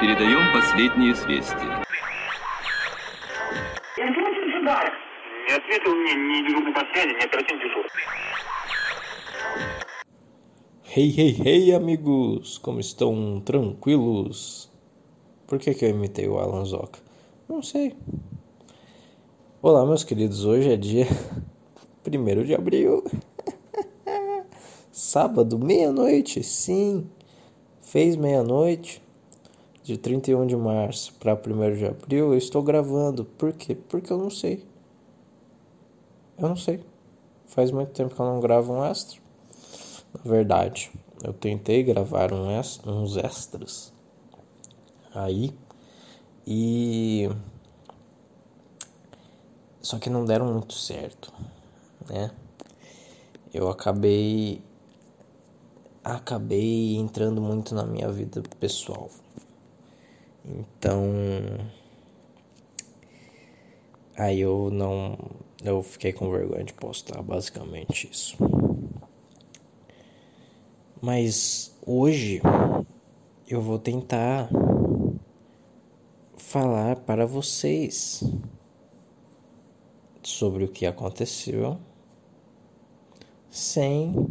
Передаем 0.00 0.52
последние 0.52 1.12
известия. 1.12 1.84
Не 5.46 5.54
ответил 5.54 5.94
мне 5.94 6.14
ни 6.14 6.48
дежурный 6.48 6.72
по 6.72 6.80
связи, 6.92 7.14
ни 7.14 7.24
оперативный 7.24 7.64
дежурный. 7.64 7.90
Hey, 10.96 11.10
hey, 11.10 11.42
hey, 11.44 11.72
amigos! 11.72 12.58
Como 12.58 12.80
estão? 12.80 13.40
Tranquilos? 13.44 14.70
Por 15.46 15.58
que, 15.58 15.74
que 15.74 15.84
eu 15.84 15.90
imitei 15.90 16.28
o 16.28 16.38
Alan 16.38 16.64
Zoca? 16.64 17.00
Não 17.48 17.62
sei. 17.62 17.94
Olá, 19.60 19.84
meus 19.84 20.04
queridos. 20.04 20.44
Hoje 20.44 20.72
é 20.72 20.76
dia 20.76 21.06
1 22.06 22.44
de 22.44 22.54
abril. 22.54 23.04
Sábado, 24.90 25.58
meia-noite. 25.58 26.42
Sim, 26.42 27.10
fez 27.82 28.16
meia-noite. 28.16 29.02
De 29.89 29.97
31 29.97 30.45
de 30.45 30.55
março 30.55 31.15
para 31.15 31.33
1 31.33 31.75
de 31.75 31.87
abril, 31.87 32.31
eu 32.31 32.37
estou 32.37 32.61
gravando. 32.61 33.25
Por 33.25 33.51
quê? 33.51 33.73
Porque 33.73 34.13
eu 34.13 34.19
não 34.19 34.29
sei. 34.29 34.63
Eu 36.37 36.47
não 36.47 36.55
sei. 36.55 36.85
Faz 37.47 37.71
muito 37.71 37.91
tempo 37.93 38.13
que 38.13 38.21
eu 38.21 38.25
não 38.27 38.39
gravo 38.39 38.71
um 38.71 38.85
extra. 38.85 39.19
Na 40.13 40.31
verdade, 40.31 40.91
eu 41.23 41.33
tentei 41.33 41.81
gravar 41.81 42.31
um 42.31 42.51
extra, 42.51 42.91
uns 42.91 43.17
extras 43.17 43.91
aí 45.11 45.51
e 46.45 47.27
só 49.81 49.97
que 49.97 50.07
não 50.07 50.23
deram 50.23 50.53
muito 50.53 50.75
certo, 50.75 51.33
né? 52.07 52.29
Eu 53.51 53.67
acabei 53.69 54.61
acabei 56.03 56.95
entrando 56.95 57.41
muito 57.41 57.73
na 57.73 57.83
minha 57.85 58.11
vida 58.11 58.43
pessoal. 58.59 59.09
Então 60.49 61.03
aí 64.17 64.41
eu 64.41 64.69
não 64.71 65.17
eu 65.63 65.83
fiquei 65.83 66.11
com 66.11 66.31
vergonha 66.31 66.63
de 66.63 66.73
postar 66.73 67.21
basicamente 67.21 68.09
isso. 68.11 68.37
Mas 71.01 71.77
hoje 71.85 72.41
eu 73.47 73.61
vou 73.61 73.77
tentar 73.77 74.49
falar 76.37 76.95
para 76.97 77.25
vocês 77.25 78.23
sobre 80.23 80.63
o 80.63 80.67
que 80.67 80.85
aconteceu 80.85 81.77
sem 83.49 84.27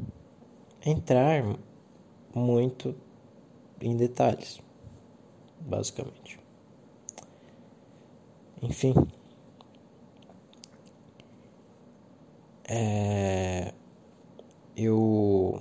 entrar 0.84 1.44
muito 2.34 2.94
em 3.80 3.96
detalhes, 3.96 4.60
basicamente. 5.68 6.40
Enfim, 8.62 8.94
é, 12.64 13.72
eu 14.76 15.60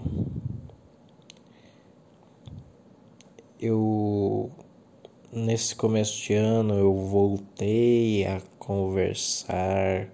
eu 3.59 4.49
nesse 5.31 5.75
começo 5.75 6.23
de 6.23 6.33
ano 6.33 6.73
eu 6.75 6.95
voltei 6.95 8.25
a 8.25 8.41
conversar 8.57 10.09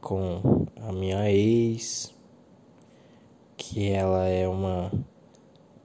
com 0.00 0.66
a 0.76 0.92
minha 0.92 1.30
ex, 1.30 2.12
que 3.56 3.90
ela 3.90 4.26
é 4.26 4.48
uma 4.48 4.90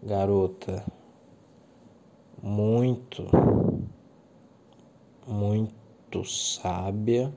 garota 0.02 0.84
muito, 2.42 3.24
muito 5.26 6.24
sábia, 6.24 7.34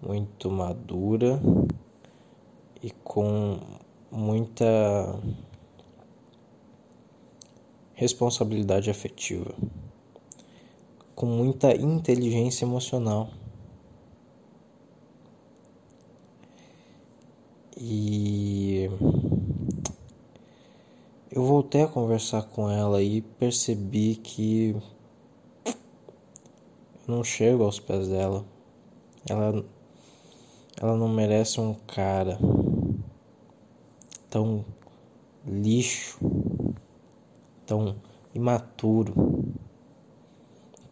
muito 0.00 0.50
madura 0.50 1.40
e 2.82 2.90
com 2.90 3.58
muita 4.10 5.18
responsabilidade 7.94 8.90
afetiva, 8.90 9.54
com 11.14 11.26
muita 11.26 11.74
inteligência 11.74 12.64
emocional. 12.64 13.30
E 17.76 18.88
eu 21.34 21.42
voltei 21.42 21.82
a 21.82 21.88
conversar 21.88 22.42
com 22.42 22.70
ela 22.70 23.02
e 23.02 23.22
percebi 23.22 24.16
que 24.16 24.76
eu 25.64 25.72
não 27.08 27.24
chego 27.24 27.64
aos 27.64 27.80
pés 27.80 28.06
dela. 28.06 28.44
Ela 29.26 29.64
ela 30.80 30.96
não 30.96 31.08
merece 31.08 31.58
um 31.60 31.74
cara 31.86 32.38
tão 34.28 34.64
lixo 35.46 36.18
tão 37.64 37.96
imaturo, 38.34 39.14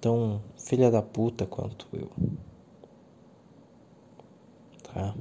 tão 0.00 0.40
filha 0.56 0.90
da 0.90 1.02
puta 1.02 1.44
quanto 1.44 1.86
eu. 1.92 2.10
Tá? 4.84 5.14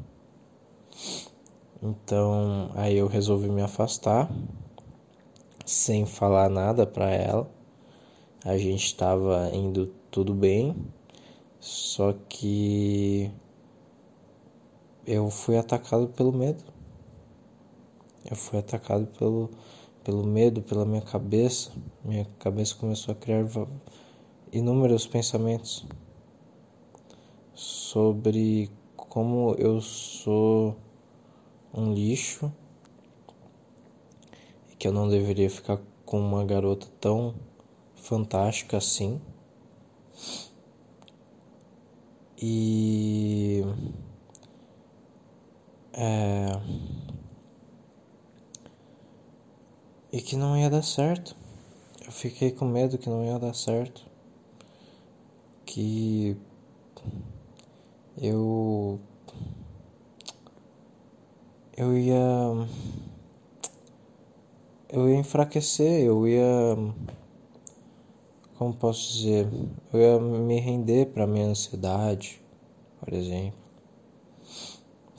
Então, 1.81 2.71
aí 2.75 2.97
eu 2.97 3.07
resolvi 3.07 3.49
me 3.49 3.61
afastar 3.61 4.29
sem 5.69 6.03
falar 6.03 6.49
nada 6.49 6.87
para 6.87 7.11
ela. 7.11 7.47
A 8.43 8.57
gente 8.57 8.85
estava 8.85 9.51
indo 9.53 9.93
tudo 10.09 10.33
bem, 10.33 10.75
só 11.59 12.13
que 12.27 13.31
eu 15.05 15.29
fui 15.29 15.57
atacado 15.57 16.07
pelo 16.07 16.33
medo. 16.33 16.63
Eu 18.29 18.35
fui 18.35 18.57
atacado 18.57 19.05
pelo 19.07 19.49
pelo 20.03 20.25
medo, 20.25 20.61
pela 20.63 20.85
minha 20.85 21.01
cabeça, 21.01 21.71
minha 22.03 22.25
cabeça 22.39 22.73
começou 22.75 23.11
a 23.11 23.15
criar 23.15 23.45
inúmeros 24.51 25.05
pensamentos 25.05 25.85
sobre 27.53 28.71
como 28.95 29.53
eu 29.59 29.81
sou 29.81 30.75
um 31.71 31.93
lixo 31.93 32.51
que 34.79 34.87
eu 34.87 34.93
não 34.93 35.09
deveria 35.09 35.49
ficar 35.49 35.79
com 36.05 36.19
uma 36.19 36.45
garota 36.45 36.87
tão 37.01 37.35
fantástica 37.95 38.77
assim. 38.77 39.21
E 42.41 43.61
é, 45.93 46.61
e 50.13 50.21
que 50.21 50.37
não 50.37 50.57
ia 50.57 50.69
dar 50.69 50.81
certo. 50.81 51.35
Eu 52.05 52.11
fiquei 52.11 52.51
com 52.51 52.65
medo 52.65 52.97
que 52.97 53.09
não 53.09 53.25
ia 53.25 53.37
dar 53.37 53.53
certo. 53.53 54.05
Que 55.65 56.37
eu 58.17 58.99
eu 61.75 61.97
ia 61.97 62.17
eu 64.91 65.09
ia 65.09 65.17
enfraquecer, 65.17 66.03
eu 66.03 66.27
ia 66.27 66.75
como 68.59 68.73
posso 68.73 69.13
dizer, 69.13 69.47
eu 69.93 69.99
ia 70.01 70.19
me 70.19 70.59
render 70.59 71.05
para 71.13 71.25
minha 71.25 71.45
ansiedade, 71.45 72.41
por 72.99 73.13
exemplo. 73.13 73.57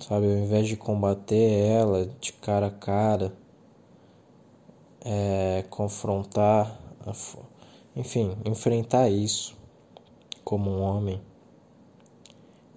Sabe, 0.07 0.27
ao 0.27 0.39
invés 0.39 0.69
de 0.69 0.77
combater 0.77 1.51
ela 1.71 2.07
de 2.21 2.35
cara 2.35 2.67
a 2.67 2.71
cara, 2.71 3.33
é, 5.03 5.65
confrontar, 5.71 6.79
enfim, 7.97 8.37
enfrentar 8.45 9.09
isso 9.09 9.57
como 10.45 10.71
um 10.71 10.83
homem 10.83 11.19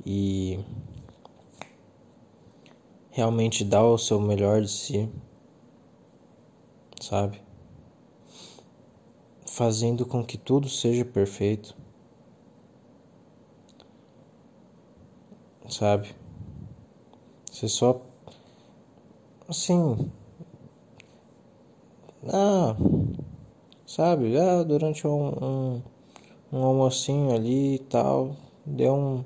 e 0.06 0.60
realmente 3.10 3.66
dar 3.66 3.84
o 3.84 3.98
seu 3.98 4.22
melhor 4.22 4.62
de 4.62 4.72
si, 4.72 5.10
sabe? 7.04 7.42
Fazendo 9.46 10.06
com 10.06 10.24
que 10.24 10.38
tudo 10.38 10.70
seja 10.70 11.04
perfeito, 11.04 11.76
sabe? 15.70 16.16
Você 17.52 17.68
só, 17.68 18.02
assim, 19.48 20.10
ah, 22.32 22.76
sabe, 23.86 24.38
ah, 24.38 24.64
durante 24.64 25.06
um, 25.06 25.28
um, 25.44 25.82
um 26.54 26.64
almocinho 26.64 27.36
ali 27.36 27.76
e 27.76 27.80
tal, 27.80 28.36
deu 28.66 28.94
um. 28.96 29.26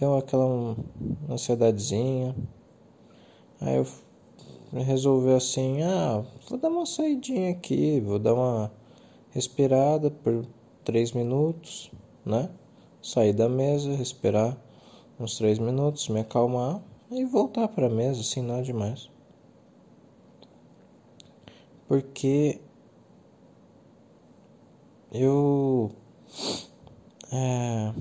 Deu 0.00 0.16
aquela 0.16 0.44
um, 0.44 0.76
ansiedadezinha. 1.28 2.34
Aí 3.60 3.76
eu 3.76 3.86
resolvi 4.82 5.32
assim, 5.32 5.82
ah, 5.82 6.24
vou 6.48 6.58
dar 6.58 6.68
uma 6.68 6.84
saidinha 6.84 7.50
aqui, 7.50 8.00
vou 8.00 8.18
dar 8.18 8.34
uma 8.34 8.72
respirada 9.30 10.10
por 10.10 10.44
três 10.84 11.12
minutos, 11.12 11.90
né? 12.24 12.50
Sair 13.02 13.32
da 13.32 13.48
mesa, 13.48 13.94
respirar 13.94 14.56
uns 15.18 15.36
três 15.36 15.58
minutos, 15.58 16.08
me 16.08 16.20
acalmar 16.20 16.82
e 17.10 17.24
voltar 17.24 17.68
para 17.68 17.86
a 17.86 17.90
mesa, 17.90 18.20
assim, 18.20 18.42
nada 18.42 18.62
demais. 18.62 19.10
Porque 21.86 22.60
eu 25.12 25.92
é, 27.32 27.94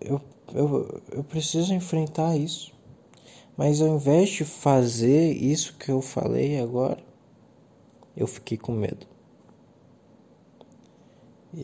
eu, 0.00 0.20
eu, 0.54 1.02
eu 1.10 1.24
preciso 1.24 1.72
enfrentar 1.72 2.36
isso. 2.36 2.73
Mas 3.56 3.80
ao 3.80 3.88
invés 3.88 4.30
de 4.30 4.44
fazer 4.44 5.32
isso 5.32 5.76
que 5.76 5.90
eu 5.90 6.02
falei 6.02 6.60
agora, 6.60 7.02
eu 8.16 8.26
fiquei 8.26 8.58
com 8.58 8.72
medo. 8.72 9.06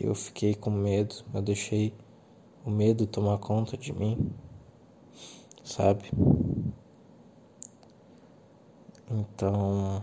Eu 0.01 0.15
fiquei 0.15 0.55
com 0.55 0.71
medo, 0.71 1.17
eu 1.35 1.43
deixei 1.43 1.93
o 2.65 2.71
medo 2.71 3.07
tomar 3.09 3.39
conta 3.39 3.77
de 3.77 3.93
mim, 3.93 4.33
sabe? 5.65 6.11
Então, 9.11 10.01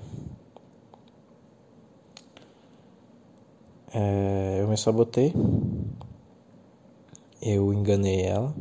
é, 3.94 4.58
eu 4.60 4.68
me 4.68 4.78
sabotei, 4.78 5.34
eu 7.42 7.74
enganei 7.74 8.24
ela, 8.24 8.54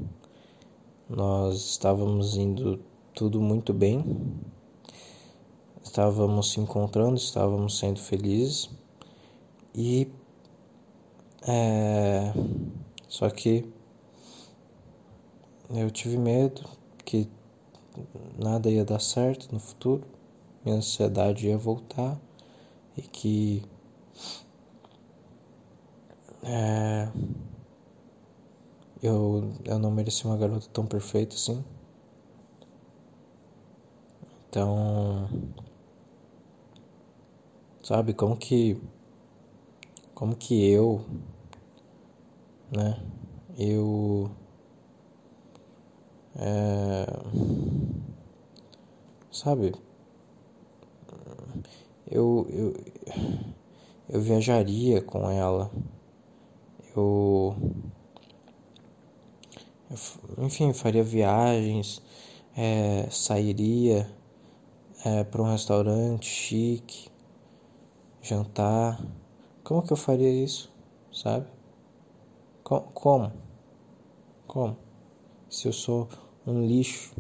nós 1.09 1.57
estávamos 1.71 2.37
indo 2.37 2.81
tudo 3.17 3.41
muito 3.41 3.73
bem, 3.73 4.05
estávamos 5.83 6.53
se 6.53 6.61
encontrando, 6.61 7.17
estávamos 7.17 7.79
sendo 7.79 7.99
felizes. 7.99 8.69
E 9.75 10.07
é, 11.49 12.31
só 13.09 13.31
que 13.31 13.65
eu 15.71 15.91
tive 15.91 16.19
medo 16.19 16.63
que 17.07 17.27
nada 18.39 18.71
ia 18.71 18.85
dar 18.85 19.01
certo 19.01 19.51
no 19.51 19.59
futuro, 19.59 20.07
minha 20.63 20.77
ansiedade 20.77 21.47
ia 21.47 21.57
voltar 21.57 22.21
e 22.99 23.01
que 23.01 23.63
é, 26.43 27.09
eu, 29.03 29.55
eu 29.65 29.79
não 29.79 29.91
merecia 29.91 30.29
uma 30.29 30.37
garota 30.37 30.69
tão 30.71 30.85
perfeita 30.85 31.35
assim. 31.35 31.65
Então, 34.49 35.29
sabe 37.83 38.15
como 38.15 38.37
que 38.37 38.81
como 40.15 40.35
que 40.35 40.69
eu, 40.71 41.05
né? 42.71 43.01
Eu 43.59 44.31
é, 46.37 47.07
sabe? 49.31 49.75
Eu, 52.11 52.47
eu 52.51 52.75
eu 54.09 54.21
viajaria 54.21 55.03
com 55.03 55.29
ela. 55.31 55.71
Eu 56.95 57.57
enfim, 60.39 60.73
faria 60.73 61.03
viagens, 61.03 62.03
é, 62.57 63.07
sairia 63.11 64.09
é, 65.05 65.25
para 65.25 65.43
um 65.43 65.51
restaurante 65.51 66.27
chique, 66.27 67.09
jantar. 68.23 69.01
Como 69.63 69.83
que 69.83 69.93
eu 69.93 69.97
faria 69.97 70.31
isso, 70.31 70.73
sabe? 71.13 71.47
Como? 72.63 73.33
Como? 74.47 74.77
Se 75.49 75.69
eu 75.69 75.73
sou 75.73 76.09
um 76.47 76.67
lixo, 76.67 77.15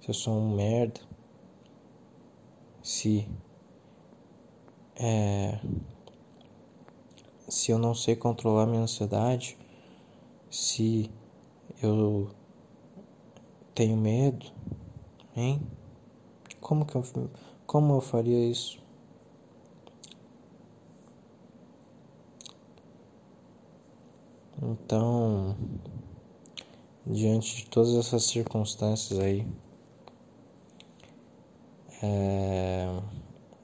se 0.00 0.08
eu 0.08 0.14
sou 0.14 0.34
um 0.34 0.54
merda, 0.54 1.00
se 2.82 3.28
é, 4.96 5.60
se 7.48 7.70
eu 7.70 7.78
não 7.78 7.94
sei 7.94 8.16
controlar 8.16 8.66
minha 8.66 8.82
ansiedade, 8.82 9.58
se 10.50 11.10
eu 11.82 12.30
tenho 13.74 13.96
medo, 13.96 14.46
hein? 15.36 15.60
Como 16.62 16.86
que 16.86 16.94
eu, 16.94 17.04
como 17.66 17.96
eu 17.96 18.00
faria 18.00 18.48
isso? 18.48 18.80
Então, 24.62 25.56
diante 27.04 27.56
de 27.56 27.66
todas 27.66 27.96
essas 27.96 28.22
circunstâncias 28.22 29.18
aí, 29.18 29.44
é, 32.00 32.86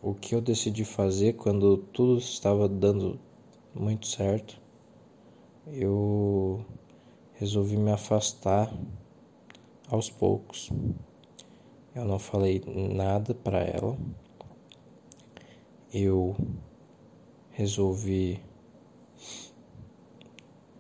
o 0.02 0.12
que 0.12 0.34
eu 0.34 0.40
decidi 0.40 0.84
fazer 0.84 1.34
quando 1.34 1.76
tudo 1.76 2.18
estava 2.18 2.68
dando 2.68 3.16
muito 3.72 4.08
certo, 4.08 4.60
eu 5.68 6.64
resolvi 7.34 7.76
me 7.76 7.92
afastar 7.92 8.72
aos 9.88 10.10
poucos. 10.10 10.72
Eu 11.98 12.04
não 12.04 12.18
falei 12.20 12.62
nada 12.94 13.34
para 13.34 13.58
ela. 13.58 13.98
Eu 15.92 16.36
resolvi 17.50 18.40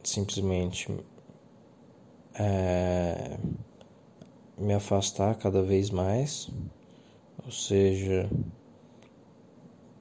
simplesmente 0.04 0.96
é, 2.38 3.36
me 4.56 4.72
afastar 4.72 5.34
cada 5.34 5.60
vez 5.60 5.90
mais, 5.90 6.48
ou 7.44 7.50
seja, 7.50 8.30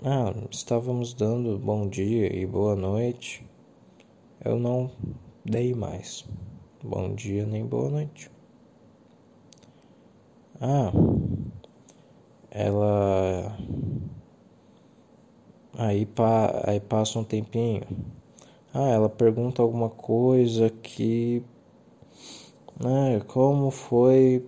ah, 0.03 0.35
estávamos 0.51 1.15
dando 1.15 1.57
bom 1.57 1.89
dia 1.89 2.31
e 2.31 2.45
boa 2.45 2.75
noite, 2.75 3.43
eu 4.45 4.59
não 4.59 4.91
dei 5.43 5.73
mais 5.73 6.23
bom 6.83 7.15
dia 7.15 7.43
nem 7.43 7.65
boa 7.65 7.89
noite. 7.89 8.36
Ah, 10.59 10.91
ela 12.49 13.55
aí, 15.77 16.05
pa... 16.05 16.63
aí 16.65 16.79
passa 16.79 17.19
um 17.19 17.23
tempinho. 17.23 17.83
Ah, 18.73 18.87
ela 18.89 19.09
pergunta 19.09 19.61
alguma 19.61 19.89
coisa 19.89 20.69
que. 20.69 21.43
Ah, 22.79 23.23
como 23.27 23.71
foi. 23.71 24.45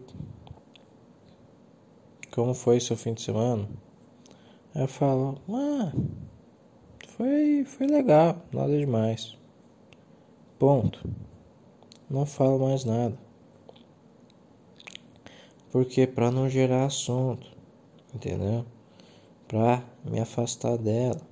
Como 2.32 2.54
foi 2.54 2.80
seu 2.80 2.96
fim 2.98 3.14
de 3.14 3.22
semana? 3.22 3.68
Aí 4.74 4.84
eu 4.84 4.88
falo, 4.88 5.38
ah, 5.50 5.92
foi, 7.08 7.66
foi 7.66 7.88
legal, 7.88 8.38
nada 8.54 8.78
demais. 8.78 9.38
Ponto. 10.58 11.00
Não 12.10 12.26
falo 12.26 12.60
mais 12.60 12.86
nada. 12.86 13.18
Porque 15.72 16.08
para 16.08 16.32
não 16.32 16.50
gerar 16.50 16.86
assunto, 16.86 17.48
entendeu? 18.14 18.66
Para 19.48 19.84
me 20.04 20.20
afastar 20.20 20.78
dela 20.78 21.30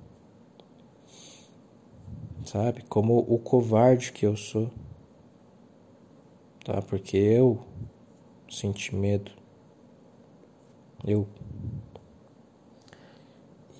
sabe? 2.48 2.82
Como 2.88 3.18
o 3.18 3.38
covarde 3.38 4.10
que 4.12 4.24
eu 4.24 4.36
sou, 4.36 4.70
tá? 6.64 6.80
Porque 6.82 7.16
eu 7.16 7.60
senti 8.50 8.94
medo, 8.94 9.30
eu. 11.04 11.26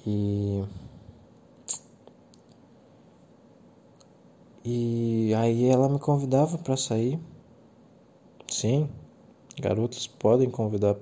E. 0.07 0.65
E 4.65 5.33
aí 5.35 5.65
ela 5.67 5.88
me 5.88 5.99
convidava 5.99 6.59
para 6.59 6.77
sair. 6.77 7.19
Sim, 8.47 8.91
garotas 9.59 10.07
podem 10.07 10.50
convidar 10.50 10.97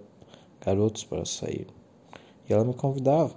garotos 0.60 1.04
para 1.04 1.24
sair. 1.24 1.66
E 2.48 2.52
ela 2.52 2.64
me 2.64 2.74
convidava. 2.74 3.34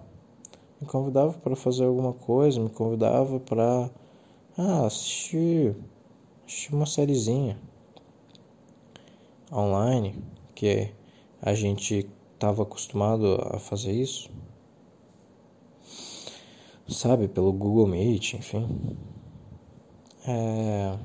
Me 0.81 0.87
convidava 0.87 1.33
para 1.33 1.55
fazer 1.55 1.85
alguma 1.85 2.13
coisa, 2.13 2.59
me 2.59 2.69
convidava 2.69 3.39
para 3.39 3.89
ah, 4.57 4.85
assisti, 4.85 5.75
assisti 6.45 6.73
uma 6.73 6.85
sériezinha 6.85 7.57
online 9.51 10.15
que 10.55 10.91
a 11.41 11.53
gente 11.53 12.09
estava 12.33 12.63
acostumado 12.63 13.35
a 13.53 13.59
fazer 13.59 13.91
isso. 13.91 14.29
Sabe, 16.87 17.27
pelo 17.27 17.53
Google 17.53 17.87
Meet, 17.87 18.33
enfim. 18.33 18.97
É... 20.27 20.97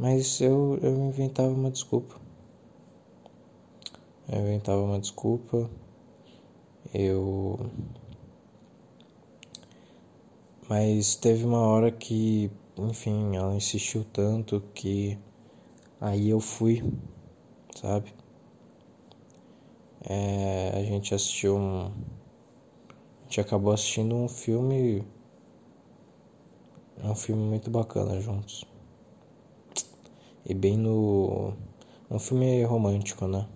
Mas 0.00 0.40
eu, 0.40 0.80
eu 0.82 0.96
inventava 0.96 1.50
uma 1.50 1.70
desculpa. 1.70 2.20
Eu 4.28 4.40
inventava 4.40 4.80
uma 4.82 4.98
desculpa. 4.98 5.70
Eu 6.92 7.70
Mas 10.70 11.16
teve 11.16 11.44
uma 11.44 11.58
hora 11.66 11.90
que, 11.90 12.48
enfim, 12.78 13.34
ela 13.34 13.52
insistiu 13.56 14.04
tanto 14.04 14.62
que 14.72 15.18
aí 16.00 16.30
eu 16.30 16.38
fui, 16.38 16.80
sabe? 17.74 18.14
É, 20.08 20.70
a 20.76 20.82
gente 20.84 21.12
assistiu 21.12 21.56
um. 21.56 21.86
A 21.86 23.22
gente 23.24 23.40
acabou 23.40 23.72
assistindo 23.72 24.14
um 24.14 24.28
filme. 24.28 25.04
Um 27.02 27.16
filme 27.16 27.42
muito 27.42 27.68
bacana 27.68 28.20
juntos. 28.20 28.69
E 30.44 30.54
bem 30.54 30.76
no. 30.76 31.52
Um 32.10 32.18
filme 32.18 32.64
romântico, 32.64 33.26
né? 33.26 33.46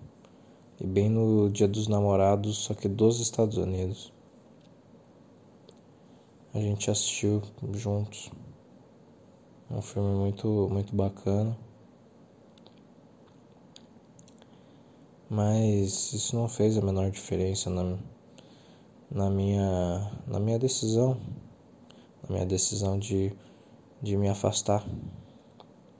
E 0.80 0.86
bem 0.86 1.08
no 1.08 1.48
Dia 1.50 1.66
dos 1.66 1.88
Namorados, 1.88 2.58
só 2.58 2.74
que 2.74 2.88
dos 2.88 3.20
Estados 3.20 3.56
Unidos. 3.56 4.12
A 6.52 6.58
gente 6.60 6.90
assistiu 6.90 7.42
juntos. 7.72 8.30
É 9.70 9.74
um 9.74 9.82
filme 9.82 10.14
muito, 10.14 10.68
muito 10.70 10.94
bacana. 10.94 11.56
Mas 15.28 16.12
isso 16.12 16.36
não 16.36 16.48
fez 16.48 16.78
a 16.78 16.82
menor 16.82 17.10
diferença 17.10 17.70
na, 17.70 17.98
na, 19.10 19.30
minha, 19.30 20.12
na 20.28 20.38
minha 20.38 20.58
decisão. 20.58 21.16
Na 22.22 22.34
minha 22.36 22.46
decisão 22.46 22.98
de, 22.98 23.32
de 24.02 24.16
me 24.16 24.28
afastar, 24.28 24.86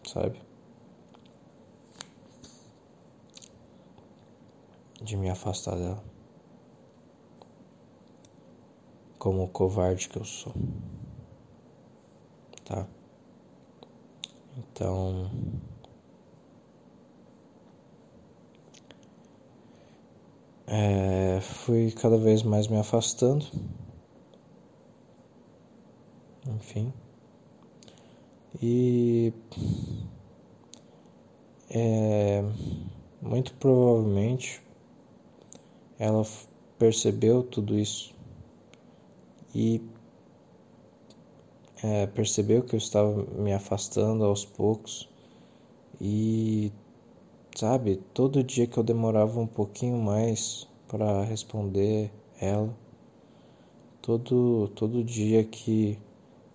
sabe? 0.07 0.41
De 5.05 5.19
me 5.19 5.29
afastar 5.29 5.77
dela. 5.77 6.03
Como 9.19 9.45
o 9.45 9.49
covarde 9.49 10.09
que 10.09 10.17
eu 10.17 10.25
sou. 10.25 10.55
Tá? 12.65 12.87
Então. 14.57 15.31
É, 20.67 21.39
fui 21.43 21.93
cada 21.93 22.17
vez 22.17 22.43
mais 22.43 22.67
me 22.67 22.79
afastando. 22.79 23.45
Enfim. 26.49 26.91
E. 28.63 29.35
É, 31.69 32.43
muito 33.21 33.53
provavelmente 33.57 34.65
ela 35.99 36.25
percebeu 36.79 37.43
tudo 37.43 37.79
isso 37.79 38.15
e 39.55 39.81
é, 41.83 42.07
percebeu 42.07 42.63
que 42.63 42.75
eu 42.75 42.79
estava 42.79 43.25
me 43.39 43.53
afastando 43.53 44.25
aos 44.25 44.45
poucos 44.45 45.09
e 46.01 46.73
sabe, 47.55 47.97
todo 48.13 48.43
dia 48.43 48.67
que 48.67 48.79
eu 48.79 48.83
demorava 48.83 49.39
um 49.41 49.47
pouquinho 49.47 49.99
mais 49.99 50.67
para 50.89 51.23
responder 51.25 52.11
ela, 52.41 52.75
todo 54.03 54.69
todo 54.75 55.05
dia 55.05 55.45
que 55.45 55.99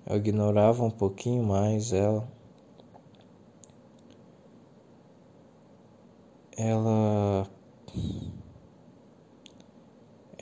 eu 0.05 0.17
ignorava 0.17 0.83
um 0.83 0.91
pouquinho 0.91 1.43
mais 1.43 1.93
ela, 1.93 2.27
ela 6.57 7.47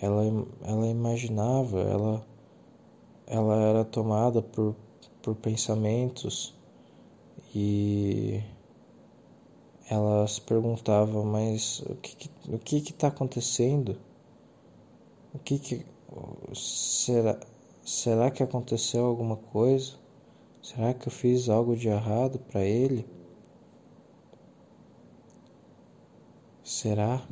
ela 0.02 0.24
ela 0.64 0.88
imaginava, 0.88 1.80
ela 1.82 2.26
ela 3.28 3.56
era 3.62 3.86
tomada 3.86 4.42
por 4.42 4.76
por 5.22 5.36
pensamentos 5.36 6.56
e 7.54 8.42
ela 9.90 10.28
se 10.28 10.42
perguntava, 10.42 11.24
mas 11.24 11.80
o 11.82 11.96
que 11.96 12.16
que, 12.16 12.30
o 12.54 12.60
que 12.60 12.82
que 12.82 12.92
está 12.92 13.08
acontecendo? 13.08 13.98
O 15.34 15.40
que 15.40 15.60
que 15.60 15.86
será 16.54 17.40
será 17.86 18.30
que 18.32 18.44
aconteceu 18.44 19.06
alguma 19.06 19.38
coisa? 19.38 19.94
Será 20.62 20.94
que 20.94 21.08
eu 21.08 21.12
fiz 21.12 21.50
algo 21.50 21.76
de 21.76 21.88
errado 21.88 22.40
para 22.40 22.62
ele? 22.64 23.06
Será? 26.64 27.26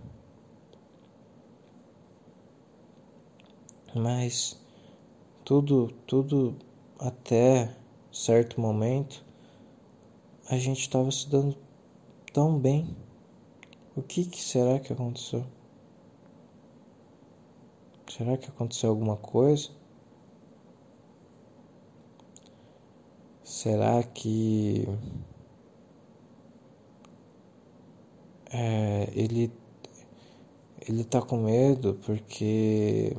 Mas 3.95 4.59
tudo 5.45 5.87
tudo 6.05 6.53
até 6.99 7.73
certo 8.11 8.59
momento 8.59 9.23
a 10.49 10.57
gente 10.57 10.81
estava 10.81 11.09
se 11.11 11.29
dando 11.29 11.55
tão 12.33 12.59
bem. 12.59 12.93
O 13.95 14.01
que, 14.01 14.25
que 14.25 14.41
será 14.41 14.79
que 14.79 14.91
aconteceu? 14.91 15.45
Será 18.11 18.37
que 18.37 18.49
aconteceu 18.49 18.89
alguma 18.89 19.15
coisa? 19.15 19.69
Será 23.45 24.03
que 24.03 24.85
é, 28.51 29.09
ele 29.13 29.49
ele 30.87 31.03
tá 31.05 31.21
com 31.21 31.37
medo 31.37 31.97
porque 32.05 33.15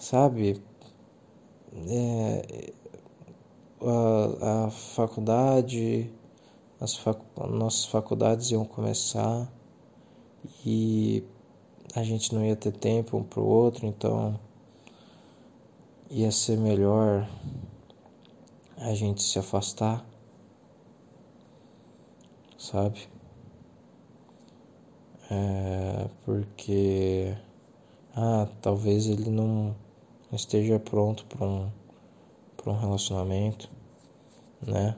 sabe 0.00 0.60
é, 1.88 2.72
a, 3.80 4.66
a 4.66 4.70
faculdade 4.70 6.10
as 6.80 6.98
nossas 7.50 7.84
faculdades 7.84 8.50
iam 8.50 8.64
começar 8.64 9.46
e 10.64 11.22
a 11.94 12.02
gente 12.02 12.34
não 12.34 12.42
ia 12.42 12.56
ter 12.56 12.72
tempo 12.72 13.18
um 13.18 13.22
para 13.22 13.40
o 13.40 13.46
outro, 13.46 13.86
então 13.86 14.40
ia 16.08 16.32
ser 16.32 16.56
melhor 16.56 17.28
a 18.78 18.94
gente 18.94 19.22
se 19.22 19.38
afastar, 19.38 20.02
sabe? 22.56 23.06
É 25.30 26.08
porque 26.24 27.36
ah, 28.16 28.48
talvez 28.62 29.06
ele 29.06 29.28
não 29.28 29.76
esteja 30.36 30.78
pronto 30.78 31.26
para 31.26 31.46
um, 31.46 31.70
um 32.66 32.78
relacionamento, 32.78 33.70
né? 34.60 34.96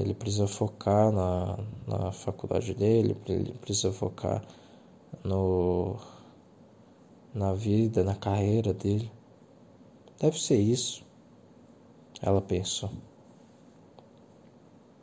Ele 0.00 0.12
precisa 0.12 0.46
focar 0.46 1.10
na, 1.10 1.58
na 1.86 2.12
faculdade 2.12 2.74
dele, 2.74 3.16
ele 3.26 3.52
precisa 3.54 3.90
focar 3.90 4.44
no, 5.24 5.96
na 7.34 7.54
vida, 7.54 8.04
na 8.04 8.14
carreira 8.14 8.74
dele. 8.74 9.10
Deve 10.20 10.38
ser 10.38 10.58
isso. 10.58 11.04
Ela 12.20 12.42
pensou. 12.42 12.90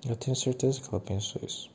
Eu 0.08 0.16
tenho 0.16 0.36
certeza 0.36 0.80
que 0.80 0.88
ela 0.90 1.02
pensou 1.02 1.42
isso. 1.44 1.69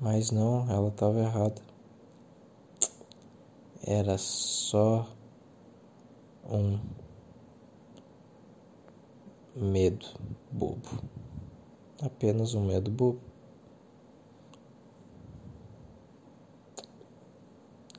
Mas 0.00 0.30
não, 0.30 0.66
ela 0.70 0.88
estava 0.88 1.18
errada. 1.20 1.60
Era 3.86 4.16
só 4.16 5.06
um 6.48 6.78
medo 9.54 10.06
bobo. 10.50 10.88
Apenas 12.00 12.54
um 12.54 12.64
medo 12.64 12.90
bobo. 12.90 13.20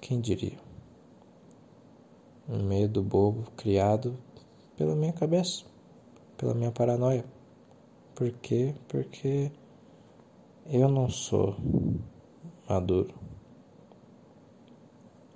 Quem 0.01 0.19
diria? 0.19 0.57
Um 2.49 2.63
medo 2.63 3.03
bobo 3.03 3.51
criado 3.55 4.17
pela 4.75 4.95
minha 4.95 5.13
cabeça, 5.13 5.63
pela 6.35 6.55
minha 6.55 6.71
paranoia. 6.71 7.23
Por 8.15 8.31
quê? 8.31 8.73
Porque 8.87 9.51
eu 10.65 10.87
não 10.89 11.09
sou 11.09 11.55
maduro. 12.67 13.13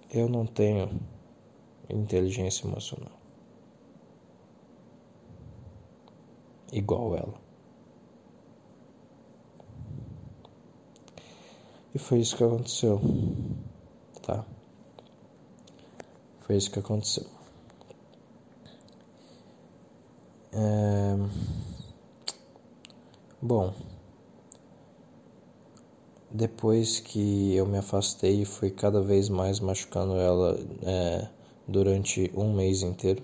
Eu 0.09 0.29
não 0.29 0.45
tenho 0.45 0.89
inteligência 1.89 2.65
emocional. 2.65 3.11
Igual 6.71 7.15
ela. 7.15 7.45
E 11.93 11.97
foi 11.97 12.19
isso 12.19 12.35
que 12.35 12.43
aconteceu. 12.43 12.99
Tá? 14.21 14.45
Foi 16.41 16.57
isso 16.57 16.69
que 16.69 16.79
aconteceu. 16.79 17.25
É... 20.51 21.15
Bom, 23.41 23.73
depois 26.35 26.99
que 26.99 27.55
eu 27.55 27.65
me 27.65 27.77
afastei 27.77 28.41
e 28.41 28.45
fui 28.45 28.69
cada 28.69 29.01
vez 29.01 29.29
mais 29.29 29.59
machucando 29.59 30.15
ela 30.15 30.59
é, 30.83 31.29
durante 31.67 32.29
um 32.35 32.53
mês 32.53 32.81
inteiro, 32.81 33.23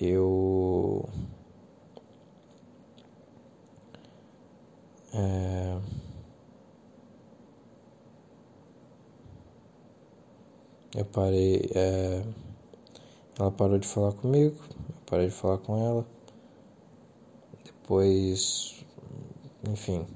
eu 0.00 1.06
é, 5.12 5.78
eu 10.96 11.04
parei 11.04 11.70
é, 11.74 12.24
ela 13.38 13.50
parou 13.50 13.78
de 13.78 13.86
falar 13.86 14.12
comigo 14.12 14.56
eu 14.70 14.94
parei 15.06 15.26
de 15.28 15.34
falar 15.34 15.58
com 15.58 15.76
ela. 15.76 16.06
Depois 17.64 18.82
enfim 19.68 20.06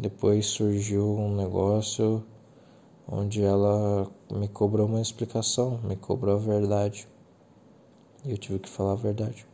depois 0.00 0.46
surgiu 0.46 1.18
um 1.18 1.34
negócio 1.34 2.24
onde 3.06 3.42
ela 3.42 4.10
me 4.30 4.48
cobrou 4.48 4.86
uma 4.86 5.00
explicação 5.00 5.78
me 5.82 5.96
cobrou 5.96 6.36
a 6.36 6.38
verdade 6.38 7.08
e 8.24 8.30
eu 8.30 8.38
tive 8.38 8.60
que 8.60 8.68
falar 8.68 8.92
a 8.92 8.96
verdade. 8.96 9.44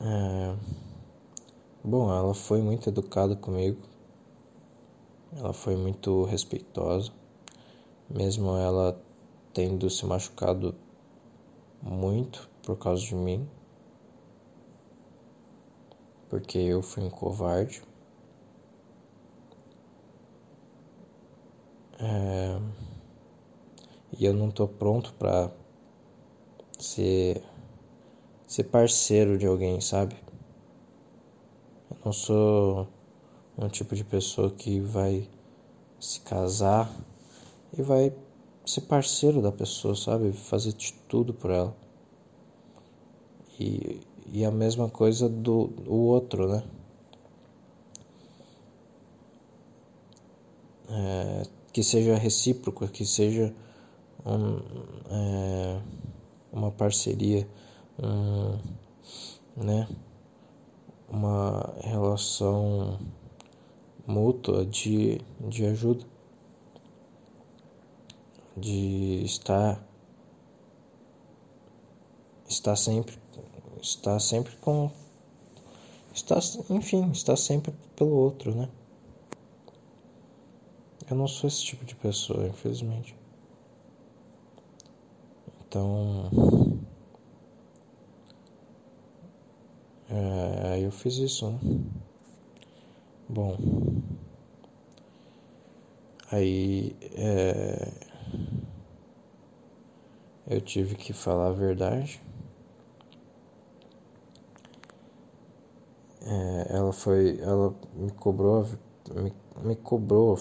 É... 0.00 0.56
Bom, 1.84 2.12
ela 2.12 2.34
foi 2.34 2.60
muito 2.60 2.88
educada 2.88 3.36
comigo. 3.36 3.80
Ela 5.36 5.52
foi 5.52 5.76
muito 5.76 6.24
respeitosa. 6.24 7.12
Mesmo 8.10 8.56
ela 8.56 9.00
tendo 9.54 9.88
se 9.88 10.04
machucado 10.04 10.74
muito 11.80 12.50
por 12.62 12.76
causa 12.76 13.02
de 13.02 13.14
mim. 13.14 13.48
Porque 16.32 16.56
eu 16.56 16.80
fui 16.80 17.02
um 17.02 17.10
covarde. 17.10 17.82
É 22.00 22.58
e 24.18 24.24
eu 24.24 24.32
não 24.32 24.50
tô 24.52 24.68
pronto 24.68 25.12
para 25.14 25.50
ser 26.78 27.42
ser 28.46 28.64
parceiro 28.64 29.36
de 29.36 29.46
alguém, 29.46 29.80
sabe? 29.80 30.14
Eu 31.90 31.96
não 32.04 32.12
sou 32.12 32.86
um 33.58 33.68
tipo 33.68 33.96
de 33.96 34.04
pessoa 34.04 34.48
que 34.50 34.78
vai 34.78 35.28
se 35.98 36.20
casar 36.20 36.88
e 37.76 37.82
vai 37.82 38.14
ser 38.64 38.82
parceiro 38.82 39.42
da 39.42 39.50
pessoa, 39.50 39.96
sabe? 39.96 40.32
Fazer 40.32 40.72
de 40.74 40.92
tudo 41.08 41.34
por 41.34 41.50
ela. 41.50 41.76
E, 43.58 44.00
e 44.30 44.44
a 44.44 44.50
mesma 44.50 44.88
coisa 44.88 45.28
do 45.28 45.72
o 45.86 46.06
outro, 46.06 46.48
né? 46.48 46.62
É, 50.88 51.42
que 51.72 51.82
seja 51.82 52.16
recíproco, 52.16 52.86
que 52.88 53.04
seja 53.06 53.54
um, 54.26 54.58
é, 55.10 55.80
uma 56.52 56.70
parceria, 56.70 57.48
um, 57.98 58.58
né, 59.56 59.88
uma 61.08 61.74
relação 61.80 62.98
mútua 64.06 64.66
de, 64.66 65.18
de 65.40 65.64
ajuda, 65.64 66.04
de 68.56 69.22
estar 69.24 69.82
estar 72.46 72.76
sempre 72.76 73.21
estar 73.82 74.18
sempre 74.20 74.56
com 74.56 74.90
está 76.14 76.38
enfim 76.70 77.10
está 77.10 77.36
sempre 77.36 77.74
pelo 77.96 78.12
outro 78.12 78.54
né 78.54 78.70
eu 81.10 81.16
não 81.16 81.28
sou 81.28 81.48
esse 81.48 81.62
tipo 81.62 81.84
de 81.84 81.94
pessoa 81.96 82.46
infelizmente 82.46 83.14
então, 85.72 86.28
é, 90.10 90.84
eu 90.84 90.92
fiz 90.92 91.16
isso, 91.16 91.50
né? 91.50 91.58
Bom, 93.26 93.56
aí 96.30 96.94
é, 97.14 97.90
eu 100.46 100.60
tive 100.60 100.94
que 100.94 101.14
falar 101.14 101.46
a 101.46 101.52
verdade. 101.52 102.20
É, 106.24 106.76
ela 106.76 106.92
foi, 106.92 107.38
ela 107.40 107.74
me 107.94 108.10
cobrou, 108.12 108.66
me, 109.14 109.32
me 109.62 109.76
cobrou 109.76 110.38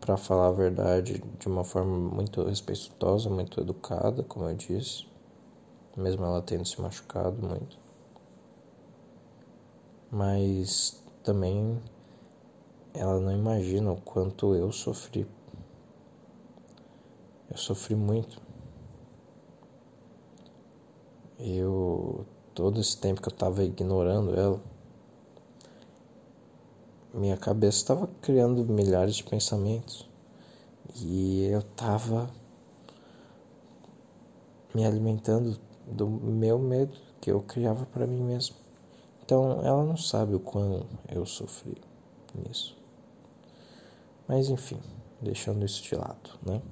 para 0.00 0.16
falar 0.16 0.48
a 0.48 0.52
verdade 0.52 1.22
de 1.38 1.46
uma 1.48 1.64
forma 1.64 1.96
muito 1.96 2.42
respeitosa, 2.44 3.28
muito 3.28 3.60
educada, 3.60 4.22
como 4.22 4.48
eu 4.48 4.54
disse, 4.54 5.06
mesmo 5.96 6.24
ela 6.24 6.40
tendo 6.42 6.64
se 6.64 6.80
machucado 6.80 7.46
muito. 7.46 7.78
Mas 10.10 11.02
também 11.22 11.80
ela 12.94 13.18
não 13.18 13.32
imagina 13.32 13.92
o 13.92 14.00
quanto 14.00 14.54
eu 14.54 14.70
sofri. 14.70 15.26
Eu 17.50 17.56
sofri 17.56 17.94
muito. 17.94 18.40
Eu 21.38 22.24
todo 22.54 22.80
esse 22.80 22.98
tempo 22.98 23.20
que 23.20 23.28
eu 23.28 23.32
estava 23.32 23.64
ignorando 23.64 24.38
ela, 24.38 24.60
minha 27.14 27.36
cabeça 27.36 27.78
estava 27.78 28.08
criando 28.20 28.64
milhares 28.64 29.16
de 29.16 29.24
pensamentos 29.24 30.08
e 30.96 31.44
eu 31.44 31.60
estava 31.60 32.30
me 34.74 34.84
alimentando 34.84 35.58
do 35.86 36.08
meu 36.08 36.58
medo 36.58 36.96
que 37.20 37.30
eu 37.30 37.40
criava 37.42 37.86
para 37.86 38.06
mim 38.06 38.22
mesmo. 38.22 38.56
Então 39.24 39.60
ela 39.64 39.84
não 39.84 39.96
sabe 39.96 40.34
o 40.34 40.40
quão 40.40 40.86
eu 41.08 41.24
sofri 41.26 41.76
nisso. 42.34 42.76
Mas 44.26 44.48
enfim, 44.48 44.78
deixando 45.20 45.64
isso 45.64 45.82
de 45.82 45.94
lado, 45.94 46.30
né? 46.44 46.62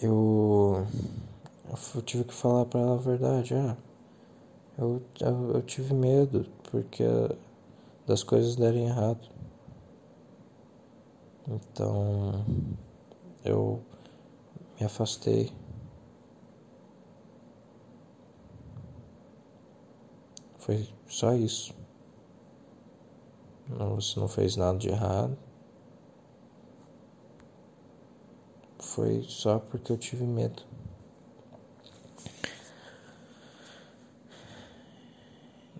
Eu, 0.00 0.86
eu 1.94 2.02
tive 2.02 2.24
que 2.24 2.34
falar 2.34 2.66
para 2.66 2.80
ela 2.80 2.94
a 2.94 2.98
verdade. 2.98 3.54
Ah, 3.54 3.76
eu, 4.76 5.02
eu, 5.20 5.54
eu 5.54 5.62
tive 5.62 5.94
medo 5.94 6.46
porque 6.70 7.04
das 8.06 8.22
coisas 8.22 8.56
derem 8.56 8.86
errado. 8.86 9.28
Então 11.48 12.44
eu 13.44 13.82
me 14.78 14.86
afastei. 14.86 15.52
Foi 20.58 20.88
só 21.06 21.34
isso. 21.34 21.74
Você 23.68 24.18
não 24.18 24.28
fez 24.28 24.56
nada 24.56 24.78
de 24.78 24.88
errado. 24.88 25.36
Foi 28.78 29.22
só 29.24 29.58
porque 29.58 29.90
eu 29.90 29.98
tive 29.98 30.24
medo. 30.24 30.62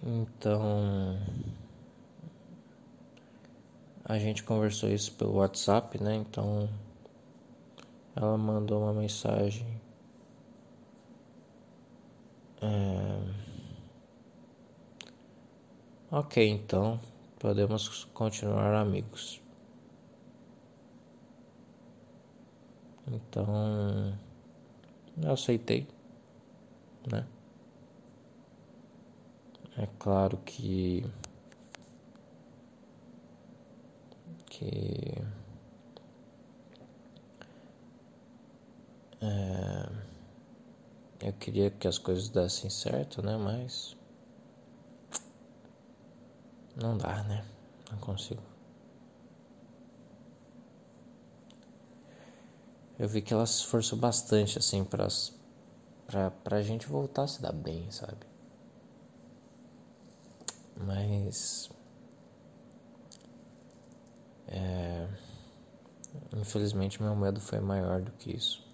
Então. 0.03 1.19
A 4.09 4.21
gente 4.21 4.45
conversou 4.45 4.89
isso 4.89 5.11
pelo 5.15 5.35
WhatsApp, 5.35 6.01
né? 6.01 6.15
Então 6.15 6.69
ela 8.15 8.39
mandou 8.39 8.83
uma 8.83 8.93
mensagem. 8.93 9.67
É... 12.63 13.47
Ok, 16.09 16.49
então 16.49 17.01
podemos 17.37 18.05
continuar 18.15 18.77
amigos. 18.77 19.43
Então 23.09 24.17
eu 25.21 25.33
aceitei, 25.33 25.89
né? 27.11 27.27
É 29.77 29.89
claro 29.99 30.37
que 30.45 31.05
que 34.59 35.23
é, 39.21 39.89
eu 41.29 41.33
queria 41.35 41.71
que 41.71 41.87
as 41.87 41.99
coisas 41.99 42.31
dessem 42.31 42.71
certo, 42.71 43.23
né? 43.23 43.37
Mas 43.37 43.95
não 46.75 46.97
dá, 46.97 47.23
né? 47.25 47.45
Não 47.91 47.99
consigo. 47.99 48.43
Eu 52.99 53.07
vi 53.09 53.21
que 53.21 53.35
ela 53.35 53.47
se 53.47 53.59
esforçou 53.61 53.99
bastante 53.99 54.59
assim 54.59 54.83
para 54.83 55.07
pra, 56.07 56.31
pra 56.31 56.63
gente 56.63 56.87
voltar 56.87 57.25
a 57.25 57.29
se 57.29 57.43
dar 57.43 57.53
bem, 57.53 57.91
sabe? 57.91 58.27
Mas. 60.79 61.76
É, 64.49 65.09
infelizmente, 66.37 67.03
meu 67.03 67.15
medo 67.17 67.41
foi 67.41 67.61
maior 67.61 68.01
do 68.01 68.13
que 68.13 68.35
isso. 68.35 68.65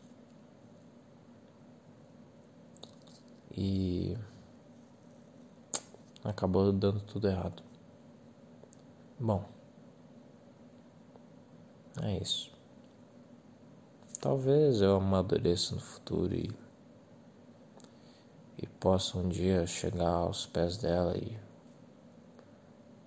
E. 3.51 4.17
Acabou 6.25 6.73
dando 6.73 7.01
tudo 7.01 7.29
errado. 7.29 7.63
Bom. 9.19 9.45
É 12.01 12.19
isso. 12.19 12.53
Talvez 14.21 14.81
eu 14.81 14.97
amadureça 14.97 15.75
no 15.75 15.81
futuro 15.81 16.35
e, 16.35 16.51
e 18.57 18.67
possa 18.67 19.19
um 19.19 19.29
dia 19.29 19.67
chegar 19.67 20.11
aos 20.11 20.47
pés 20.47 20.77
dela 20.77 21.17
e 21.19 21.37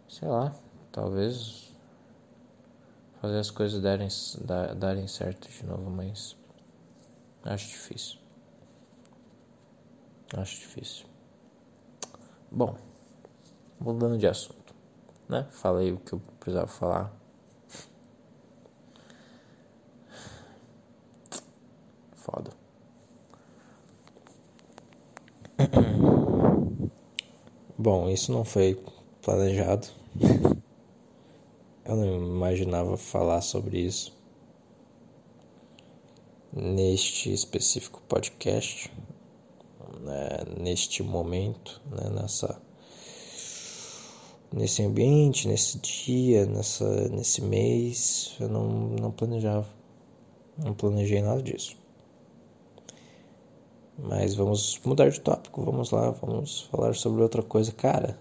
sei 0.10 0.28
lá, 0.28 0.54
talvez 0.92 1.75
fazer 3.26 3.40
as 3.40 3.50
coisas 3.50 3.82
darem, 3.82 4.08
darem 4.78 5.08
certo 5.08 5.50
de 5.50 5.66
novo, 5.66 5.90
mas 5.90 6.38
acho 7.44 7.70
difícil. 7.70 8.20
Acho 10.38 10.60
difícil. 10.60 11.08
Bom, 12.52 12.78
mudando 13.80 14.18
de 14.18 14.28
assunto, 14.28 14.76
né? 15.28 15.48
Falei 15.50 15.92
o 15.92 15.98
que 15.98 16.14
eu 16.14 16.22
precisava 16.40 16.68
falar. 16.68 17.12
Foda. 22.14 22.52
Bom, 27.76 28.08
isso 28.08 28.32
não 28.32 28.46
foi 28.46 28.80
planejado. 29.24 29.88
Eu 31.88 31.96
não 31.96 32.16
imaginava 32.16 32.98
falar 32.98 33.42
sobre 33.42 33.80
isso 33.80 34.12
neste 36.52 37.32
específico 37.32 38.02
podcast, 38.08 38.92
né, 40.02 40.30
neste 40.60 41.04
momento, 41.04 41.80
né, 41.92 42.10
nessa 42.10 42.60
nesse 44.52 44.82
ambiente, 44.82 45.48
nesse 45.48 45.78
dia, 45.78 46.48
nessa 46.48 47.08
nesse 47.10 47.44
mês, 47.44 48.36
eu 48.40 48.50
não, 48.50 48.68
não 49.00 49.12
planejava, 49.12 49.70
não 50.58 50.74
planejei 50.74 51.22
nada 51.22 51.44
disso. 51.44 51.78
Mas 54.00 54.34
vamos 54.34 54.80
mudar 54.84 55.10
de 55.10 55.20
tópico, 55.22 55.64
vamos 55.64 55.92
lá, 55.92 56.10
vamos 56.10 56.62
falar 56.64 56.96
sobre 56.96 57.22
outra 57.22 57.44
coisa. 57.44 57.72
Cara, 57.72 58.18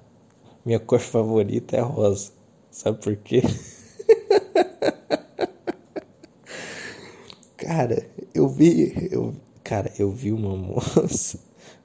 minha 0.67 0.79
cor 0.79 1.01
favorita 1.01 1.79
é 1.79 1.81
rosa. 1.81 2.34
Sabe 2.75 3.01
por 3.01 3.17
quê? 3.17 3.41
cara, 7.57 8.05
eu 8.35 8.49
vi, 8.49 8.93
eu, 9.13 9.33
cara, 9.63 9.93
eu 9.97 10.11
vi 10.11 10.33
uma 10.33 10.57
moça 10.57 11.39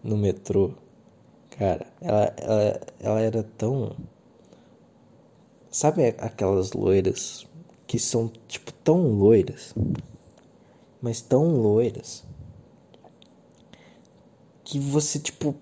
no 0.03 0.17
metrô. 0.17 0.73
Cara, 1.51 1.85
ela, 2.01 2.33
ela, 2.37 2.81
ela 2.99 3.21
era 3.21 3.43
tão 3.43 3.95
Sabe 5.71 6.07
aquelas 6.17 6.71
loiras 6.71 7.45
que 7.85 7.99
são 7.99 8.27
tipo 8.47 8.73
tão 8.73 9.13
loiras, 9.13 9.75
mas 10.99 11.21
tão 11.21 11.61
loiras 11.61 12.23
que 14.63 14.79
você, 14.79 15.19
tipo, 15.19 15.55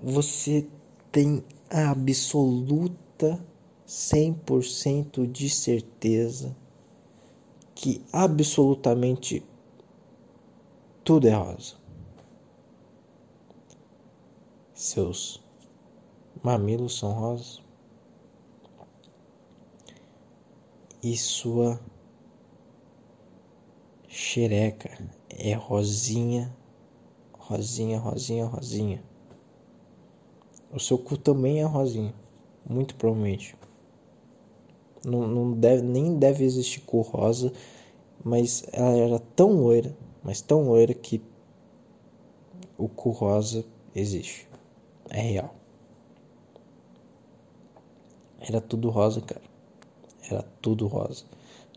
você 0.00 0.68
tem 1.10 1.42
a 1.68 1.90
absoluta 1.90 3.44
100% 3.86 5.26
de 5.26 5.48
certeza 5.50 6.56
que 7.74 8.04
absolutamente 8.12 9.44
tudo 11.04 11.28
é 11.28 11.34
rosa. 11.34 11.76
Seus 14.72 15.42
mamilos 16.42 16.98
são 16.98 17.12
rosas. 17.12 17.62
E 21.02 21.16
sua 21.16 21.78
xereca 24.08 24.90
é 25.28 25.52
rosinha 25.52 26.56
Rosinha, 27.46 27.98
rosinha, 27.98 28.46
rosinha. 28.46 29.04
O 30.72 30.80
seu 30.80 30.96
cu 30.96 31.18
também 31.18 31.60
é 31.60 31.64
rosinha. 31.64 32.14
Muito 32.66 32.94
provavelmente. 32.96 33.54
Não, 35.04 35.26
não 35.26 35.52
deve, 35.52 35.82
nem 35.82 36.18
deve 36.18 36.44
existir 36.44 36.80
cor 36.80 37.06
rosa. 37.06 37.52
Mas 38.22 38.64
ela 38.72 38.96
era 38.96 39.18
tão 39.18 39.52
loira. 39.52 39.94
Mas 40.22 40.40
tão 40.40 40.68
loira 40.68 40.94
que 40.94 41.22
o 42.78 42.88
cu 42.88 43.10
rosa 43.10 43.64
existe. 43.94 44.48
É 45.10 45.20
real. 45.20 45.54
Era 48.40 48.60
tudo 48.60 48.90
rosa, 48.90 49.20
cara. 49.20 49.42
Era 50.30 50.42
tudo 50.60 50.86
rosa. 50.86 51.24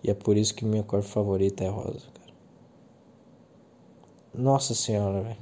E 0.03 0.09
é 0.09 0.13
por 0.13 0.37
isso 0.37 0.55
que 0.55 0.65
minha 0.65 0.83
cor 0.83 1.01
favorita 1.01 1.63
é 1.63 1.69
rosa. 1.69 2.07
Nossa 4.33 4.75
Senhora, 4.75 5.21
velho. 5.21 5.37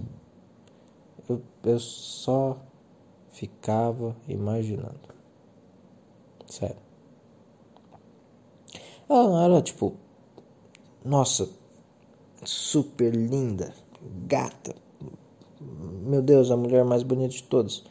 Eu, 1.28 1.42
eu 1.64 1.80
só 1.80 2.58
ficava 3.32 4.16
imaginando. 4.28 5.00
Sério. 6.48 6.85
Ela 9.10 9.24
não 9.30 9.42
era 9.42 9.62
tipo. 9.62 9.94
Nossa, 11.04 11.50
super 12.44 13.14
linda, 13.14 13.74
gata. 14.28 14.76
Meu 15.60 16.22
Deus, 16.22 16.52
a 16.52 16.58
mulher 16.58 16.84
mais 16.84 17.04
bonita 17.04 17.30
de 17.30 17.44
todos. 17.44 17.84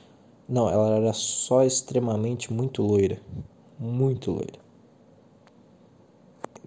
Não, 0.48 0.68
ela 0.68 0.96
era 0.96 1.12
só 1.12 1.64
extremamente 1.64 2.52
muito 2.52 2.82
loira. 2.82 3.20
Muito 3.78 4.30
loira. 4.30 4.58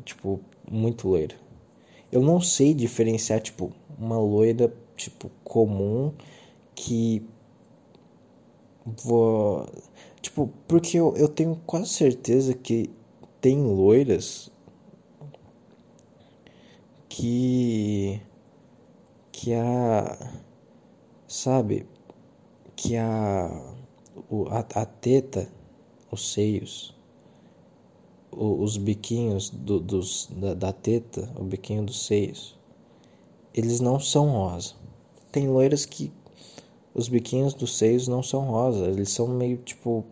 Tipo, 0.03 0.39
muito 0.69 1.07
loira. 1.07 1.35
Eu 2.11 2.21
não 2.21 2.39
sei 2.41 2.73
diferenciar, 2.73 3.41
tipo, 3.41 3.71
uma 3.99 4.17
loira, 4.17 4.73
tipo, 4.95 5.29
comum 5.43 6.13
que 6.73 7.23
vou. 9.03 9.67
Tipo, 10.21 10.49
porque 10.67 10.97
eu, 10.97 11.13
eu 11.15 11.27
tenho 11.27 11.59
quase 11.65 11.89
certeza 11.89 12.53
que 12.53 12.89
tem 13.41 13.61
loiras 13.63 14.51
que. 17.09 18.21
que 19.31 19.53
a. 19.53 20.41
sabe? 21.27 21.85
Que 22.75 22.97
a. 22.97 23.75
O, 24.29 24.47
a, 24.49 24.59
a 24.59 24.85
teta, 24.85 25.47
os 26.11 26.33
seios, 26.33 26.93
os 28.31 28.75
biquinhos 28.77 29.49
do, 29.49 29.79
dos, 29.79 30.27
da, 30.35 30.53
da 30.53 30.73
teta, 30.73 31.31
o 31.37 31.43
biquinho 31.43 31.83
dos 31.83 32.05
seios 32.05 32.57
eles 33.57 33.79
não 33.79 33.99
são 33.99 34.29
rosa. 34.29 34.75
Tem 35.31 35.49
loiras 35.49 35.83
que 35.83 36.13
os 36.93 37.09
biquinhos 37.09 37.55
dos 37.55 37.75
seios 37.75 38.07
não 38.07 38.21
são 38.21 38.41
rosa, 38.41 38.85
eles 38.85 39.09
são 39.09 39.27
meio 39.27 39.57
tipo 39.57 40.05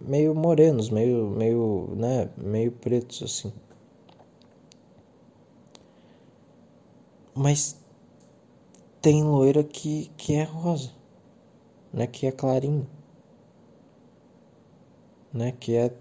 meio 0.00 0.34
morenos, 0.34 0.90
meio 0.90 1.28
meio, 1.30 1.88
né, 1.96 2.30
meio 2.36 2.72
pretos 2.72 3.22
assim. 3.22 3.52
Mas 7.34 7.78
tem 9.00 9.22
loira 9.24 9.62
que 9.64 10.10
que 10.16 10.34
é 10.34 10.44
rosa, 10.44 10.90
né, 11.92 12.06
que 12.06 12.26
é 12.26 12.32
clarinho. 12.32 12.86
Né, 15.32 15.52
que 15.52 15.76
é 15.76 15.92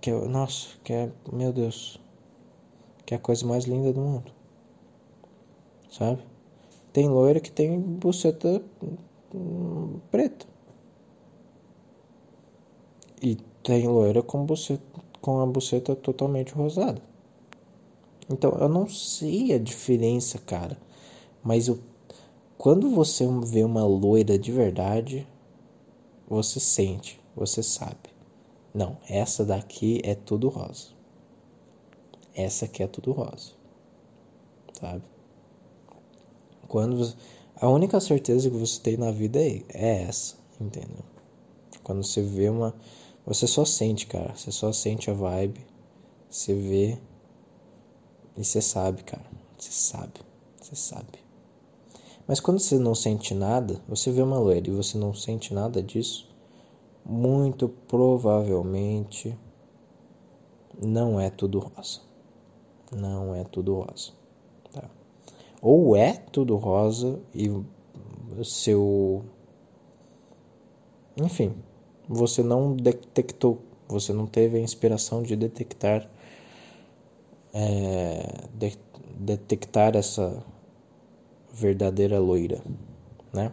que 0.00 0.10
é, 0.10 0.14
nossa, 0.28 0.68
que 0.84 0.92
é, 0.92 1.10
meu 1.32 1.52
Deus, 1.52 2.00
que 3.06 3.14
é 3.14 3.16
a 3.16 3.20
coisa 3.20 3.46
mais 3.46 3.64
linda 3.64 3.92
do 3.92 4.00
mundo 4.00 4.32
sabe? 5.92 6.22
Tem 6.92 7.08
loira 7.08 7.38
que 7.40 7.52
tem 7.52 7.78
buceta 7.78 8.62
hum, 9.34 10.00
preta. 10.10 10.46
E 13.22 13.36
tem 13.62 13.86
loira 13.86 14.22
com, 14.22 14.44
buceta, 14.44 14.82
com 15.20 15.40
a 15.40 15.46
buceta 15.46 15.94
totalmente 15.94 16.52
rosada. 16.52 17.00
Então 18.28 18.50
eu 18.52 18.68
não 18.68 18.88
sei 18.88 19.52
a 19.52 19.58
diferença, 19.58 20.38
cara. 20.38 20.76
Mas 21.42 21.68
eu, 21.68 21.78
quando 22.58 22.90
você 22.90 23.26
vê 23.44 23.62
uma 23.64 23.84
loira 23.84 24.38
de 24.38 24.50
verdade, 24.50 25.26
você 26.28 26.58
sente, 26.58 27.20
você 27.36 27.62
sabe. 27.62 28.10
Não, 28.74 28.96
essa 29.08 29.44
daqui 29.44 30.00
é 30.02 30.14
tudo 30.14 30.48
rosa. 30.48 30.88
Essa 32.34 32.64
aqui 32.64 32.82
é 32.82 32.86
tudo 32.86 33.12
rosa. 33.12 33.52
Sabe? 34.80 35.02
Quando 36.66 36.96
você, 36.96 37.14
a 37.56 37.68
única 37.68 38.00
certeza 38.00 38.50
que 38.50 38.56
você 38.56 38.80
tem 38.80 38.96
na 38.96 39.10
vida 39.10 39.38
é, 39.38 39.62
é 39.68 40.02
essa, 40.04 40.36
entendeu? 40.60 41.04
Quando 41.82 42.02
você 42.02 42.22
vê 42.22 42.48
uma. 42.48 42.74
Você 43.24 43.46
só 43.46 43.64
sente, 43.64 44.06
cara. 44.06 44.34
Você 44.34 44.50
só 44.50 44.72
sente 44.72 45.10
a 45.10 45.14
vibe. 45.14 45.64
Você 46.28 46.54
vê. 46.54 46.98
E 48.36 48.44
você 48.44 48.60
sabe, 48.60 49.04
cara. 49.04 49.30
Você 49.58 49.70
sabe. 49.70 50.20
Você 50.60 50.74
sabe. 50.74 51.22
Mas 52.26 52.40
quando 52.40 52.58
você 52.58 52.78
não 52.78 52.94
sente 52.94 53.34
nada, 53.34 53.80
você 53.88 54.10
vê 54.10 54.22
uma 54.22 54.38
loira 54.38 54.68
e 54.68 54.72
você 54.72 54.96
não 54.96 55.12
sente 55.12 55.52
nada 55.52 55.82
disso, 55.82 56.28
muito 57.04 57.68
provavelmente 57.68 59.36
não 60.80 61.18
é 61.20 61.30
tudo 61.30 61.58
rosa. 61.58 62.00
Não 62.90 63.34
é 63.34 63.44
tudo 63.44 63.74
rosa. 63.74 64.12
Tá? 64.72 64.88
Ou 65.60 65.96
é 65.96 66.12
tudo 66.12 66.56
rosa 66.56 67.20
e 67.34 67.50
seu. 68.44 69.24
Enfim, 71.16 71.54
você 72.08 72.42
não 72.42 72.74
detectou, 72.74 73.62
você 73.88 74.12
não 74.12 74.26
teve 74.26 74.58
a 74.58 74.60
inspiração 74.60 75.22
de 75.22 75.36
detectar. 75.36 76.08
É, 77.54 78.48
de, 78.54 78.78
detectar 79.18 79.94
essa 79.96 80.42
verdadeira 81.52 82.18
loira, 82.18 82.62
né? 83.32 83.52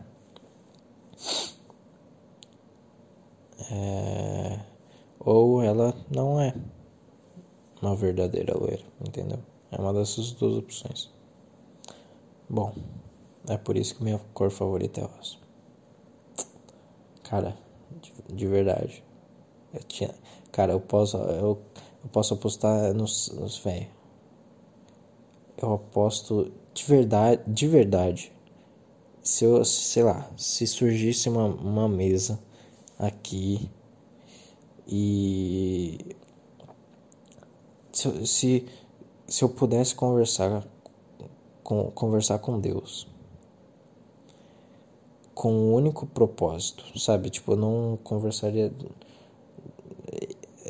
É, 3.71 4.59
ou 5.19 5.61
ela 5.61 5.93
não 6.09 6.39
é 6.39 6.55
uma 7.81 7.95
verdadeira 7.95 8.57
loira, 8.57 8.83
entendeu? 9.05 9.39
É 9.71 9.79
uma 9.79 9.93
dessas 9.93 10.31
duas 10.31 10.57
opções. 10.57 11.11
Bom, 12.49 12.73
é 13.47 13.57
por 13.57 13.77
isso 13.77 13.95
que 13.95 14.03
minha 14.03 14.19
cor 14.33 14.49
favorita 14.49 15.01
é 15.01 15.03
rosa. 15.03 15.37
Cara, 17.23 17.55
de, 18.01 18.13
de 18.35 18.47
verdade. 18.47 19.03
Eu 19.73 19.83
tinha, 19.83 20.13
cara, 20.51 20.73
eu 20.73 20.79
posso 20.79 21.17
eu, 21.17 21.61
eu 22.03 22.09
posso 22.11 22.33
apostar 22.33 22.93
nos, 22.93 23.29
nos 23.29 23.57
velho. 23.59 23.87
Eu 25.57 25.73
aposto 25.73 26.51
de 26.73 26.83
verdade, 26.85 27.41
de 27.47 27.67
verdade. 27.67 28.31
Se 29.21 29.43
eu, 29.45 29.63
sei 29.65 30.03
lá, 30.03 30.29
se 30.37 30.65
surgisse 30.65 31.27
uma, 31.29 31.45
uma 31.45 31.89
mesa 31.89 32.39
aqui 32.97 33.69
e 34.87 36.15
se, 37.91 38.25
se, 38.25 38.65
se 39.27 39.43
eu 39.43 39.49
pudesse 39.49 39.93
conversar 39.93 40.65
com, 41.63 41.91
conversar 41.91 42.39
com 42.39 42.59
Deus 42.59 43.07
com 45.39 45.53
um 45.53 45.73
único 45.73 46.05
propósito, 46.05 46.99
sabe? 46.99 47.29
Tipo, 47.29 47.53
eu 47.53 47.55
não 47.55 47.97
conversaria. 48.03 48.73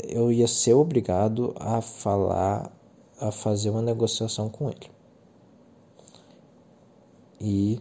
Eu 0.08 0.32
ia 0.32 0.48
ser 0.48 0.76
obrigado 0.76 1.56
a 1.60 1.82
falar, 1.82 2.72
a 3.20 3.32
fazer 3.32 3.72
uma 3.72 3.82
negociação 3.82 4.48
com 4.48 4.70
ele. 4.70 4.92
E 7.42 7.80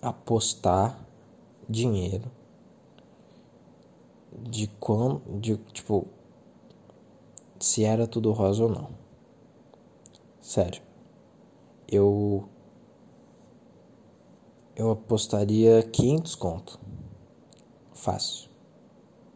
apostar 0.00 0.96
dinheiro 1.68 2.30
de 4.48 4.68
quão, 4.78 5.20
de 5.40 5.56
tipo, 5.72 6.06
se 7.58 7.82
era 7.82 8.06
tudo 8.06 8.30
rosa 8.30 8.62
ou 8.62 8.68
não. 8.68 8.90
Sério. 10.40 10.80
Eu 11.88 12.48
eu 14.82 14.90
apostaria 14.90 15.82
500 15.82 16.34
conto. 16.34 16.80
Fácil. 17.92 18.50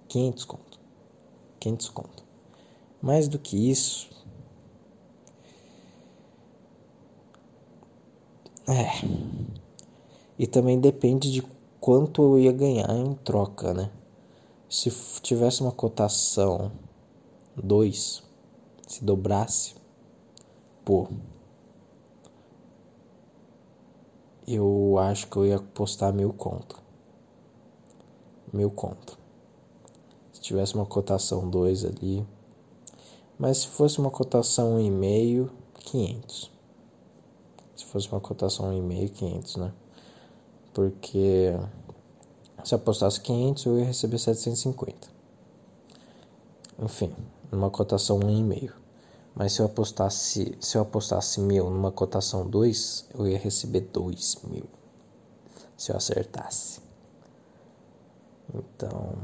500 0.09 0.45
conto. 0.45 0.81
500 1.61 1.89
conto. 1.91 2.25
Mais 3.01 3.29
do 3.29 3.39
que 3.39 3.71
isso. 3.71 4.11
É. 8.67 8.87
E 10.37 10.47
também 10.47 10.81
depende 10.81 11.31
de 11.31 11.43
quanto 11.81 12.23
eu 12.23 12.39
ia 12.41 12.53
ganhar 12.53 12.91
em 12.91 13.15
troca, 13.15 13.73
né? 13.73 13.91
Se 14.69 14.91
tivesse 15.21 15.61
uma 15.61 15.71
cotação 15.71 16.73
2, 17.55 18.25
se 18.89 19.05
dobrasse, 19.05 19.77
pô, 20.85 21.07
eu 24.47 24.97
acho 24.99 25.27
que 25.27 25.37
eu 25.37 25.47
ia 25.47 25.59
postar 25.59 26.13
mil 26.13 26.33
conto. 26.33 26.81
Mil 28.53 28.71
conto. 28.71 29.19
Se 30.33 30.41
tivesse 30.41 30.75
uma 30.75 30.87
cotação 30.87 31.51
2 31.51 31.85
ali. 31.85 32.27
Mas 33.39 33.59
se 33.59 33.67
fosse 33.69 33.99
uma 33.99 34.11
cotação 34.11 34.79
1,5, 34.79 35.51
500. 35.75 36.51
Se 37.75 37.85
fosse 37.87 38.09
uma 38.11 38.21
cotação 38.21 38.71
1,5, 38.71 39.11
500, 39.11 39.57
né? 39.57 39.73
Porque 40.73 41.53
se 42.65 42.75
eu 42.75 42.79
apostasse 42.79 43.21
500, 43.21 43.67
eu 43.67 43.79
ia 43.79 43.85
receber 43.85 44.19
750. 44.19 45.09
Enfim, 46.79 47.13
numa 47.51 47.71
cotação 47.71 48.21
1,5. 48.21 48.86
Mas 49.37 49.53
se 49.53 49.61
eu 49.61 49.67
apostasse, 49.67 50.57
se 50.59 50.79
eu 50.79 50.83
apostasse 50.83 51.43
mil 51.43 51.69
numa 51.69 51.93
cotação 51.93 52.49
2, 52.49 53.11
eu 53.15 53.29
ia 53.29 53.39
receber 53.39 53.83
2 53.83 54.37
mil. 54.45 54.65
Se 55.77 55.93
eu 55.93 55.97
acertasse. 55.97 56.81
Então. 58.55 59.15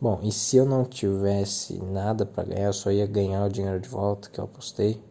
Bom, 0.00 0.20
e 0.22 0.32
se 0.32 0.56
eu 0.56 0.64
não 0.64 0.86
tivesse 0.86 1.74
nada 1.82 2.24
para 2.24 2.44
ganhar, 2.44 2.66
eu 2.68 2.72
só 2.72 2.90
ia 2.90 3.06
ganhar 3.06 3.44
o 3.44 3.50
dinheiro 3.50 3.78
de 3.78 3.88
volta 3.90 4.30
que 4.30 4.38
eu 4.40 4.44
apostei. 4.44 5.02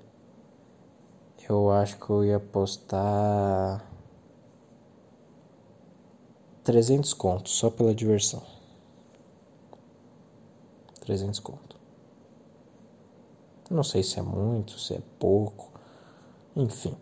Eu 1.47 1.69
acho 1.69 1.97
que 1.97 2.09
eu 2.09 2.25
ia 2.25 2.37
apostar 2.37 3.85
300 6.63 7.13
contos 7.13 7.53
só 7.53 7.69
pela 7.69 7.93
diversão. 7.93 8.41
300 11.01 11.39
contos. 11.39 11.66
Não 13.69 13.83
sei 13.83 14.01
se 14.01 14.19
é 14.19 14.21
muito, 14.21 14.79
se 14.79 14.93
é 14.93 15.01
pouco, 15.19 15.71
enfim. 16.55 16.95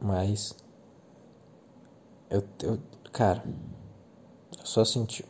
Mas 0.00 0.54
eu, 2.30 2.42
eu 2.62 2.78
cara, 3.12 3.44
eu 4.58 4.64
só 4.66 4.84
senti. 4.84 5.24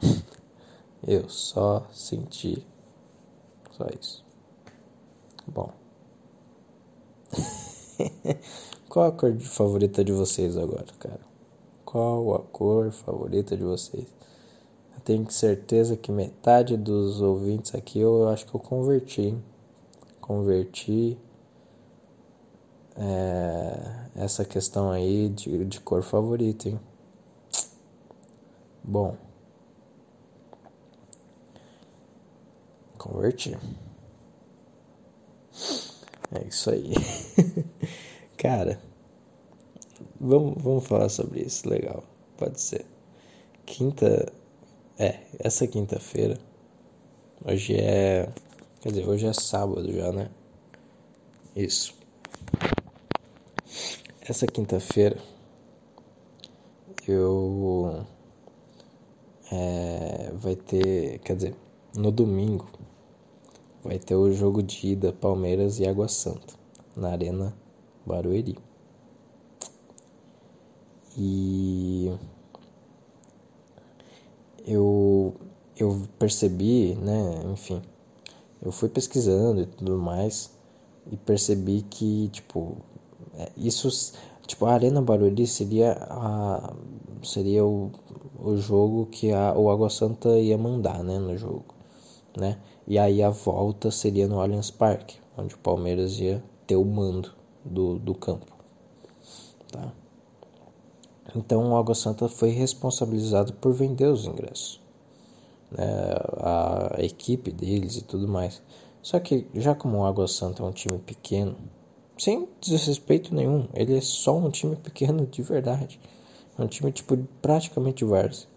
eu 1.06 1.28
só 1.28 1.86
senti. 1.92 2.66
Só 3.72 3.86
isso. 3.98 4.24
Bom. 5.46 5.72
Qual 8.88 9.06
a 9.06 9.12
cor 9.12 9.36
favorita 9.40 10.04
de 10.04 10.12
vocês 10.12 10.56
agora, 10.56 10.86
cara? 10.98 11.20
Qual 11.84 12.34
a 12.34 12.40
cor 12.40 12.92
favorita 12.92 13.56
de 13.56 13.64
vocês? 13.64 14.06
Tenho 15.04 15.30
certeza 15.30 15.96
que 15.96 16.10
metade 16.10 16.76
dos 16.76 17.20
ouvintes 17.20 17.74
aqui 17.74 18.00
eu, 18.00 18.20
eu 18.20 18.28
acho 18.28 18.46
que 18.46 18.54
eu 18.54 18.60
converti. 18.60 19.20
Hein? 19.20 19.44
Converti 20.20 21.18
é, 22.96 24.06
essa 24.16 24.44
questão 24.44 24.90
aí 24.90 25.28
de, 25.28 25.64
de 25.66 25.80
cor 25.80 26.02
favorita, 26.02 26.68
hein? 26.70 26.80
Bom. 28.82 29.16
Converti. 32.96 33.58
É 36.34 36.46
isso 36.48 36.70
aí. 36.70 36.94
Cara, 38.38 38.80
vamos, 40.18 40.62
vamos 40.62 40.86
falar 40.86 41.10
sobre 41.10 41.42
isso. 41.42 41.68
Legal. 41.68 42.02
Pode 42.38 42.60
ser. 42.60 42.86
Quinta 43.66 44.32
é, 44.98 45.20
essa 45.38 45.66
quinta-feira. 45.66 46.38
Hoje 47.44 47.76
é. 47.76 48.28
Quer 48.80 48.90
dizer, 48.90 49.08
hoje 49.08 49.26
é 49.26 49.32
sábado 49.32 49.92
já, 49.92 50.12
né? 50.12 50.30
Isso. 51.56 51.94
Essa 54.20 54.46
quinta-feira 54.46 55.18
eu. 57.08 58.04
É, 59.52 60.32
vai 60.34 60.56
ter. 60.56 61.18
Quer 61.20 61.36
dizer, 61.36 61.56
no 61.96 62.10
domingo 62.10 62.68
vai 63.82 63.98
ter 63.98 64.14
o 64.14 64.32
jogo 64.32 64.62
de 64.62 64.88
ida 64.88 65.12
Palmeiras 65.12 65.78
e 65.78 65.86
Água 65.86 66.08
Santa 66.08 66.54
na 66.96 67.10
Arena 67.10 67.54
Barueri. 68.06 68.56
E 71.16 72.10
eu, 74.66 75.34
eu 75.76 76.02
percebi, 76.18 76.94
né, 76.96 77.42
enfim, 77.52 77.82
eu 78.62 78.72
fui 78.72 78.88
pesquisando 78.88 79.62
e 79.62 79.66
tudo 79.66 79.98
mais 79.98 80.50
e 81.10 81.16
percebi 81.16 81.82
que, 81.82 82.28
tipo, 82.28 82.76
é, 83.34 83.50
isso, 83.56 83.88
tipo, 84.46 84.66
a 84.66 84.72
Arena 84.72 85.02
Barueri 85.02 85.46
seria 85.46 85.92
a, 86.10 86.74
seria 87.22 87.64
o, 87.64 87.90
o 88.38 88.56
jogo 88.56 89.06
que 89.06 89.32
a, 89.32 89.52
o 89.54 89.70
Água 89.70 89.90
Santa 89.90 90.38
ia 90.38 90.56
mandar, 90.56 91.02
né, 91.02 91.18
no 91.18 91.36
jogo, 91.36 91.64
né? 92.36 92.58
E 92.86 92.98
aí 92.98 93.22
a 93.22 93.30
volta 93.30 93.90
seria 93.90 94.28
no 94.28 94.40
Allianz 94.40 94.70
Parque, 94.70 95.16
onde 95.36 95.54
o 95.54 95.58
Palmeiras 95.58 96.18
ia 96.18 96.42
ter 96.66 96.76
o 96.76 96.84
mando 96.84 97.32
do, 97.64 97.98
do 97.98 98.14
campo, 98.14 98.52
tá? 99.70 99.92
Então 101.34 101.72
o 101.72 101.76
Água 101.76 101.94
Santa 101.94 102.28
foi 102.28 102.50
responsabilizado 102.50 103.52
por 103.54 103.72
vender 103.72 104.06
os 104.06 104.26
ingressos, 104.26 104.80
né, 105.70 105.84
a 106.38 106.96
equipe 106.98 107.50
deles 107.50 107.96
e 107.96 108.02
tudo 108.02 108.26
mais. 108.26 108.62
Só 109.02 109.20
que 109.20 109.46
já 109.54 109.74
como 109.74 109.98
o 109.98 110.04
Água 110.04 110.26
Santa 110.26 110.62
é 110.62 110.66
um 110.66 110.72
time 110.72 110.98
pequeno, 110.98 111.56
sem 112.16 112.48
desrespeito 112.60 113.34
nenhum, 113.34 113.68
ele 113.74 113.96
é 113.96 114.00
só 114.00 114.36
um 114.36 114.50
time 114.50 114.76
pequeno 114.76 115.26
de 115.26 115.42
verdade. 115.42 116.00
É 116.56 116.62
um 116.62 116.68
time 116.68 116.92
tipo 116.92 117.16
praticamente 117.42 118.04
várzea. 118.04 118.48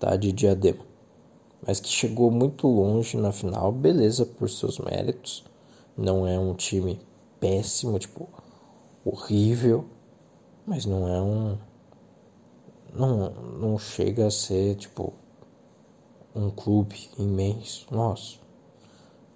Tá, 0.00 0.16
de 0.16 0.32
diadema. 0.32 0.84
Mas 1.64 1.78
que 1.78 1.88
chegou 1.88 2.28
muito 2.28 2.66
longe 2.66 3.16
na 3.16 3.30
final, 3.30 3.70
beleza, 3.70 4.26
por 4.26 4.50
seus 4.50 4.80
méritos. 4.80 5.44
Não 5.96 6.26
é 6.26 6.36
um 6.36 6.54
time 6.54 6.98
péssimo, 7.38 7.96
tipo, 8.00 8.28
horrível. 9.04 9.84
Mas 10.66 10.86
não 10.86 11.08
é 11.08 11.20
um. 11.20 11.58
Não, 12.94 13.30
não 13.30 13.78
chega 13.78 14.26
a 14.26 14.30
ser, 14.30 14.76
tipo, 14.76 15.12
um 16.34 16.50
clube 16.50 17.10
imenso. 17.18 17.86
Nossa. 17.90 18.38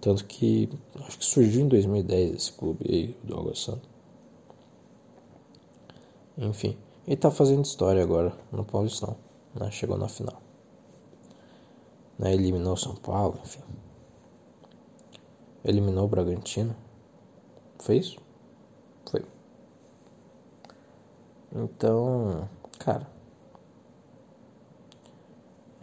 Tanto 0.00 0.24
que 0.24 0.68
acho 1.00 1.18
que 1.18 1.24
surgiu 1.24 1.62
em 1.62 1.68
2010 1.68 2.34
esse 2.34 2.52
clube 2.52 2.86
aí, 2.88 3.16
do 3.24 3.38
Água 3.38 3.54
Santa. 3.54 3.88
Enfim, 6.38 6.76
ele 7.06 7.16
tá 7.16 7.30
fazendo 7.30 7.64
história 7.64 8.02
agora 8.02 8.32
no 8.52 8.64
Paulistão, 8.64 9.16
né? 9.54 9.70
Chegou 9.70 9.96
na 9.96 10.08
final. 10.08 10.40
Né? 12.18 12.34
Eliminou 12.34 12.74
o 12.74 12.76
São 12.76 12.94
Paulo, 12.94 13.40
enfim. 13.42 13.62
Eliminou 15.64 16.04
o 16.04 16.08
Bragantino. 16.08 16.76
Foi 17.78 17.96
isso? 17.96 18.18
Foi. 19.10 19.24
Então, 21.56 22.46
cara. 22.78 23.06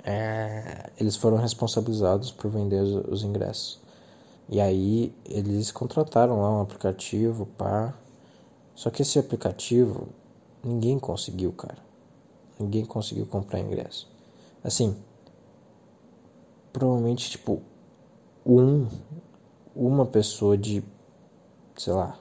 É, 0.05 0.91
eles 0.99 1.15
foram 1.15 1.37
responsabilizados 1.37 2.31
por 2.31 2.51
vender 2.51 2.81
os, 2.81 3.07
os 3.07 3.23
ingressos. 3.23 3.81
E 4.47 4.61
aí 4.61 5.15
eles 5.25 5.71
contrataram 5.71 6.41
lá 6.41 6.51
um 6.51 6.61
aplicativo, 6.61 7.47
pá. 7.57 7.93
Só 8.75 8.89
que 8.91 9.01
esse 9.01 9.17
aplicativo 9.17 10.09
ninguém 10.63 10.99
conseguiu, 10.99 11.51
cara. 11.53 11.81
Ninguém 12.59 12.85
conseguiu 12.85 13.25
comprar 13.25 13.59
ingresso. 13.59 14.07
Assim, 14.63 14.95
provavelmente 16.71 17.31
tipo 17.31 17.61
um 18.45 18.87
uma 19.75 20.05
pessoa 20.05 20.55
de 20.55 20.83
sei 21.75 21.93
lá 21.93 22.19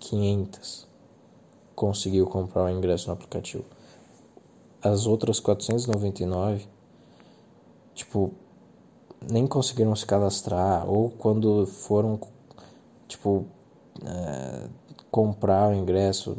500 0.00 0.89
conseguiu 1.80 2.26
comprar 2.26 2.64
o 2.64 2.68
ingresso 2.68 3.06
no 3.06 3.14
aplicativo. 3.14 3.64
As 4.82 5.06
outras 5.06 5.40
499 5.40 6.68
tipo 7.94 8.34
nem 9.30 9.46
conseguiram 9.46 9.96
se 9.96 10.04
cadastrar 10.04 10.86
ou 10.86 11.08
quando 11.08 11.66
foram 11.66 12.20
tipo 13.08 13.46
é, 14.04 14.68
comprar 15.10 15.70
o 15.70 15.74
ingresso 15.74 16.36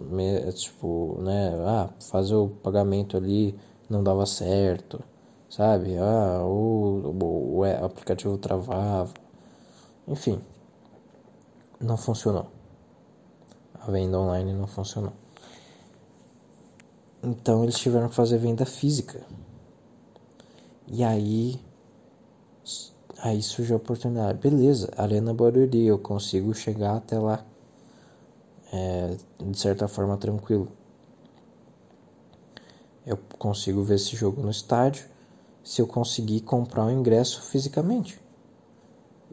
tipo 0.53 1.17
né 1.21 1.53
ah 1.65 1.89
fazer 1.99 2.35
o 2.35 2.47
pagamento 2.47 3.17
ali 3.17 3.57
não 3.89 4.03
dava 4.03 4.27
certo 4.27 5.03
sabe? 5.49 5.97
Ah 5.97 6.43
o, 6.43 7.15
o, 7.19 7.57
o 7.57 7.63
aplicativo 7.63 8.37
travava. 8.37 9.13
Enfim 10.07 10.39
não 11.79 11.97
funcionou. 11.97 12.45
A 13.79 13.89
venda 13.89 14.19
online 14.19 14.53
não 14.53 14.67
funcionou 14.67 15.13
então 17.23 17.63
eles 17.63 17.75
tiveram 17.75 18.09
que 18.09 18.15
fazer 18.15 18.37
venda 18.37 18.65
física 18.65 19.21
e 20.87 21.03
aí 21.03 21.59
Aí 23.23 23.39
surgiu 23.43 23.75
a 23.75 23.77
oportunidade. 23.77 24.39
Beleza, 24.39 24.91
Arena 24.97 25.31
Barueri, 25.31 25.85
eu 25.85 25.99
consigo 25.99 26.55
chegar 26.55 26.95
até 26.95 27.19
lá. 27.19 27.45
É, 28.73 29.15
de 29.39 29.59
certa 29.59 29.87
forma 29.87 30.17
tranquilo. 30.17 30.67
Eu 33.05 33.19
consigo 33.37 33.83
ver 33.83 33.95
esse 33.95 34.15
jogo 34.15 34.41
no 34.41 34.49
estádio 34.49 35.05
se 35.63 35.81
eu 35.81 35.85
conseguir 35.85 36.41
comprar 36.41 36.85
o 36.85 36.91
ingresso 36.91 37.43
fisicamente. 37.43 38.19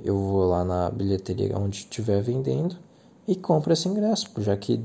Eu 0.05 0.19
vou 0.19 0.45
lá 0.47 0.65
na 0.65 0.91
bilheteria 0.91 1.57
onde 1.57 1.79
estiver 1.79 2.21
vendendo 2.21 2.77
e 3.27 3.35
compro 3.35 3.73
esse 3.73 3.89
ingresso, 3.89 4.29
já 4.39 4.55
que 4.55 4.85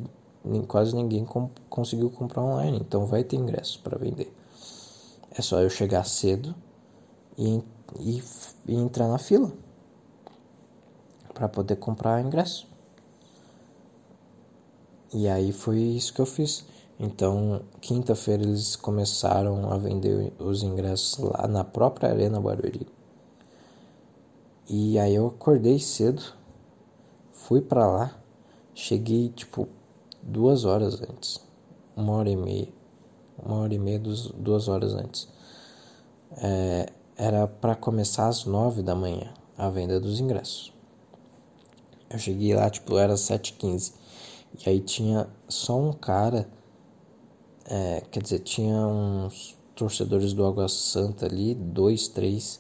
quase 0.67 0.95
ninguém 0.95 1.25
com, 1.25 1.49
conseguiu 1.69 2.10
comprar 2.10 2.41
online, 2.41 2.77
então 2.79 3.06
vai 3.06 3.23
ter 3.23 3.38
ingresso 3.38 3.79
para 3.82 3.97
vender. 3.97 4.34
É 5.32 5.41
só 5.41 5.60
eu 5.60 5.69
chegar 5.69 6.03
cedo 6.06 6.53
e 7.38 7.63
e, 7.99 8.23
e 8.67 8.75
entrar 8.75 9.08
na 9.08 9.17
fila 9.17 9.51
para 11.34 11.49
poder 11.49 11.75
comprar 11.77 12.21
ingresso. 12.21 12.67
E 15.13 15.27
aí 15.27 15.51
foi 15.51 15.79
isso 15.79 16.13
que 16.13 16.21
eu 16.21 16.25
fiz. 16.25 16.65
Então, 16.99 17.62
quinta-feira 17.82 18.43
eles 18.43 18.75
começaram 18.75 19.71
a 19.71 19.77
vender 19.77 20.32
os 20.39 20.63
ingressos 20.63 21.17
lá 21.17 21.47
na 21.47 21.63
própria 21.63 22.10
Arena 22.10 22.39
Barueri. 22.39 22.88
E 24.69 24.97
aí 24.97 25.15
eu 25.15 25.27
acordei 25.27 25.79
cedo, 25.79 26.23
fui 27.32 27.62
para 27.62 27.86
lá, 27.86 28.17
cheguei 28.73 29.29
tipo 29.29 29.67
duas 30.23 30.65
horas 30.65 31.01
antes, 31.01 31.39
uma 31.95 32.13
hora 32.13 32.29
e 32.29 32.36
meia, 32.36 32.69
uma 33.38 33.57
hora 33.57 33.73
e 33.73 33.79
meia, 33.79 33.99
duas 33.99 34.67
horas 34.67 34.93
antes. 34.93 35.27
É, 36.38 36.88
era 37.15 37.47
para 37.47 37.75
começar 37.75 38.27
às 38.27 38.45
nove 38.45 38.81
da 38.81 38.95
manhã 38.95 39.33
a 39.57 39.69
venda 39.69 39.99
dos 39.99 40.19
ingressos. 40.19 40.73
Eu 42.09 42.17
cheguei 42.17 42.55
lá, 42.55 42.69
tipo, 42.69 42.97
era 42.97 43.15
7h15. 43.15 43.93
E 44.65 44.69
aí 44.69 44.79
tinha 44.79 45.27
só 45.47 45.79
um 45.79 45.91
cara, 45.91 46.47
é, 47.65 48.01
quer 48.12 48.21
dizer, 48.21 48.39
tinha 48.39 48.88
uns 48.88 49.57
torcedores 49.75 50.33
do 50.33 50.45
Água 50.45 50.67
Santa 50.67 51.25
ali, 51.25 51.55
dois, 51.55 52.07
três 52.07 52.59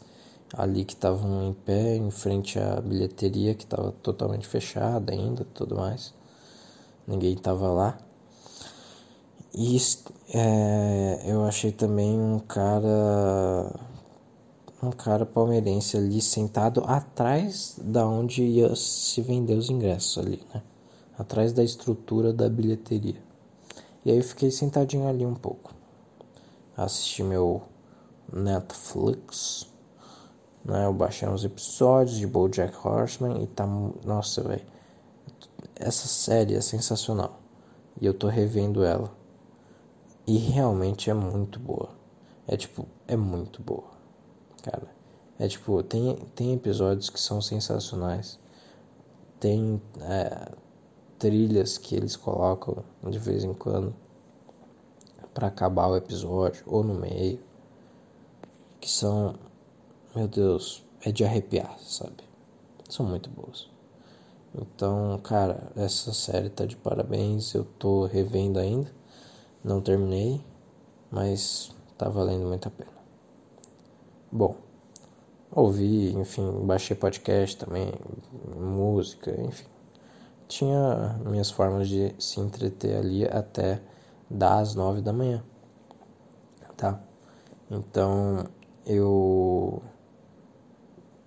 ali 0.55 0.85
que 0.85 0.93
estavam 0.93 1.49
em 1.49 1.53
pé 1.53 1.95
em 1.95 2.11
frente 2.11 2.59
à 2.59 2.79
bilheteria 2.79 3.55
que 3.55 3.63
estava 3.63 3.91
totalmente 3.91 4.47
fechada 4.47 5.11
ainda, 5.11 5.45
tudo 5.53 5.75
mais. 5.75 6.13
Ninguém 7.07 7.33
estava 7.33 7.67
lá. 7.67 7.97
E 9.53 9.77
é, 10.33 11.21
eu 11.25 11.45
achei 11.45 11.71
também 11.71 12.19
um 12.19 12.39
cara 12.39 13.71
um 14.81 14.91
cara 14.91 15.25
palmeirense 15.25 15.95
ali 15.95 16.21
sentado 16.21 16.83
atrás 16.85 17.79
da 17.81 18.05
onde 18.05 18.43
ia 18.43 18.75
se 18.75 19.21
vender 19.21 19.53
os 19.53 19.69
ingressos 19.69 20.17
ali, 20.17 20.41
né? 20.53 20.61
Atrás 21.17 21.53
da 21.53 21.63
estrutura 21.63 22.33
da 22.33 22.49
bilheteria. 22.49 23.21
E 24.03 24.11
aí 24.11 24.17
eu 24.17 24.23
fiquei 24.23 24.51
sentadinho 24.51 25.07
ali 25.07 25.25
um 25.25 25.35
pouco. 25.35 25.73
Assisti 26.75 27.23
meu 27.23 27.61
Netflix, 28.31 29.67
né? 30.65 30.85
Eu 30.85 30.93
baixei 30.93 31.29
uns 31.29 31.45
episódios 31.45 32.17
de 32.17 32.27
BoJack 32.27 32.75
Horseman 32.85 33.43
e 33.43 33.47
tá, 33.47 33.65
nossa, 34.03 34.41
velho. 34.41 34.72
Essa 35.75 36.07
série 36.07 36.55
é 36.55 36.61
sensacional. 36.61 37.39
E 37.99 38.05
eu 38.05 38.13
tô 38.13 38.27
revendo 38.27 38.83
ela. 38.83 39.11
E 40.25 40.37
realmente 40.37 41.09
é 41.09 41.13
muito 41.13 41.59
boa. 41.59 41.89
É 42.47 42.57
tipo, 42.57 42.87
é 43.07 43.15
muito 43.15 43.61
boa 43.61 43.93
cara. 44.63 44.87
É 45.37 45.47
tipo, 45.47 45.83
tem, 45.83 46.15
tem 46.35 46.53
episódios 46.53 47.09
que 47.09 47.19
são 47.19 47.41
sensacionais. 47.41 48.39
Tem 49.39 49.81
é, 50.01 50.51
trilhas 51.19 51.77
que 51.77 51.95
eles 51.95 52.15
colocam 52.15 52.83
de 53.03 53.19
vez 53.19 53.43
em 53.43 53.53
quando 53.53 53.93
para 55.33 55.47
acabar 55.47 55.87
o 55.87 55.97
episódio 55.97 56.63
ou 56.65 56.83
no 56.83 56.93
meio. 56.93 57.39
Que 58.79 58.89
são, 58.89 59.35
meu 60.15 60.27
Deus, 60.27 60.85
é 61.01 61.11
de 61.11 61.23
arrepiar, 61.23 61.77
sabe? 61.79 62.23
São 62.89 63.05
muito 63.05 63.29
boas. 63.29 63.69
Então, 64.55 65.19
cara, 65.23 65.71
essa 65.75 66.13
série 66.13 66.49
tá 66.49 66.65
de 66.65 66.75
parabéns. 66.75 67.53
Eu 67.53 67.65
tô 67.65 68.05
revendo 68.05 68.59
ainda. 68.59 68.91
Não 69.63 69.81
terminei, 69.81 70.43
mas 71.09 71.75
tá 71.97 72.09
valendo 72.09 72.45
muito 72.47 72.67
a 72.67 72.71
pena. 72.71 72.91
Bom, 74.31 74.55
ouvi, 75.51 76.13
enfim, 76.13 76.65
baixei 76.65 76.95
podcast 76.95 77.57
também, 77.57 77.93
música, 78.55 79.31
enfim. 79.41 79.67
Tinha 80.47 81.19
minhas 81.25 81.49
formas 81.49 81.87
de 81.87 82.13
se 82.19 82.39
entreter 82.39 82.97
ali 82.97 83.25
até 83.25 83.81
das 84.29 84.75
9 84.75 85.01
da 85.01 85.13
manhã. 85.13 85.43
Tá? 86.75 86.99
Então 87.69 88.45
eu. 88.85 89.81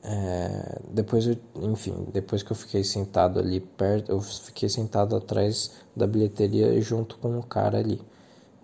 É, 0.02 0.80
depois 0.96 1.26
eu, 1.26 1.36
enfim, 1.56 2.06
depois 2.10 2.42
que 2.42 2.50
eu 2.50 2.56
fiquei 2.56 2.82
sentado 2.82 3.38
ali 3.38 3.60
perto, 3.60 4.10
eu 4.10 4.18
fiquei 4.18 4.66
sentado 4.66 5.14
atrás 5.14 5.72
da 5.94 6.06
bilheteria 6.06 6.80
junto 6.80 7.18
com 7.18 7.38
o 7.38 7.42
cara 7.42 7.78
ali, 7.78 8.00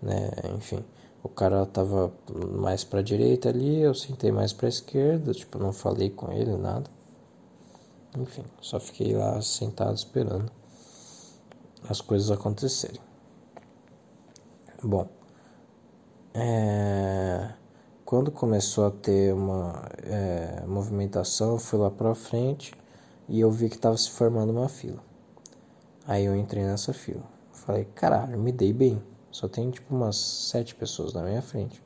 né? 0.01 0.31
Enfim, 0.57 0.83
o 1.21 1.29
cara 1.29 1.63
tava 1.67 2.11
mais 2.57 2.83
pra 2.83 3.03
direita 3.03 3.49
ali, 3.49 3.81
eu 3.81 3.93
sentei 3.93 4.31
mais 4.31 4.51
pra 4.51 4.67
esquerda, 4.67 5.31
tipo, 5.31 5.59
não 5.59 5.71
falei 5.71 6.09
com 6.09 6.31
ele, 6.31 6.57
nada. 6.57 6.89
Enfim, 8.17 8.43
só 8.59 8.79
fiquei 8.79 9.13
lá 9.15 9.39
sentado 9.39 9.95
esperando 9.95 10.51
as 11.87 12.01
coisas 12.01 12.31
acontecerem. 12.31 13.01
Bom, 14.83 15.07
é, 16.33 17.53
quando 18.05 18.31
começou 18.31 18.85
a 18.85 18.91
ter 18.91 19.33
uma 19.33 19.89
é, 20.03 20.63
movimentação, 20.67 21.53
eu 21.53 21.59
fui 21.59 21.79
lá 21.79 21.89
pra 21.89 22.13
frente 22.13 22.73
e 23.27 23.39
eu 23.39 23.49
vi 23.49 23.69
que 23.69 23.75
estava 23.75 23.97
se 23.97 24.11
formando 24.11 24.51
uma 24.51 24.67
fila. 24.67 25.01
Aí 26.05 26.25
eu 26.25 26.35
entrei 26.35 26.63
nessa 26.63 26.93
fila. 26.93 27.23
Falei, 27.51 27.85
caralho, 27.95 28.37
me 28.37 28.51
dei 28.51 28.73
bem. 28.73 29.01
Só 29.31 29.47
tem 29.47 29.71
tipo 29.71 29.95
umas 29.95 30.17
sete 30.17 30.75
pessoas 30.75 31.13
na 31.13 31.23
minha 31.23 31.41
frente. 31.41 31.81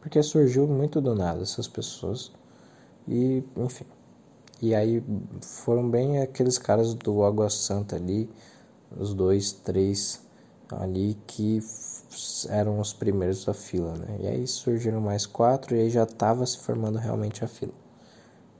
Porque 0.00 0.22
surgiu 0.22 0.66
muito 0.68 1.00
do 1.00 1.14
nada 1.14 1.42
essas 1.42 1.66
pessoas. 1.66 2.30
E, 3.08 3.42
enfim. 3.56 3.86
E 4.60 4.74
aí 4.74 5.02
foram 5.40 5.90
bem 5.90 6.20
aqueles 6.20 6.58
caras 6.58 6.94
do 6.94 7.24
Água 7.24 7.50
Santa 7.50 7.96
ali, 7.96 8.28
os 8.96 9.12
dois, 9.12 9.52
três 9.52 10.24
ali 10.70 11.16
que 11.26 11.60
eram 12.48 12.80
os 12.80 12.92
primeiros 12.92 13.44
da 13.44 13.54
fila, 13.54 13.94
né? 13.96 14.18
E 14.20 14.26
aí 14.26 14.46
surgiram 14.46 15.00
mais 15.00 15.26
quatro 15.26 15.76
e 15.76 15.80
aí 15.80 15.90
já 15.90 16.04
estava 16.04 16.44
se 16.46 16.58
formando 16.58 16.98
realmente 16.98 17.44
a 17.44 17.48
fila. 17.48 17.72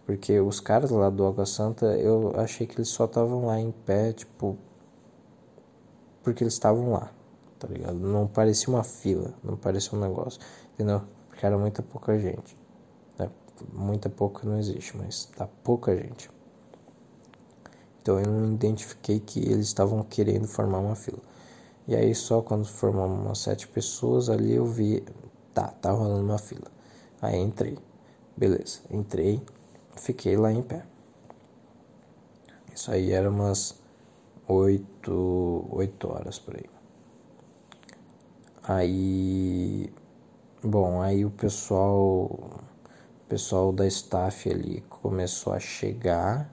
Porque 0.05 0.39
os 0.41 0.61
caras 0.61 0.91
lá 0.91 1.11
do 1.11 1.27
Água 1.27 1.47
Santa, 1.47 1.87
eu 1.97 2.33
achei 2.37 2.67
que 2.67 2.77
eles 2.77 2.89
só 2.89 3.07
estavam 3.07 3.47
lá 3.47 3.59
em 3.59 3.73
pé, 3.73 4.13
tipo, 4.13 4.57
porque 6.23 6.45
eles 6.45 6.55
estavam 6.55 6.93
lá, 6.93 7.11
tá 7.59 7.69
ligado? 7.69 7.99
Não 7.99 8.27
parecia 8.27 8.73
uma 8.73 8.85
fila, 8.85 9.35
não 9.43 9.57
parecia 9.57 9.99
um 9.99 10.01
negócio, 10.01 10.41
entendeu? 10.75 11.03
Porque 11.29 11.45
era 11.45 11.59
muita 11.59 11.83
pouca 11.83 12.19
gente 12.19 12.57
muita 13.73 14.09
pouca 14.09 14.47
não 14.47 14.59
existe, 14.59 14.97
mas 14.97 15.27
tá 15.37 15.47
pouca 15.47 15.97
gente. 15.97 16.31
Então 18.03 18.19
eu 18.21 18.27
não 18.27 18.53
identifiquei 18.53 19.19
que 19.19 19.41
eles 19.41 19.67
estavam 19.67 20.03
querendo 20.03 20.47
formar 20.47 20.79
uma 20.79 20.95
fila. 20.95 21.19
E 21.87 21.95
aí 21.95 22.15
só 22.15 22.43
quando 22.43 22.67
formamos 22.67 23.25
umas 23.25 23.39
sete 23.39 23.69
pessoas 23.69 24.29
ali 24.29 24.53
eu 24.55 24.67
vi, 24.67 25.05
tá, 25.55 25.69
tá 25.69 25.91
rolando 25.91 26.25
uma 26.25 26.39
fila. 26.39 26.71
Aí 27.23 27.37
entrei. 27.39 27.79
Beleza, 28.37 28.81
entrei, 28.91 29.41
fiquei 29.97 30.37
lá 30.37 30.53
em 30.53 30.63
pé. 30.63 30.85
Isso 32.75 32.91
aí 32.91 33.13
era 33.13 33.31
umas 33.31 33.81
oito, 34.47 35.67
oito 35.71 36.09
horas 36.09 36.39
por 36.39 36.57
aí. 36.57 36.69
Aí, 38.63 39.93
bom, 40.63 41.01
aí 41.01 41.25
o 41.25 41.31
pessoal 41.31 42.25
o 43.27 43.29
pessoal 43.29 43.73
da 43.73 43.87
staff 43.87 44.49
ali 44.49 44.83
começou 44.89 45.53
a 45.53 45.59
chegar, 45.59 46.49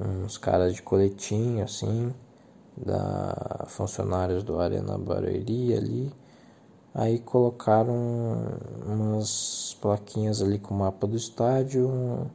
uns 0.00 0.38
caras 0.38 0.74
de 0.74 0.82
coletinho 0.82 1.62
assim, 1.62 2.14
da 2.84 3.64
funcionários 3.68 4.42
do 4.42 4.58
Arena 4.58 4.96
Barueri 4.98 5.74
ali. 5.74 6.12
Aí 6.94 7.18
colocaram 7.18 7.94
umas 8.86 9.76
plaquinhas 9.80 10.42
ali 10.42 10.58
com 10.58 10.74
o 10.74 10.78
mapa 10.78 11.06
do 11.06 11.16
estádio 11.16 12.30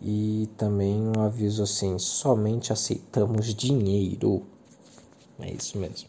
e 0.00 0.48
também 0.56 1.00
um 1.00 1.22
aviso 1.22 1.62
assim: 1.62 1.98
somente 1.98 2.72
aceitamos 2.72 3.54
dinheiro. 3.54 4.42
É 5.38 5.52
isso 5.52 5.78
mesmo. 5.78 6.08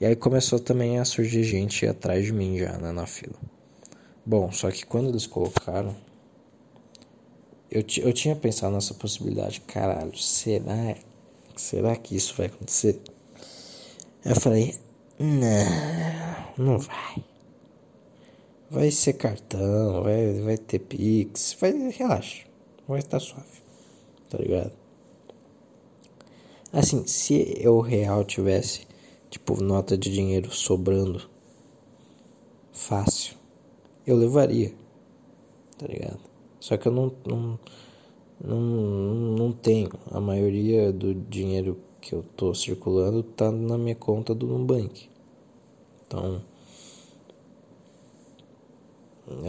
E 0.00 0.06
aí 0.06 0.16
começou 0.16 0.58
também 0.58 0.98
a 0.98 1.04
surgir 1.04 1.44
gente 1.44 1.86
atrás 1.86 2.24
de 2.24 2.32
mim 2.32 2.58
já 2.58 2.78
né, 2.78 2.90
na 2.90 3.06
fila. 3.06 3.36
Bom, 4.24 4.50
só 4.50 4.70
que 4.70 4.86
quando 4.86 5.08
eles 5.10 5.26
colocaram, 5.26 5.94
eu, 7.70 7.84
eu 7.98 8.12
tinha 8.12 8.34
pensado 8.34 8.74
nessa 8.74 8.94
possibilidade, 8.94 9.60
caralho, 9.60 10.16
será, 10.16 10.96
será 11.60 11.94
que 11.94 12.16
isso 12.16 12.34
vai 12.36 12.46
acontecer? 12.46 13.00
Eu 14.24 14.34
falei, 14.34 14.74
não, 15.18 16.64
não 16.64 16.78
vai. 16.78 17.24
Vai 18.70 18.90
ser 18.90 19.14
cartão, 19.14 20.02
vai, 20.02 20.40
vai 20.40 20.56
ter 20.56 20.78
Pix, 20.78 21.56
vai, 21.60 21.72
relaxa, 21.90 22.46
vai 22.86 23.00
estar 23.00 23.18
suave, 23.18 23.62
tá 24.28 24.38
ligado? 24.38 24.72
Assim, 26.72 27.04
se 27.06 27.56
eu 27.58 27.80
real 27.80 28.24
tivesse, 28.24 28.86
tipo, 29.28 29.60
nota 29.60 29.98
de 29.98 30.12
dinheiro 30.12 30.52
sobrando, 30.52 31.28
fácil, 32.72 33.36
eu 34.06 34.16
levaria, 34.16 34.72
tá 35.76 35.86
ligado? 35.86 36.20
Só 36.60 36.76
que 36.76 36.86
eu 36.86 36.92
não, 36.92 37.12
não, 37.26 37.58
não, 38.42 38.60
não 38.60 39.52
tenho. 39.52 39.90
A 40.10 40.20
maioria 40.20 40.92
do 40.92 41.14
dinheiro 41.14 41.78
que 42.00 42.14
eu 42.14 42.22
tô 42.36 42.54
circulando 42.54 43.22
tá 43.22 43.50
na 43.50 43.76
minha 43.76 43.94
conta 43.94 44.34
do 44.34 44.46
Nubank. 44.46 45.08
Então, 46.06 46.42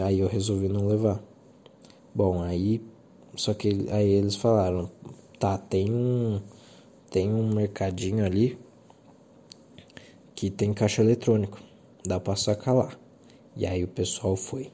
aí 0.03 0.19
eu 0.19 0.27
resolvi 0.27 0.67
não 0.67 0.87
levar. 0.87 1.21
Bom, 2.13 2.41
aí, 2.41 2.81
só 3.35 3.53
que 3.53 3.87
aí 3.89 4.09
eles 4.09 4.35
falaram, 4.35 4.91
tá, 5.39 5.57
tem 5.57 5.91
um, 5.91 6.41
tem 7.09 7.33
um 7.33 7.53
mercadinho 7.53 8.25
ali 8.25 8.59
que 10.35 10.49
tem 10.49 10.73
caixa 10.73 11.01
eletrônico, 11.01 11.59
dá 12.05 12.19
pra 12.19 12.35
sacar 12.35 12.75
lá. 12.75 12.91
E 13.55 13.65
aí 13.65 13.83
o 13.83 13.87
pessoal 13.87 14.35
foi. 14.35 14.71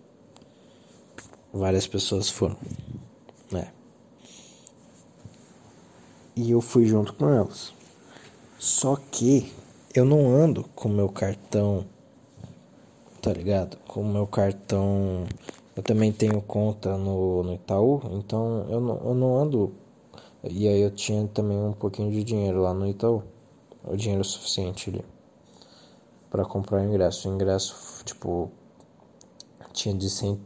Várias 1.54 1.88
pessoas 1.88 2.30
foram, 2.30 2.58
né? 3.52 3.72
E 6.38 6.52
eu 6.52 6.62
fui 6.62 6.86
junto 6.86 7.16
com 7.16 7.28
elas. 7.28 7.74
Só 8.60 8.96
que 8.96 9.52
eu 9.92 10.06
não 10.06 10.30
ando 10.30 10.66
com 10.76 10.88
meu 10.88 11.10
cartão, 11.10 11.84
tá 13.20 13.34
ligado? 13.34 13.76
Com 13.88 14.04
meu 14.04 14.28
cartão. 14.28 15.26
Eu 15.76 15.82
também 15.82 16.12
tenho 16.12 16.40
conta 16.44 16.96
no, 16.96 17.42
no 17.42 17.56
Itaú, 17.56 18.04
então 18.12 18.68
eu 18.70 18.80
não, 18.80 18.98
eu 18.98 19.16
não 19.16 19.36
ando. 19.36 19.74
E 20.44 20.68
aí 20.68 20.80
eu 20.80 20.92
tinha 20.92 21.28
também 21.28 21.58
um 21.58 21.74
pouquinho 21.74 22.12
de 22.12 22.24
dinheiro 22.24 22.62
lá 22.62 22.72
no 22.72 22.88
Itaú. 22.88 23.24
O 23.84 23.96
dinheiro 23.98 24.24
suficiente 24.24 24.92
ali 24.92 25.04
para 26.30 26.46
comprar 26.46 26.82
o 26.82 26.86
ingresso. 26.86 27.28
O 27.28 27.34
ingresso, 27.34 28.04
tipo, 28.06 28.52
tinha 29.74 29.96
de 29.96 30.08
100, 30.08 30.40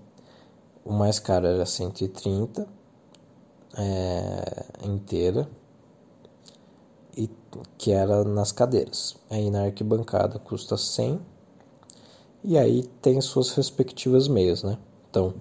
o 0.86 0.94
mais 0.94 1.20
caro 1.20 1.48
era 1.48 1.66
130 1.66 2.66
é, 3.78 4.66
inteira 4.86 5.50
e 7.16 7.30
que 7.78 7.92
era 7.92 8.24
nas 8.24 8.52
cadeiras. 8.52 9.16
Aí 9.30 9.50
na 9.50 9.64
arquibancada 9.64 10.40
custa 10.40 10.78
100 10.78 11.20
e 12.44 12.58
aí 12.58 12.84
tem 13.02 13.20
suas 13.22 13.52
respectivas 13.52 14.28
meias, 14.28 14.64
né? 14.64 14.78
Então 15.10 15.34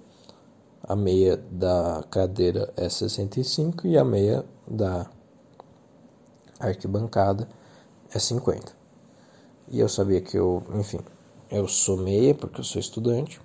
a 0.83 0.97
meia 0.97 1.37
da 1.37 2.05
cadeira 2.11 2.73
é 2.77 2.89
65 2.89 3.87
e 3.87 3.97
a 3.97 4.05
meia 4.05 4.45
da 4.67 5.07
arquibancada 6.59 7.49
é 8.13 8.19
50. 8.19 8.73
E 9.69 9.79
eu 9.79 9.89
sabia 9.89 10.21
que 10.21 10.37
eu, 10.37 10.63
enfim, 10.75 11.01
eu 11.51 11.69
sou 11.69 11.97
meia 11.97 12.35
porque 12.35 12.61
eu 12.61 12.65
sou 12.65 12.81
estudante. 12.81 13.41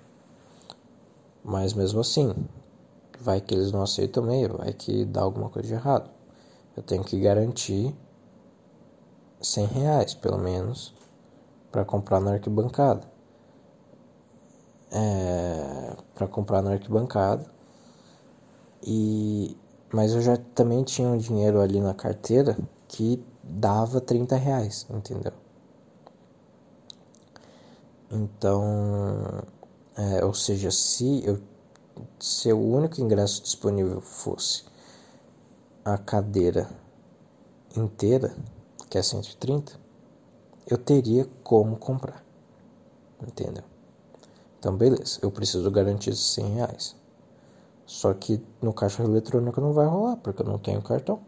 Mas 1.44 1.72
mesmo 1.72 2.00
assim, 2.00 2.34
vai 3.20 3.40
que 3.40 3.54
eles 3.54 3.70
não 3.70 3.82
aceitam 3.82 4.24
meio, 4.24 4.56
vai 4.58 4.72
que 4.72 5.04
dá 5.04 5.22
alguma 5.22 5.48
coisa 5.48 5.68
de 5.68 5.74
errado. 5.74 6.10
Eu 6.76 6.82
tenho 6.82 7.04
que 7.04 7.18
garantir 7.20 7.94
100 9.40 9.66
reais, 9.66 10.14
pelo 10.14 10.38
menos, 10.38 10.94
para 11.70 11.84
comprar 11.84 12.20
na 12.20 12.32
arquibancada. 12.32 13.02
É, 14.90 15.96
para 16.14 16.26
comprar 16.26 16.62
na 16.62 16.72
arquibancada. 16.72 17.44
E, 18.82 19.56
mas 19.92 20.12
eu 20.12 20.22
já 20.22 20.36
também 20.54 20.82
tinha 20.84 21.08
um 21.08 21.18
dinheiro 21.18 21.60
ali 21.60 21.80
na 21.80 21.94
carteira 21.94 22.56
que 22.88 23.22
dava 23.42 24.00
30 24.00 24.36
reais, 24.36 24.86
entendeu? 24.90 25.32
Então 28.10 29.42
é, 29.96 30.24
ou 30.24 30.34
seja, 30.34 30.70
se 30.70 31.24
eu 31.24 31.40
se 32.20 32.52
o 32.52 32.58
único 32.58 33.00
ingresso 33.00 33.42
disponível 33.42 34.00
fosse 34.00 34.64
a 35.84 35.96
cadeira 35.96 36.68
inteira, 37.74 38.36
que 38.96 39.00
é 39.00 39.02
130, 39.02 39.78
eu 40.66 40.78
teria 40.78 41.26
como 41.44 41.76
comprar. 41.76 42.24
Entendeu? 43.22 43.64
Então, 44.58 44.74
beleza, 44.74 45.18
eu 45.20 45.30
preciso 45.30 45.70
garantir 45.70 46.10
esses 46.10 46.24
100 46.32 46.54
reais. 46.54 46.96
Só 47.84 48.14
que 48.14 48.42
no 48.60 48.72
caixa 48.72 49.02
eletrônico 49.02 49.60
não 49.60 49.74
vai 49.74 49.86
rolar, 49.86 50.16
porque 50.16 50.40
eu 50.40 50.46
não 50.46 50.58
tenho 50.58 50.80
cartão. 50.80 51.20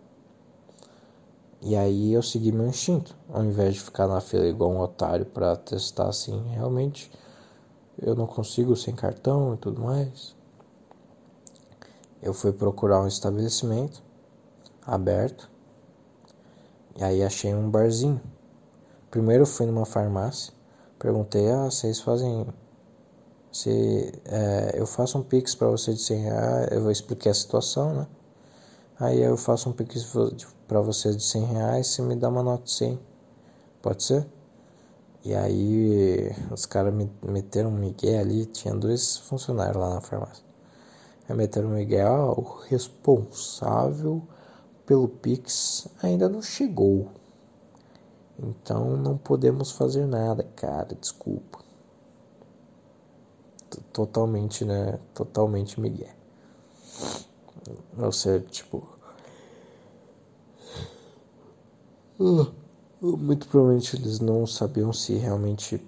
E 1.60 1.76
aí 1.76 2.12
eu 2.12 2.22
segui 2.22 2.52
meu 2.52 2.66
instinto. 2.66 3.14
Ao 3.28 3.44
invés 3.44 3.74
de 3.74 3.80
ficar 3.80 4.08
na 4.08 4.20
fila 4.22 4.46
igual 4.46 4.70
um 4.70 4.80
otário 4.80 5.26
para 5.26 5.54
testar 5.54 6.08
assim, 6.08 6.42
realmente 6.48 7.12
eu 8.00 8.14
não 8.14 8.26
consigo 8.26 8.74
sem 8.76 8.94
cartão 8.94 9.54
e 9.54 9.56
tudo 9.58 9.82
mais. 9.82 10.34
Eu 12.22 12.32
fui 12.32 12.50
procurar 12.50 13.02
um 13.02 13.06
estabelecimento 13.06 14.02
aberto. 14.86 15.50
E 16.98 17.04
aí 17.04 17.22
achei 17.22 17.54
um 17.54 17.70
barzinho. 17.70 18.20
Primeiro 19.10 19.46
fui 19.46 19.66
numa 19.66 19.86
farmácia, 19.86 20.52
perguntei: 20.98 21.50
"Ah, 21.50 21.64
vocês 21.66 22.00
fazem 22.00 22.46
se 23.52 24.12
é, 24.26 24.72
eu 24.74 24.86
faço 24.86 25.18
um 25.18 25.22
pix 25.22 25.54
para 25.54 25.68
você 25.68 25.94
de 25.94 26.02
100 26.02 26.22
reais, 26.22 26.68
eu 26.70 26.82
vou 26.82 26.90
explicar 26.90 27.30
a 27.30 27.34
situação, 27.34 27.94
né? 27.94 28.06
Aí 29.00 29.22
eu 29.22 29.36
faço 29.36 29.70
um 29.70 29.72
pix 29.72 30.12
para 30.66 30.80
você 30.80 31.14
de 31.14 31.22
100 31.22 31.44
reais, 31.44 31.86
você 31.86 32.02
me 32.02 32.16
dá 32.16 32.28
uma 32.28 32.42
nota 32.42 32.64
de 32.64 32.72
100. 32.72 33.00
Pode 33.80 34.02
ser? 34.02 34.26
E 35.24 35.34
aí 35.34 36.34
os 36.50 36.66
caras 36.66 36.92
me 36.92 37.10
meteram 37.22 37.70
um 37.70 37.78
migué 37.78 38.18
ali, 38.18 38.44
tinha 38.46 38.74
dois 38.74 39.16
funcionários 39.16 39.76
lá 39.76 39.94
na 39.94 40.00
farmácia. 40.00 40.44
Aí 41.28 41.36
meteram 41.36 41.68
um 41.68 41.74
migué, 41.74 42.04
ó, 42.08 42.32
o 42.32 42.60
responsável 42.68 44.22
pelo 44.88 45.06
Pix 45.06 45.86
ainda 46.02 46.28
não 46.28 46.42
chegou. 46.42 47.12
Então 48.36 48.96
não 48.96 49.16
podemos 49.16 49.70
fazer 49.70 50.04
nada, 50.06 50.42
cara, 50.56 50.96
desculpa 51.00 51.68
totalmente, 53.92 54.64
né? 54.64 54.98
Totalmente 55.14 55.80
migué. 55.80 56.14
Ou 57.98 58.12
seja, 58.12 58.44
tipo. 58.48 58.86
Uh, 62.20 62.52
muito 63.00 63.48
provavelmente 63.48 63.96
eles 63.96 64.18
não 64.18 64.46
sabiam 64.46 64.92
se 64.92 65.14
realmente 65.14 65.80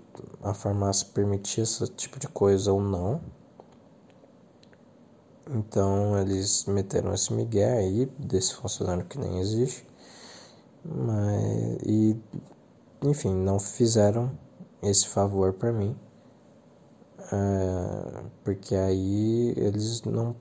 a 0.43 0.55
farmácia 0.55 1.09
permitia 1.13 1.65
esse 1.65 1.87
tipo 1.89 2.19
de 2.19 2.29
coisa 2.29 2.73
ou 2.73 2.81
não. 2.81 3.21
Então 5.53 6.19
eles 6.21 6.65
meteram 6.67 7.13
esse 7.13 7.33
migué 7.33 7.73
aí 7.79 8.07
desse 8.19 8.55
funcionário 8.55 9.05
que 9.05 9.19
nem 9.19 9.41
existe. 9.41 9.85
Mas 10.85 11.79
e 11.85 12.17
enfim, 13.03 13.35
não 13.35 13.59
fizeram 13.59 14.31
esse 14.83 15.09
favor 15.09 15.53
para 15.53 15.73
mim. 15.73 15.97
É, 17.33 18.23
porque 18.45 18.75
aí 18.75 19.53
eles 19.57 20.03
não. 20.03 20.37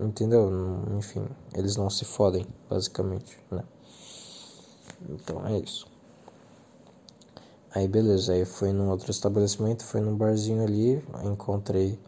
Entendeu? 0.00 0.50
Enfim, 0.96 1.26
eles 1.54 1.76
não 1.76 1.90
se 1.90 2.04
fodem, 2.04 2.46
basicamente, 2.70 3.38
né? 3.50 3.62
Então 5.10 5.46
é 5.46 5.58
isso. 5.58 5.86
Aí 7.74 7.88
beleza, 7.88 8.32
aí 8.32 8.44
fui 8.44 8.72
num 8.72 8.90
outro 8.90 9.10
estabelecimento, 9.10 9.84
fui 9.84 10.00
num 10.00 10.16
barzinho 10.16 10.62
ali, 10.62 11.02
encontrei 11.24 11.98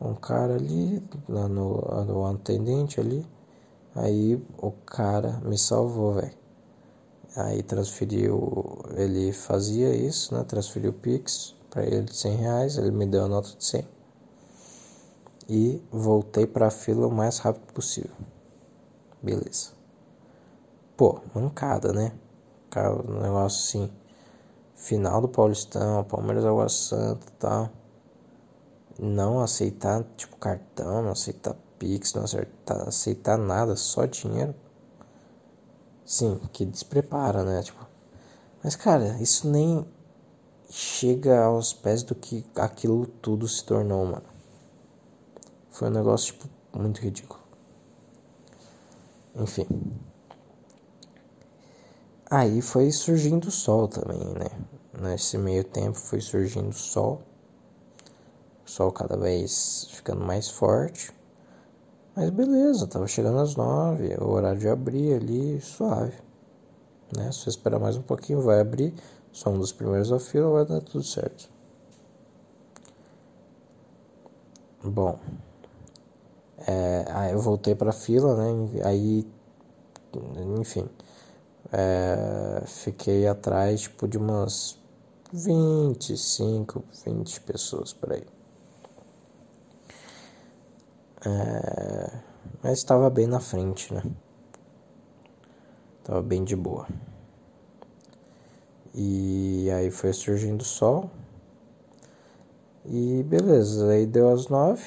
um 0.00 0.14
cara 0.14 0.54
ali, 0.54 1.02
no, 1.28 1.48
no 1.48 2.26
atendente 2.26 3.00
ali. 3.00 3.26
Aí 3.94 4.42
o 4.58 4.70
cara 4.70 5.40
me 5.44 5.58
salvou, 5.58 6.14
velho. 6.14 6.38
Aí 7.36 7.62
transferiu, 7.62 8.78
ele 8.96 9.32
fazia 9.32 9.94
isso, 9.94 10.34
né? 10.34 10.42
Transferiu 10.44 10.90
o 10.90 10.94
Pix 10.94 11.54
para 11.68 11.84
ele 11.84 12.02
de 12.02 12.16
100 12.16 12.36
reais, 12.36 12.76
ele 12.78 12.90
me 12.90 13.06
deu 13.06 13.24
a 13.24 13.28
nota 13.28 13.50
de 13.56 13.64
100 13.64 13.86
e 15.48 15.82
voltei 15.90 16.46
para 16.46 16.70
fila 16.70 17.08
o 17.08 17.10
mais 17.10 17.38
rápido 17.38 17.72
possível. 17.72 18.14
Beleza. 19.20 19.70
Pô, 20.96 21.20
mancada, 21.34 21.92
né? 21.92 22.12
Um 22.76 23.20
negócio 23.20 23.80
assim, 23.80 23.92
final 24.76 25.20
do 25.20 25.28
Paulistão, 25.28 26.04
Palmeiras 26.04 26.44
Água 26.44 26.68
Santa 26.68 27.26
e 27.26 27.32
tal. 27.32 27.70
Não 29.02 29.40
aceitar, 29.40 30.04
tipo, 30.16 30.36
cartão, 30.36 31.02
não 31.02 31.12
aceitar 31.12 31.56
Pix, 31.78 32.12
não 32.12 32.24
aceitar, 32.24 32.86
aceitar 32.86 33.38
nada, 33.38 33.74
só 33.74 34.04
dinheiro. 34.04 34.54
Sim, 36.04 36.38
que 36.52 36.66
desprepara, 36.66 37.42
né? 37.42 37.62
Tipo, 37.62 37.86
mas 38.62 38.76
cara, 38.76 39.16
isso 39.22 39.48
nem 39.48 39.86
chega 40.68 41.42
aos 41.42 41.72
pés 41.72 42.02
do 42.02 42.14
que 42.14 42.44
aquilo 42.54 43.06
tudo 43.06 43.48
se 43.48 43.64
tornou, 43.64 44.04
mano. 44.04 44.26
Foi 45.70 45.88
um 45.88 45.92
negócio, 45.92 46.34
tipo, 46.34 46.48
muito 46.78 47.00
ridículo. 47.00 47.40
Enfim. 49.34 49.66
Aí 52.30 52.60
foi 52.60 52.92
surgindo 52.92 53.48
o 53.48 53.50
sol 53.50 53.88
também, 53.88 54.22
né? 54.34 54.50
Nesse 55.00 55.38
meio 55.38 55.64
tempo 55.64 55.96
foi 55.96 56.20
surgindo 56.20 56.68
o 56.68 56.74
sol. 56.74 57.22
Sol 58.70 58.92
cada 58.92 59.16
vez 59.16 59.88
ficando 59.90 60.24
mais 60.24 60.48
forte. 60.48 61.12
Mas 62.14 62.30
beleza, 62.30 62.86
tava 62.86 63.08
chegando 63.08 63.40
às 63.40 63.56
nove, 63.56 64.14
o 64.20 64.28
horário 64.28 64.60
de 64.60 64.68
abrir 64.68 65.14
ali, 65.14 65.60
suave. 65.60 66.14
Né? 67.16 67.32
Se 67.32 67.48
esperar 67.48 67.80
mais 67.80 67.96
um 67.96 68.02
pouquinho, 68.02 68.40
vai 68.40 68.60
abrir. 68.60 68.94
Só 69.32 69.50
um 69.50 69.58
dos 69.58 69.72
primeiros 69.72 70.10
da 70.10 70.20
fila, 70.20 70.52
vai 70.52 70.64
dar 70.64 70.80
tudo 70.82 71.02
certo. 71.02 71.50
Bom, 74.84 75.18
é, 76.58 77.06
aí 77.08 77.32
eu 77.32 77.40
voltei 77.40 77.74
pra 77.74 77.90
fila, 77.90 78.36
né? 78.36 78.82
Aí, 78.84 79.26
enfim, 80.60 80.88
é, 81.72 82.62
fiquei 82.66 83.26
atrás 83.26 83.80
tipo 83.80 84.06
de 84.06 84.16
umas 84.16 84.78
25, 85.32 86.84
20 87.04 87.40
pessoas 87.40 87.92
por 87.92 88.12
aí. 88.12 88.39
É, 91.24 92.18
mas 92.62 92.78
estava 92.78 93.10
bem 93.10 93.26
na 93.26 93.40
frente, 93.40 93.92
né? 93.92 94.02
Tava 96.04 96.22
bem 96.22 96.44
de 96.44 96.56
boa. 96.56 96.86
E 98.94 99.70
aí 99.70 99.90
foi 99.90 100.12
surgindo 100.12 100.62
o 100.62 100.64
sol. 100.64 101.10
E 102.84 103.22
beleza, 103.24 103.90
aí 103.90 104.06
deu 104.06 104.30
as 104.30 104.48
nove. 104.48 104.82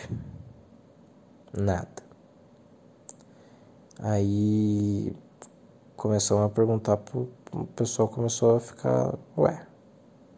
Nada. 1.53 2.03
Aí 3.99 5.15
começamos 5.95 6.45
a 6.45 6.49
perguntar 6.49 6.97
pro 6.97 7.29
o 7.53 7.65
pessoal 7.67 8.07
começou 8.07 8.55
a 8.55 8.59
ficar, 8.59 9.13
ué, 9.37 9.63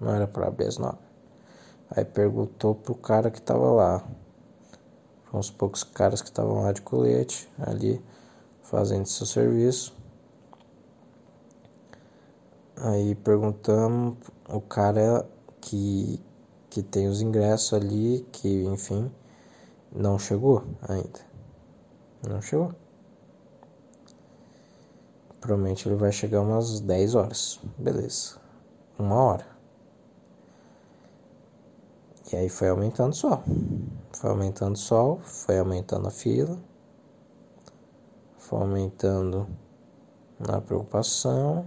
não 0.01 0.13
era 0.13 0.27
para 0.27 0.47
abrir 0.47 0.67
as 0.67 0.77
nove. 0.77 0.97
Aí 1.89 2.03
perguntou 2.03 2.75
pro 2.75 2.93
cara 2.93 3.31
que 3.31 3.41
tava 3.41 3.71
lá. 3.71 4.03
Uns 5.35 5.51
poucos 5.51 5.83
caras 5.83 6.21
que 6.21 6.29
estavam 6.29 6.61
lá 6.61 6.71
de 6.71 6.81
colete, 6.81 7.49
ali 7.59 8.01
fazendo 8.61 9.05
seu 9.05 9.25
serviço. 9.25 9.93
Aí 12.77 13.15
perguntamos 13.15 14.17
o 14.47 14.61
cara 14.61 15.27
que, 15.59 16.21
que 16.69 16.81
tem 16.81 17.09
os 17.09 17.21
ingressos 17.21 17.73
ali, 17.73 18.25
que 18.31 18.63
enfim, 18.63 19.11
não 19.91 20.17
chegou 20.17 20.63
ainda. 20.87 21.19
Não 22.25 22.41
chegou. 22.41 22.73
Provavelmente 25.41 25.85
ele 25.85 25.95
vai 25.95 26.13
chegar 26.13 26.41
umas 26.41 26.79
10 26.79 27.13
horas. 27.13 27.59
Beleza. 27.77 28.37
Uma 28.97 29.15
hora. 29.15 29.54
E 32.35 32.37
aí 32.37 32.49
foi 32.49 32.67
aumentando 32.67 33.15
sol. 33.15 33.41
Foi 34.11 34.29
aumentando 34.29 34.77
sol, 34.77 35.21
foi 35.21 35.57
aumentando 35.57 36.09
a 36.09 36.11
fila. 36.11 36.61
Foi 38.37 38.59
aumentando 38.59 39.47
a 40.45 40.59
preocupação. 40.59 41.65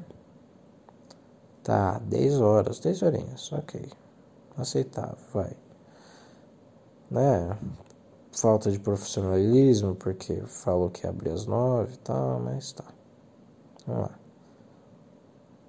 Tá, 1.62 1.98
10 2.00 2.40
horas, 2.42 2.80
10 2.80 3.02
horinhas, 3.02 3.50
ok. 3.50 3.90
Aceitável, 4.58 5.16
vai. 5.32 5.56
Né? 7.10 7.58
Falta 8.30 8.70
de 8.70 8.78
profissionalismo, 8.78 9.94
porque 9.94 10.42
falou 10.42 10.90
que 10.90 11.06
ia 11.06 11.10
abrir 11.10 11.30
às 11.30 11.46
9 11.46 11.94
e 11.94 11.96
tal, 11.96 12.40
mas 12.40 12.72
tá. 12.72 12.84
Vamos 13.86 14.02
lá. 14.02 14.18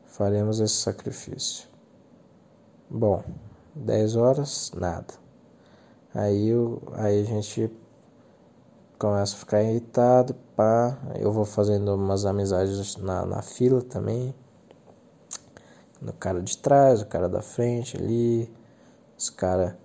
Faremos 0.07 0.59
esse 0.59 0.75
sacrifício. 0.75 1.69
Bom, 2.89 3.23
10 3.79 4.15
horas, 4.15 4.71
nada. 4.75 5.13
Aí, 6.13 6.51
aí 6.93 7.21
a 7.21 7.23
gente 7.23 7.71
começa 8.97 9.35
a 9.35 9.39
ficar 9.39 9.63
irritado, 9.63 10.33
pá. 10.55 10.97
Eu 11.15 11.31
vou 11.31 11.45
fazendo 11.45 11.93
umas 11.95 12.25
amizades 12.25 12.97
na, 12.97 13.25
na 13.25 13.41
fila 13.41 13.81
também 13.81 14.33
No 16.01 16.13
cara 16.13 16.41
de 16.41 16.57
trás, 16.57 17.01
o 17.01 17.05
cara 17.07 17.29
da 17.29 17.41
frente 17.41 17.97
ali, 17.97 18.51
os 19.17 19.29
cara 19.29 19.77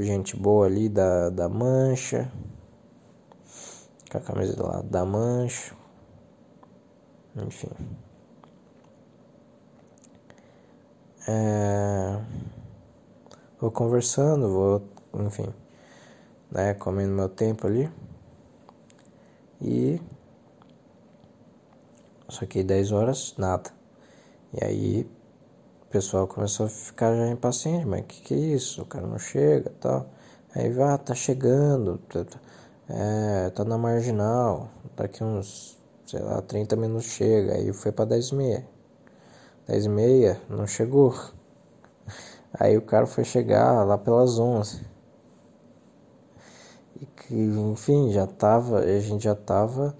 gente 0.00 0.36
boa 0.36 0.66
ali 0.66 0.88
da, 0.88 1.30
da 1.30 1.48
mancha, 1.48 2.30
com 4.10 4.18
a 4.18 4.20
camisa 4.20 4.62
lá 4.62 4.82
da 4.82 5.04
mancha, 5.04 5.74
enfim. 7.36 7.70
É, 11.28 12.20
vou 13.60 13.70
conversando, 13.70 14.48
vou, 14.48 14.82
enfim, 15.26 15.52
né, 16.50 16.74
comendo 16.74 17.12
meu 17.12 17.28
tempo 17.28 17.66
ali. 17.66 17.90
E 19.60 20.00
só 22.28 22.44
que 22.44 22.62
10 22.62 22.92
horas, 22.92 23.34
nada. 23.38 23.70
E 24.52 24.64
aí 24.64 25.10
o 25.82 25.86
pessoal 25.86 26.26
começou 26.26 26.66
a 26.66 26.68
ficar 26.68 27.14
já 27.16 27.28
impaciente, 27.28 27.86
mas 27.86 28.04
que 28.06 28.20
que 28.22 28.34
é 28.34 28.38
isso? 28.38 28.82
O 28.82 28.86
cara 28.86 29.06
não 29.06 29.18
chega 29.18 29.70
tal. 29.80 30.10
Aí, 30.54 30.70
ah, 30.82 30.98
tá 30.98 31.14
chegando, 31.14 31.98
tá, 32.08 32.24
tá, 32.24 32.38
é, 32.88 33.50
tá 33.50 33.64
na 33.64 33.78
marginal, 33.78 34.70
daqui 34.96 35.22
uns, 35.22 35.78
sei 36.06 36.20
lá, 36.20 36.40
30 36.42 36.76
minutos 36.76 37.06
chega. 37.06 37.54
Aí 37.54 37.72
foi 37.72 37.92
pra 37.92 38.04
10 38.04 38.28
e 38.28 38.34
meia. 38.34 38.68
10 39.66 39.84
e 39.84 39.88
meia, 39.88 40.40
não 40.48 40.66
chegou. 40.66 41.14
Aí 42.52 42.76
o 42.76 42.82
cara 42.82 43.06
foi 43.06 43.24
chegar 43.24 43.84
lá 43.84 43.98
pelas 43.98 44.38
11. 44.38 44.84
E 47.00 47.06
que, 47.06 47.34
enfim, 47.34 48.10
já 48.12 48.26
tava, 48.26 48.80
a 48.80 49.00
gente 49.00 49.24
já 49.24 49.34
tava 49.34 49.96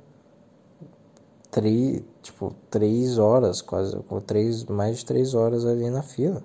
três, 1.50 2.02
tipo, 2.22 2.54
três 2.70 3.18
horas, 3.18 3.60
quase, 3.60 3.96
com 4.04 4.20
três, 4.20 4.64
mais 4.64 4.98
de 4.98 5.06
três 5.06 5.34
horas 5.34 5.66
ali 5.66 5.90
na 5.90 6.02
fila, 6.02 6.42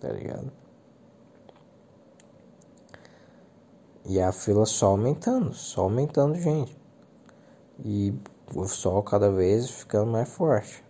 tá 0.00 0.08
ligado? 0.08 0.50
E 4.04 4.18
a 4.20 4.32
fila 4.32 4.64
só 4.64 4.86
aumentando, 4.86 5.52
só 5.52 5.82
aumentando 5.82 6.34
gente. 6.34 6.74
E 7.84 8.14
o 8.54 8.66
sol 8.66 9.02
cada 9.02 9.30
vez 9.30 9.68
ficando 9.68 10.10
mais 10.10 10.28
forte. 10.28 10.82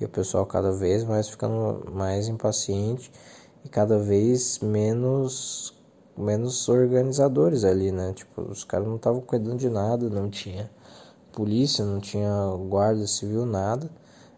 E 0.00 0.04
o 0.04 0.08
pessoal 0.08 0.46
cada 0.46 0.72
vez 0.72 1.04
mais 1.04 1.28
ficando 1.28 1.90
mais 1.92 2.28
impaciente 2.28 3.10
e 3.64 3.68
cada 3.68 3.98
vez 3.98 4.58
menos 4.60 5.74
menos 6.16 6.68
organizadores 6.68 7.64
ali, 7.64 7.90
né? 7.90 8.12
Tipo, 8.12 8.42
os 8.42 8.64
caras 8.64 8.86
não 8.86 8.96
estavam 8.96 9.20
cuidando 9.20 9.56
de 9.58 9.70
nada, 9.70 10.08
não 10.10 10.28
tinha 10.28 10.70
polícia, 11.32 11.84
não 11.84 12.00
tinha 12.00 12.30
guarda 12.68 13.06
civil, 13.06 13.46
nada. 13.46 13.90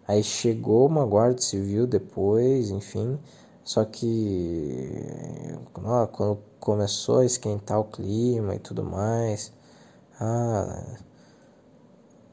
Aí 0.07 0.23
chegou 0.23 0.87
uma 0.87 1.05
guarda 1.07 1.41
civil 1.41 1.87
depois, 1.87 2.71
enfim. 2.71 3.19
Só 3.65 3.85
que 3.85 5.57
ó, 5.85 6.07
quando 6.07 6.39
começou 6.61 7.19
a 7.19 7.25
esquentar 7.25 7.79
o 7.81 7.85
clima 7.85 8.55
e 8.55 8.59
tudo 8.59 8.85
mais, 8.85 9.53
ah, 10.21 10.97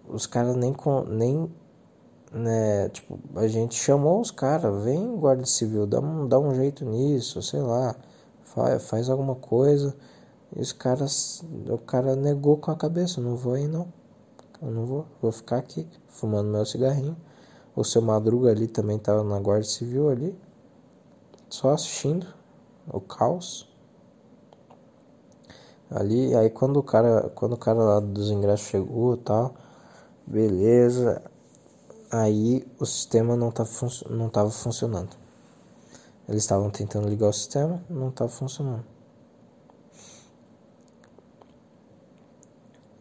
os 0.07 0.25
caras 0.25 0.55
nem, 0.55 0.75
nem 1.07 1.51
né, 2.31 2.89
tipo, 2.89 3.19
a 3.35 3.47
gente 3.47 3.75
chamou 3.75 4.21
os 4.21 4.31
caras, 4.31 4.83
vem 4.83 5.15
guarda 5.17 5.45
civil, 5.45 5.87
dá 5.87 5.99
um, 5.99 6.27
dá 6.27 6.39
um 6.39 6.53
jeito 6.53 6.85
nisso, 6.85 7.41
sei 7.41 7.61
lá, 7.61 7.95
faz, 8.43 8.83
faz 8.83 9.09
alguma 9.09 9.35
coisa. 9.35 9.95
E 10.55 10.61
os 10.61 10.71
caras, 10.71 11.43
o 11.69 11.77
cara 11.77 12.15
negou 12.15 12.57
com 12.57 12.71
a 12.71 12.75
cabeça, 12.75 13.21
não 13.21 13.35
vou 13.35 13.53
aí 13.53 13.67
não. 13.67 13.87
Eu 14.61 14.71
não 14.71 14.85
vou, 14.85 15.05
vou 15.21 15.31
ficar 15.31 15.57
aqui 15.57 15.87
fumando 16.07 16.49
meu 16.49 16.65
cigarrinho. 16.65 17.15
O 17.75 17.83
seu 17.83 18.01
Madruga 18.01 18.51
ali 18.51 18.67
também 18.67 18.99
tava 18.99 19.23
na 19.23 19.39
Guarda 19.39 19.63
Civil 19.63 20.09
ali, 20.09 20.37
só 21.49 21.71
assistindo 21.73 22.27
o 22.91 22.99
caos. 22.99 23.69
Ali, 25.89 26.35
aí 26.35 26.49
quando 26.49 26.77
o 26.77 26.83
cara, 26.83 27.31
quando 27.33 27.53
o 27.53 27.57
cara 27.57 27.79
lá 27.79 27.99
dos 27.99 28.29
ingressos 28.29 28.67
chegou, 28.67 29.15
tal, 29.17 29.53
beleza. 30.27 31.21
Aí 32.11 32.65
o 32.79 32.85
sistema 32.85 33.35
não 33.35 33.51
tá 33.51 33.65
não 34.09 34.29
tava 34.29 34.49
funcionando. 34.51 35.15
Eles 36.27 36.43
estavam 36.43 36.69
tentando 36.69 37.09
ligar 37.09 37.29
o 37.29 37.33
sistema, 37.33 37.83
não 37.89 38.09
estava 38.09 38.29
funcionando. 38.29 38.85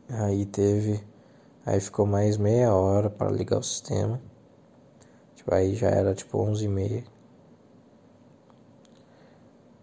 Aí 0.08 0.46
teve 0.46 1.04
Aí 1.68 1.80
ficou 1.80 2.06
mais 2.06 2.38
meia 2.38 2.72
hora 2.72 3.10
para 3.10 3.30
ligar 3.30 3.58
o 3.58 3.62
sistema. 3.62 4.18
Tipo, 5.36 5.54
aí 5.54 5.74
já 5.74 5.88
era 5.88 6.14
tipo 6.14 6.38
11 6.38 6.64
e 6.64 6.68
meia. 6.68 7.04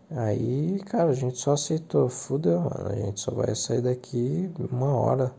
Aí, 0.09 0.81
cara, 0.87 1.11
a 1.11 1.13
gente 1.13 1.37
só 1.37 1.53
aceitou. 1.53 2.09
Fudeu, 2.09 2.59
mano. 2.59 2.89
A 2.89 2.95
gente 2.95 3.19
só 3.19 3.29
vai 3.31 3.53
sair 3.53 3.83
daqui 3.83 4.51
uma 4.57 4.95
hora. 4.95 5.31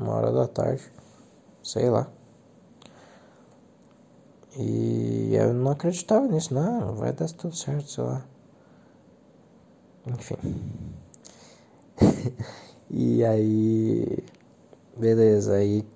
Uma 0.00 0.14
hora 0.16 0.32
da 0.32 0.48
tarde. 0.48 0.82
Sei 1.62 1.88
lá. 1.88 2.10
E 4.58 5.34
eu 5.34 5.54
não 5.54 5.72
acreditava 5.72 6.26
nisso. 6.28 6.54
Não, 6.54 6.94
vai 6.94 7.12
dar 7.12 7.30
tudo 7.30 7.54
certo, 7.56 7.90
sei 7.90 8.04
lá. 8.04 8.24
Enfim. 10.06 10.36
e 12.90 13.24
aí 13.24 14.22
Beleza, 14.96 15.54
aí 15.54 15.86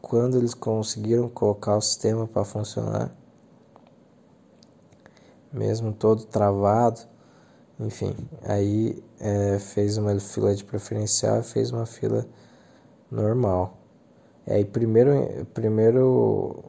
quando 0.00 0.38
eles 0.38 0.54
conseguiram 0.54 1.28
colocar 1.28 1.76
o 1.76 1.80
sistema 1.80 2.28
para 2.28 2.44
funcionar, 2.44 3.10
mesmo 5.52 5.92
todo 5.92 6.24
travado, 6.26 7.00
enfim, 7.80 8.14
aí 8.44 9.02
é, 9.18 9.58
fez 9.58 9.98
uma 9.98 10.18
fila 10.20 10.54
de 10.54 10.64
preferencial 10.64 11.40
e 11.40 11.42
fez 11.42 11.72
uma 11.72 11.86
fila 11.86 12.24
normal. 13.10 13.76
Aí 14.46 14.64
primeiro, 14.64 15.46
primeiro, 15.52 16.64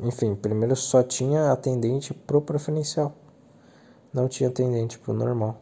enfim, 0.00 0.34
primeiro 0.34 0.74
só 0.76 1.02
tinha 1.02 1.52
atendente 1.52 2.12
pro 2.12 2.40
preferencial, 2.40 3.14
não 4.12 4.28
tinha 4.28 4.48
atendente 4.48 4.98
pro 4.98 5.12
normal. 5.12 5.60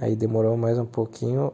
Aí 0.00 0.14
demorou 0.14 0.56
mais 0.56 0.78
um 0.78 0.84
pouquinho, 0.84 1.52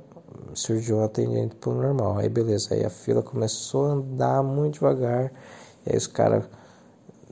surgiu 0.55 0.99
um 0.99 1.05
atendente 1.05 1.55
pro 1.57 1.72
normal. 1.72 2.18
Aí 2.18 2.28
beleza, 2.28 2.74
aí 2.74 2.84
a 2.84 2.90
fila 2.90 3.22
começou 3.22 3.86
a 3.86 3.93
andar 3.93 4.43
muito 4.43 4.74
devagar. 4.74 5.32
E 5.86 5.90
aí 5.90 5.97
os 5.97 6.07
caras. 6.07 6.45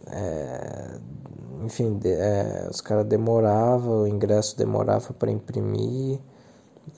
É, 0.07 0.99
enfim, 1.65 1.99
de, 1.99 2.11
é, 2.11 2.69
os 2.71 2.81
caras 2.81 3.07
demoravam, 3.07 4.03
o 4.03 4.09
ingresso 4.09 4.57
demorava 4.57 5.13
para 5.13 5.31
imprimir 5.31 6.21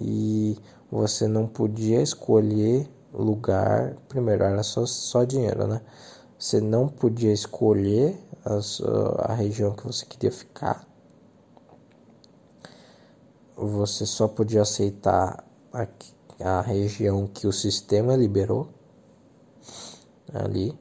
e 0.01 0.57
você 0.91 1.27
não 1.27 1.47
podia 1.47 2.01
escolher 2.01 2.89
lugar. 3.13 3.97
Primeiro, 4.09 4.45
era 4.45 4.63
só, 4.63 4.87
só 4.87 5.25
dinheiro, 5.25 5.67
né? 5.67 5.81
Você 6.43 6.61
não 6.61 6.89
podia 6.89 7.33
escolher 7.33 8.19
a, 8.45 9.31
a 9.31 9.33
região 9.33 9.77
que 9.77 9.87
você 9.87 10.05
queria 10.05 10.33
ficar. 10.33 10.85
Você 13.57 14.05
só 14.05 14.27
podia 14.27 14.63
aceitar 14.63 15.45
a, 15.73 15.87
a 16.41 16.61
região 16.61 17.29
que 17.29 17.47
o 17.47 17.53
sistema 17.53 18.17
liberou 18.17 18.69
ali. 20.35 20.77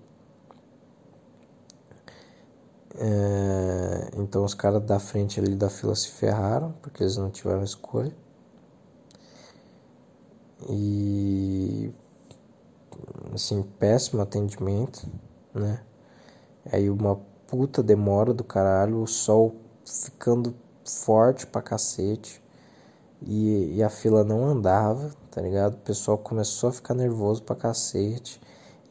É, 2.95 4.09
então 4.17 4.43
os 4.43 4.55
caras 4.55 4.81
da 4.81 4.97
frente 4.97 5.39
ali 5.39 5.55
da 5.55 5.69
fila 5.69 5.93
se 5.93 6.07
ferraram 6.07 6.71
porque 6.81 7.03
eles 7.03 7.17
não 7.17 7.29
tiveram 7.29 7.63
escolha. 7.63 8.15
E 10.67 11.93
assim, 13.31 13.61
péssimo 13.77 14.23
atendimento, 14.23 15.07
né? 15.53 15.81
Aí 16.71 16.89
uma 16.89 17.19
puta 17.47 17.81
demora 17.83 18.33
do 18.33 18.43
caralho, 18.43 19.01
o 19.01 19.07
sol 19.07 19.55
ficando 19.85 20.55
forte 20.85 21.45
pra 21.47 21.61
cacete 21.61 22.41
e, 23.21 23.75
e 23.75 23.83
a 23.83 23.89
fila 23.89 24.23
não 24.23 24.45
andava, 24.45 25.11
tá 25.29 25.41
ligado? 25.41 25.75
O 25.75 25.79
pessoal 25.79 26.17
começou 26.17 26.69
a 26.69 26.73
ficar 26.73 26.93
nervoso 26.93 27.43
pra 27.43 27.55
cacete. 27.55 28.41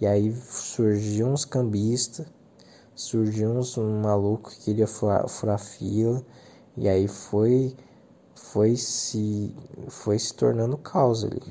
E 0.00 0.06
aí 0.06 0.32
surgiu 0.34 1.26
uns 1.26 1.44
cambistas, 1.44 2.26
surgiu 2.94 3.50
uns 3.50 3.76
um 3.76 4.00
maluco 4.00 4.50
que 4.50 4.61
queria 4.61 4.86
furar, 4.86 5.28
furar 5.28 5.58
fila. 5.58 6.24
E 6.76 6.88
aí 6.88 7.08
foi 7.08 7.76
foi 8.34 8.76
se 8.76 9.54
foi 9.88 10.18
se 10.18 10.34
tornando 10.34 10.78
caos 10.78 11.24
ali. 11.24 11.42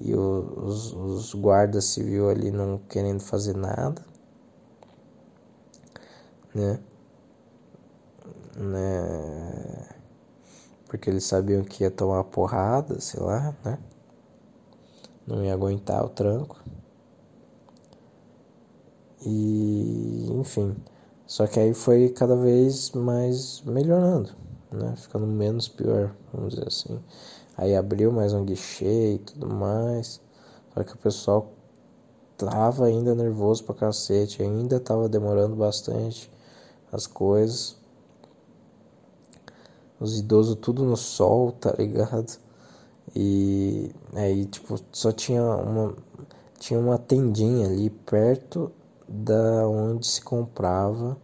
E 0.00 0.14
os, 0.14 0.92
os 0.92 1.34
guardas 1.34 1.86
civil 1.86 2.28
ali 2.28 2.50
não 2.50 2.78
querendo 2.88 3.20
fazer 3.20 3.56
nada, 3.56 4.04
né? 6.54 6.78
né? 8.56 9.86
porque 10.86 11.10
eles 11.10 11.24
sabiam 11.24 11.62
que 11.64 11.84
ia 11.84 11.90
tomar 11.90 12.24
porrada, 12.24 13.00
sei 13.00 13.20
lá, 13.20 13.54
né? 13.64 13.78
Não 15.26 15.44
ia 15.44 15.52
aguentar 15.52 16.04
o 16.04 16.08
tranco. 16.08 16.56
E 19.24 20.28
enfim. 20.30 20.76
Só 21.26 21.46
que 21.46 21.58
aí 21.58 21.74
foi 21.74 22.08
cada 22.10 22.36
vez 22.36 22.92
mais 22.92 23.60
melhorando, 23.62 24.30
né? 24.70 24.94
Ficando 24.96 25.26
menos 25.26 25.68
pior, 25.68 26.14
vamos 26.32 26.54
dizer 26.54 26.68
assim. 26.68 27.00
Aí 27.56 27.74
abriu 27.74 28.12
mais 28.12 28.32
um 28.34 28.44
guichê 28.44 29.14
e 29.14 29.18
tudo 29.18 29.48
mais. 29.48 30.20
Só 30.74 30.84
que 30.84 30.92
o 30.92 30.98
pessoal 30.98 31.52
tava 32.36 32.84
ainda 32.86 33.14
nervoso 33.14 33.64
pra 33.64 33.74
cacete, 33.74 34.42
ainda 34.42 34.78
tava 34.78 35.08
demorando 35.08 35.56
bastante 35.56 36.30
as 36.92 37.06
coisas. 37.06 37.76
Os 39.98 40.18
idosos 40.18 40.56
tudo 40.60 40.84
no 40.84 40.96
sol, 40.96 41.52
tá 41.58 41.72
ligado? 41.78 42.38
E 43.14 43.90
aí, 44.14 44.44
tipo, 44.46 44.78
só 44.92 45.10
tinha 45.12 45.42
uma 45.42 45.94
tinha 46.58 46.80
uma 46.80 46.98
tendinha 46.98 47.66
ali 47.66 47.90
perto 47.90 48.72
da 49.06 49.68
onde 49.68 50.06
se 50.06 50.22
comprava, 50.22 51.16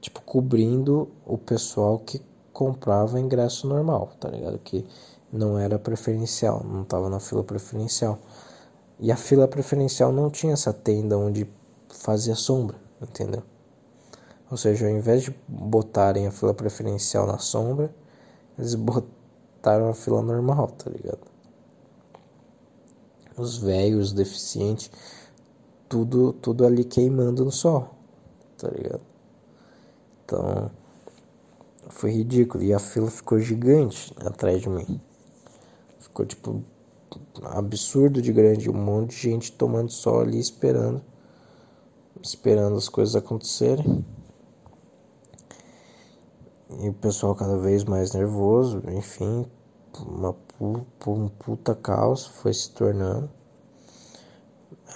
tipo, 0.00 0.20
cobrindo 0.22 1.08
o 1.26 1.36
pessoal 1.36 1.98
que 1.98 2.20
comprava 2.52 3.20
ingresso 3.20 3.66
normal, 3.66 4.12
tá 4.18 4.28
ligado? 4.28 4.58
Que 4.58 4.86
não 5.36 5.58
era 5.58 5.78
preferencial, 5.78 6.64
não 6.64 6.84
tava 6.84 7.08
na 7.08 7.20
fila 7.20 7.44
preferencial. 7.44 8.18
E 8.98 9.12
a 9.12 9.16
fila 9.16 9.46
preferencial 9.46 10.10
não 10.12 10.30
tinha 10.30 10.54
essa 10.54 10.72
tenda 10.72 11.18
onde 11.18 11.48
fazia 11.88 12.34
sombra, 12.34 12.76
entendeu? 13.00 13.42
Ou 14.50 14.56
seja, 14.56 14.86
ao 14.86 14.92
invés 14.92 15.24
de 15.24 15.34
botarem 15.46 16.26
a 16.26 16.30
fila 16.30 16.54
preferencial 16.54 17.26
na 17.26 17.38
sombra, 17.38 17.94
eles 18.58 18.74
botaram 18.76 19.88
a 19.88 19.94
fila 19.94 20.22
normal, 20.22 20.68
tá 20.68 20.90
ligado? 20.90 21.20
Os 23.36 23.58
velhos, 23.58 24.12
deficientes, 24.12 24.90
tudo, 25.88 26.32
tudo 26.32 26.64
ali 26.64 26.84
queimando 26.84 27.44
no 27.44 27.52
sol, 27.52 27.90
tá 28.56 28.68
ligado? 28.68 29.02
Então, 30.24 30.70
foi 31.88 32.10
ridículo. 32.12 32.64
E 32.64 32.72
a 32.72 32.78
fila 32.78 33.10
ficou 33.10 33.38
gigante 33.38 34.14
atrás 34.24 34.60
de 34.60 34.68
mim. 34.68 35.00
Ficou 36.16 36.24
tipo 36.24 36.64
absurdo 37.42 38.22
de 38.22 38.32
grande, 38.32 38.70
um 38.70 38.72
monte 38.72 39.10
de 39.10 39.30
gente 39.30 39.52
tomando 39.52 39.92
sol 39.92 40.20
ali 40.20 40.38
esperando, 40.40 41.02
esperando 42.22 42.74
as 42.74 42.88
coisas 42.88 43.14
acontecerem. 43.14 44.02
E 46.80 46.88
o 46.88 46.94
pessoal 46.94 47.34
cada 47.34 47.58
vez 47.58 47.84
mais 47.84 48.14
nervoso, 48.14 48.82
enfim, 48.88 49.44
uma 50.00 50.34
um 50.58 51.28
puta 51.28 51.74
caos 51.74 52.24
foi 52.24 52.54
se 52.54 52.70
tornando. 52.70 53.28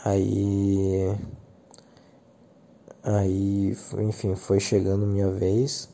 Aí 0.03 1.15
aí, 3.03 3.77
enfim, 3.99 4.35
foi 4.35 4.59
chegando 4.59 5.07
minha 5.07 5.31
vez. 5.31 5.91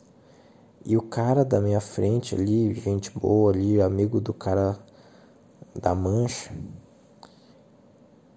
E 0.84 0.96
o 0.96 1.02
cara 1.02 1.44
da 1.44 1.60
minha 1.60 1.80
frente 1.80 2.32
ali, 2.36 2.72
gente 2.74 3.10
boa 3.10 3.50
ali, 3.52 3.82
amigo 3.82 4.20
do 4.20 4.32
cara 4.32 4.85
da 5.80 5.94
mancha. 5.94 6.52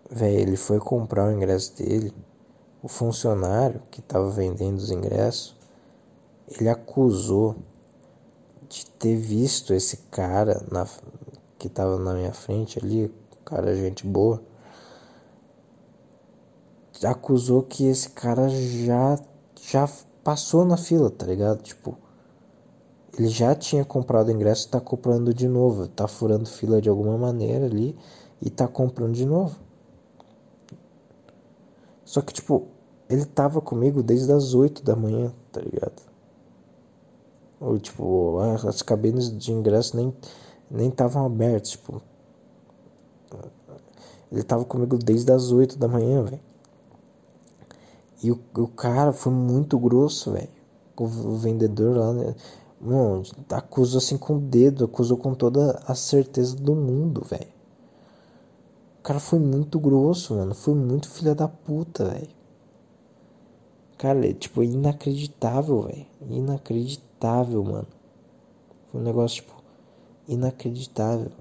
Velho, 0.10 0.40
ele 0.40 0.58
foi 0.58 0.80
comprar 0.80 1.28
o 1.28 1.32
ingresso 1.32 1.76
dele. 1.76 2.14
O 2.82 2.88
funcionário 2.88 3.82
que 3.92 4.00
estava 4.00 4.30
vendendo 4.30 4.78
os 4.78 4.90
ingressos, 4.90 5.56
ele 6.48 6.70
acusou 6.70 7.56
de 8.68 8.86
ter 8.86 9.16
visto 9.16 9.74
esse 9.74 9.98
cara 10.10 10.64
na, 10.72 10.88
que 11.58 11.68
estava 11.68 11.98
na 11.98 12.14
minha 12.14 12.34
frente 12.34 12.80
ali, 12.80 13.14
cara, 13.44 13.76
gente 13.76 14.06
boa, 14.06 14.42
acusou 17.04 17.64
que 17.64 17.86
esse 17.86 18.10
cara 18.10 18.50
já 18.50 19.20
já 19.62 19.90
passou 20.24 20.66
na 20.66 20.78
fila, 20.78 21.10
tá 21.10 21.26
ligado? 21.26 21.62
Tipo, 21.62 21.98
ele 23.20 23.28
já 23.28 23.54
tinha 23.54 23.84
comprado 23.84 24.30
o 24.30 24.32
ingresso 24.32 24.68
e 24.68 24.72
tá 24.72 24.80
comprando 24.80 25.34
de 25.34 25.46
novo. 25.46 25.90
Tá 25.90 26.08
furando 26.08 26.48
fila 26.48 26.82
de 26.82 26.88
alguma 26.88 27.18
maneira 27.18 27.66
ali 27.66 27.94
e 28.42 28.50
tá 28.50 28.66
comprando 28.66 29.14
de 29.14 29.26
novo. 29.26 29.60
Só 32.06 32.22
que, 32.22 32.34
tipo, 32.34 32.70
ele 33.10 33.26
tava 33.26 33.60
comigo 33.60 34.02
desde 34.02 34.32
as 34.32 34.54
8 34.54 34.82
da 34.86 34.96
manhã, 34.96 35.34
tá 35.52 35.60
ligado? 35.60 36.02
Ou, 37.60 37.78
tipo, 37.78 38.40
as 38.40 38.82
cabines 38.82 39.38
de 39.38 39.52
ingresso 39.52 39.98
nem 39.98 40.14
nem 40.72 40.88
estavam 40.88 41.26
abertas, 41.26 41.72
tipo. 41.72 42.02
Ele 44.32 44.44
tava 44.44 44.64
comigo 44.64 44.98
desde 44.98 45.30
as 45.30 45.52
8 45.52 45.78
da 45.78 45.90
manhã, 45.90 46.24
velho. 46.24 46.40
E 48.24 48.32
o, 48.32 48.40
o 48.56 48.68
cara 48.68 49.12
foi 49.12 49.34
muito 49.34 49.78
grosso, 49.78 50.32
velho. 50.32 50.48
O, 50.96 51.04
o 51.04 51.36
vendedor 51.36 51.98
lá, 51.98 52.14
né? 52.14 52.34
Mano, 52.82 53.24
acusou 53.52 53.98
assim 53.98 54.18
com 54.18 54.38
o 54.38 54.40
dedo, 54.40 54.86
acusou 54.86 55.18
com 55.18 55.34
toda 55.36 55.82
a 55.86 55.94
certeza 55.94 56.56
do 56.56 56.74
mundo, 56.74 57.22
velho. 57.26 57.52
O 59.00 59.04
cara 59.04 59.20
foi 59.20 59.38
muito 59.38 59.78
grosso, 59.80 60.34
mano. 60.36 60.56
Foi 60.56 60.74
muito 60.74 61.10
filha 61.10 61.36
da 61.36 61.48
puta, 61.48 62.06
velho. 62.06 62.30
Cara, 63.98 64.26
é, 64.26 64.34
tipo, 64.34 64.64
inacreditável, 64.64 65.82
velho. 65.82 66.06
Inacreditável, 66.22 67.64
mano. 67.66 67.88
Foi 68.90 69.02
um 69.02 69.04
negócio, 69.04 69.42
tipo, 69.44 69.62
inacreditável 70.26 71.32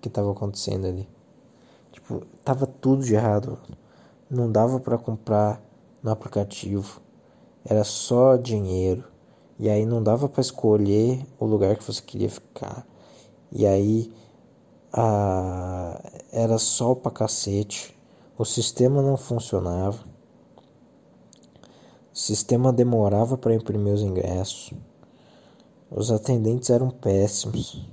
que 0.00 0.08
tava 0.08 0.30
acontecendo 0.30 0.86
ali. 0.86 1.08
Tipo, 1.90 2.22
tava 2.44 2.64
tudo 2.64 3.04
de 3.04 3.14
errado. 3.14 3.58
Não 4.30 4.52
dava 4.52 4.78
para 4.78 4.98
comprar 4.98 5.60
no 6.00 6.12
aplicativo. 6.12 7.00
Era 7.64 7.82
só 7.82 8.36
dinheiro 8.36 9.13
e 9.58 9.68
aí 9.68 9.86
não 9.86 10.02
dava 10.02 10.28
para 10.28 10.40
escolher 10.40 11.24
o 11.38 11.44
lugar 11.44 11.76
que 11.76 11.84
você 11.84 12.02
queria 12.02 12.28
ficar. 12.28 12.86
E 13.52 13.66
aí 13.66 14.12
a, 14.92 16.00
era 16.32 16.58
sol 16.58 16.96
pra 16.96 17.10
cacete. 17.10 17.96
O 18.36 18.44
sistema 18.44 19.00
não 19.00 19.16
funcionava. 19.16 20.04
O 22.12 22.18
sistema 22.18 22.72
demorava 22.72 23.36
para 23.36 23.54
imprimir 23.54 23.94
os 23.94 24.02
ingressos. 24.02 24.72
Os 25.90 26.10
atendentes 26.10 26.70
eram 26.70 26.90
péssimos. 26.90 27.88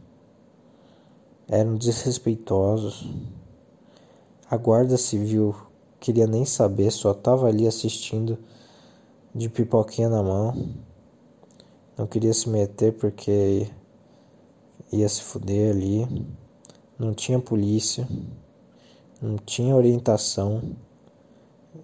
Eram 1.47 1.75
desrespeitosos. 1.75 3.07
A 4.49 4.57
guarda 4.57 4.97
civil 4.97 5.55
queria 5.99 6.25
nem 6.25 6.43
saber, 6.45 6.91
só 6.91 7.13
tava 7.13 7.47
ali 7.47 7.67
assistindo 7.67 8.37
de 9.33 9.47
pipoquinha 9.47 10.09
na 10.09 10.23
mão. 10.23 10.55
Não 12.01 12.07
queria 12.07 12.33
se 12.33 12.49
meter 12.49 12.93
porque 12.93 13.69
ia 14.91 15.07
se 15.07 15.21
fuder 15.21 15.69
ali. 15.69 16.25
Não 16.97 17.13
tinha 17.13 17.37
polícia. 17.37 18.07
Não 19.21 19.37
tinha 19.37 19.75
orientação. 19.75 20.63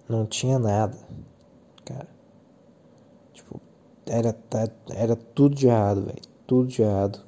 Não 0.08 0.26
tinha 0.26 0.58
nada. 0.58 0.98
Cara. 1.84 2.08
Tipo, 3.32 3.60
era, 4.06 4.36
era 4.90 5.14
tudo 5.14 5.54
de 5.54 5.68
errado, 5.68 6.06
velho. 6.06 6.22
Tudo 6.48 6.66
de 6.66 6.82
errado. 6.82 7.24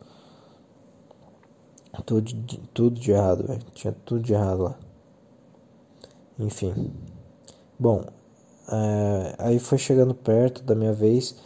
Tudo, 2.05 2.32
tudo 2.74 2.99
de 2.99 3.12
errado, 3.12 3.47
velho. 3.47 3.62
Tinha 3.72 3.93
tudo 4.05 4.20
de 4.20 4.32
errado 4.32 4.64
lá. 4.64 4.78
Enfim. 6.36 6.93
Bom, 7.78 8.03
é, 8.68 9.36
aí 9.38 9.61
foi 9.61 9.78
chegando 9.78 10.12
perto 10.12 10.64
da 10.64 10.74
minha 10.74 10.93
vez 10.93 11.36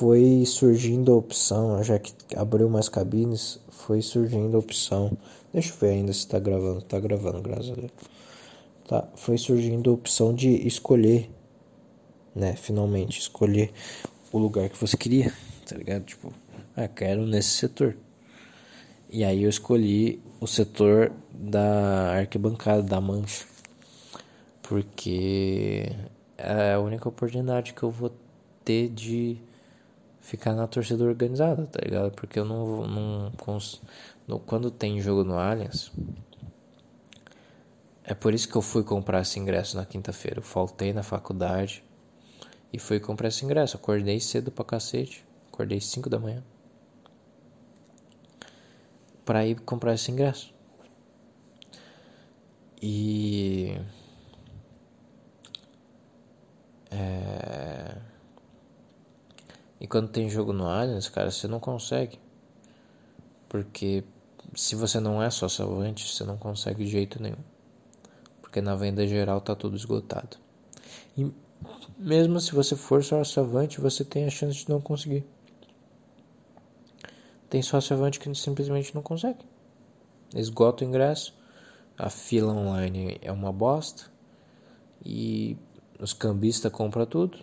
foi 0.00 0.46
surgindo 0.46 1.12
a 1.12 1.16
opção, 1.16 1.84
já 1.84 1.98
que 1.98 2.14
abriu 2.34 2.70
mais 2.70 2.88
cabines, 2.88 3.60
foi 3.68 4.00
surgindo 4.00 4.56
a 4.56 4.58
opção. 4.58 5.14
Deixa 5.52 5.74
eu 5.74 5.76
ver 5.76 5.90
ainda 5.90 6.10
se 6.10 6.26
tá 6.26 6.38
gravando. 6.38 6.80
Tá 6.80 6.98
gravando, 6.98 7.42
graças 7.42 7.70
a 7.70 7.74
Deus. 7.74 7.92
Tá, 8.88 9.06
foi 9.14 9.36
surgindo 9.36 9.90
a 9.90 9.92
opção 9.92 10.34
de 10.34 10.66
escolher, 10.66 11.30
né? 12.34 12.56
Finalmente, 12.56 13.20
escolher 13.20 13.74
o 14.32 14.38
lugar 14.38 14.70
que 14.70 14.80
você 14.80 14.96
queria, 14.96 15.34
tá 15.68 15.76
ligado? 15.76 16.04
Tipo, 16.04 16.32
ah, 16.74 16.88
quero 16.88 17.26
nesse 17.26 17.50
setor. 17.50 17.94
E 19.10 19.22
aí 19.22 19.42
eu 19.42 19.50
escolhi 19.50 20.18
o 20.40 20.46
setor 20.46 21.12
da 21.30 22.12
arquibancada, 22.12 22.82
da 22.82 23.02
mancha. 23.02 23.44
Porque 24.62 25.92
é 26.38 26.72
a 26.72 26.80
única 26.80 27.06
oportunidade 27.06 27.74
que 27.74 27.82
eu 27.82 27.90
vou 27.90 28.10
ter 28.64 28.88
de 28.88 29.49
ficar 30.20 30.54
na 30.54 30.66
torcida 30.66 31.04
organizada, 31.04 31.66
tá 31.66 31.80
ligado? 31.82 32.12
Porque 32.12 32.38
eu 32.38 32.44
não. 32.44 32.86
não, 32.86 33.32
no, 34.28 34.38
quando 34.38 34.70
tem 34.70 35.00
jogo 35.00 35.24
no 35.24 35.38
Allianz. 35.38 35.90
É 38.04 38.14
por 38.14 38.34
isso 38.34 38.48
que 38.48 38.56
eu 38.56 38.62
fui 38.62 38.82
comprar 38.82 39.22
esse 39.22 39.38
ingresso 39.38 39.76
na 39.76 39.84
quinta-feira. 39.84 40.38
Eu 40.38 40.42
faltei 40.42 40.92
na 40.92 41.02
faculdade 41.02 41.84
e 42.72 42.78
fui 42.78 42.98
comprar 42.98 43.28
esse 43.28 43.44
ingresso. 43.44 43.76
Acordei 43.76 44.20
cedo 44.20 44.50
pra 44.50 44.64
cacete. 44.64 45.24
Acordei 45.52 45.80
5 45.80 46.08
da 46.10 46.18
manhã. 46.18 46.42
Pra 49.24 49.46
ir 49.46 49.60
comprar 49.60 49.94
esse 49.94 50.10
ingresso. 50.10 50.52
E. 52.82 53.78
É... 56.90 57.96
E 59.80 59.86
quando 59.86 60.08
tem 60.08 60.28
jogo 60.28 60.52
no 60.52 60.66
Allianz, 60.66 61.08
cara, 61.08 61.30
você 61.30 61.48
não 61.48 61.58
consegue. 61.58 62.20
Porque 63.48 64.04
se 64.54 64.76
você 64.76 65.00
não 65.00 65.22
é 65.22 65.30
socialmente, 65.30 66.06
você 66.06 66.22
não 66.22 66.36
consegue 66.36 66.84
de 66.84 66.90
jeito 66.90 67.22
nenhum. 67.22 67.42
Porque 68.42 68.60
na 68.60 68.76
venda 68.76 69.06
geral 69.06 69.40
tá 69.40 69.54
tudo 69.54 69.76
esgotado. 69.76 70.36
E 71.16 71.32
mesmo 71.98 72.38
se 72.40 72.52
você 72.52 72.76
for 72.76 73.02
socialmente, 73.02 73.80
você 73.80 74.04
tem 74.04 74.26
a 74.26 74.30
chance 74.30 74.58
de 74.58 74.68
não 74.68 74.80
conseguir. 74.80 75.24
Tem 77.48 77.62
socialmente 77.62 78.20
que 78.20 78.32
simplesmente 78.34 78.94
não 78.94 79.02
consegue. 79.02 79.44
Esgota 80.34 80.84
o 80.84 80.86
ingresso, 80.86 81.34
a 81.98 82.08
fila 82.08 82.52
online 82.52 83.18
é 83.20 83.32
uma 83.32 83.52
bosta 83.52 84.04
e 85.04 85.56
os 85.98 86.12
cambistas 86.12 86.70
compram 86.70 87.04
tudo 87.04 87.38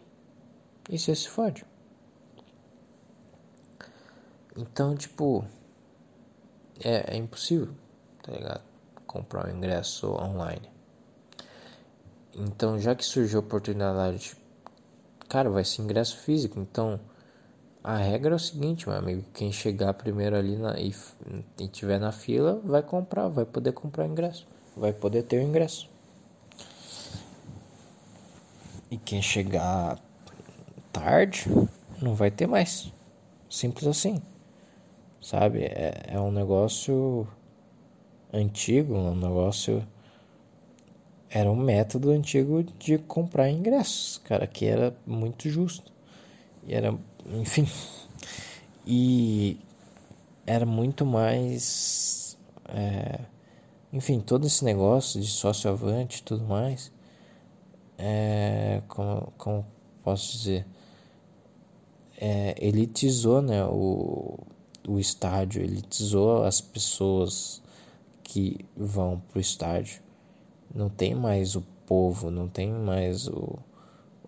e 0.89 0.97
você 0.97 1.13
se 1.13 1.27
fode. 1.27 1.65
Então, 4.57 4.95
tipo, 4.95 5.45
é, 6.83 7.13
é 7.13 7.15
impossível, 7.15 7.69
tá 8.23 8.31
ligado? 8.31 8.63
Comprar 9.05 9.47
um 9.47 9.55
ingresso 9.55 10.11
online. 10.11 10.67
Então, 12.33 12.79
já 12.79 12.95
que 12.95 13.05
surgiu 13.05 13.39
a 13.39 13.43
oportunidade, 13.43 14.35
cara, 15.29 15.47
vai 15.47 15.63
ser 15.63 15.83
ingresso 15.83 16.17
físico. 16.17 16.59
Então, 16.59 16.99
a 17.83 17.97
regra 17.97 18.33
é 18.33 18.35
o 18.35 18.39
seguinte, 18.39 18.89
meu 18.89 18.97
amigo: 18.97 19.23
quem 19.31 19.51
chegar 19.51 19.93
primeiro 19.93 20.35
ali 20.35 20.57
na, 20.57 20.79
e, 20.79 20.91
e 21.59 21.67
tiver 21.67 21.99
na 21.99 22.11
fila, 22.11 22.59
vai 22.63 22.81
comprar, 22.81 23.27
vai 23.27 23.45
poder 23.45 23.73
comprar 23.73 24.05
o 24.05 24.11
ingresso, 24.11 24.47
vai 24.75 24.91
poder 24.91 25.21
ter 25.21 25.37
o 25.37 25.43
ingresso. 25.43 25.87
E 28.89 28.97
quem 28.97 29.21
chegar 29.21 29.99
tarde, 30.91 31.45
não 32.01 32.15
vai 32.15 32.31
ter 32.31 32.47
mais. 32.47 32.91
Simples 33.49 33.85
assim 33.85 34.21
sabe? 35.27 35.63
É, 35.65 36.05
é 36.07 36.19
um 36.19 36.31
negócio 36.31 37.27
antigo, 38.33 38.95
um 38.95 39.15
negócio. 39.15 39.85
Era 41.29 41.51
um 41.51 41.55
método 41.55 42.11
antigo 42.11 42.63
de 42.63 42.97
comprar 42.97 43.49
ingressos, 43.49 44.19
cara, 44.19 44.47
que 44.47 44.65
era 44.65 44.95
muito 45.05 45.49
justo. 45.49 45.91
E 46.65 46.73
era, 46.73 46.97
enfim. 47.33 47.67
E 48.89 49.59
era 50.45 50.65
muito 50.65 51.05
mais. 51.05 52.37
É, 52.69 53.19
enfim, 53.91 54.21
todo 54.21 54.47
esse 54.47 54.63
negócio 54.63 55.19
de 55.19 55.27
sócio 55.27 55.69
avante 55.69 56.19
e 56.19 56.23
tudo 56.23 56.45
mais. 56.45 56.89
É, 57.97 58.81
como, 58.87 59.33
como 59.37 59.65
posso 60.01 60.37
dizer? 60.37 60.65
É, 62.17 62.55
elitizou 62.65 63.41
né, 63.41 63.65
o, 63.65 64.39
o 64.87 64.99
estádio, 64.99 65.61
elitizou 65.61 66.43
as 66.43 66.61
pessoas 66.61 67.61
que 68.23 68.65
vão 68.75 69.21
pro 69.29 69.39
estádio. 69.39 70.01
Não 70.73 70.89
tem 70.89 71.13
mais 71.13 71.55
o 71.55 71.61
povo, 71.85 72.31
não 72.31 72.47
tem 72.47 72.71
mais 72.71 73.27
o, 73.27 73.59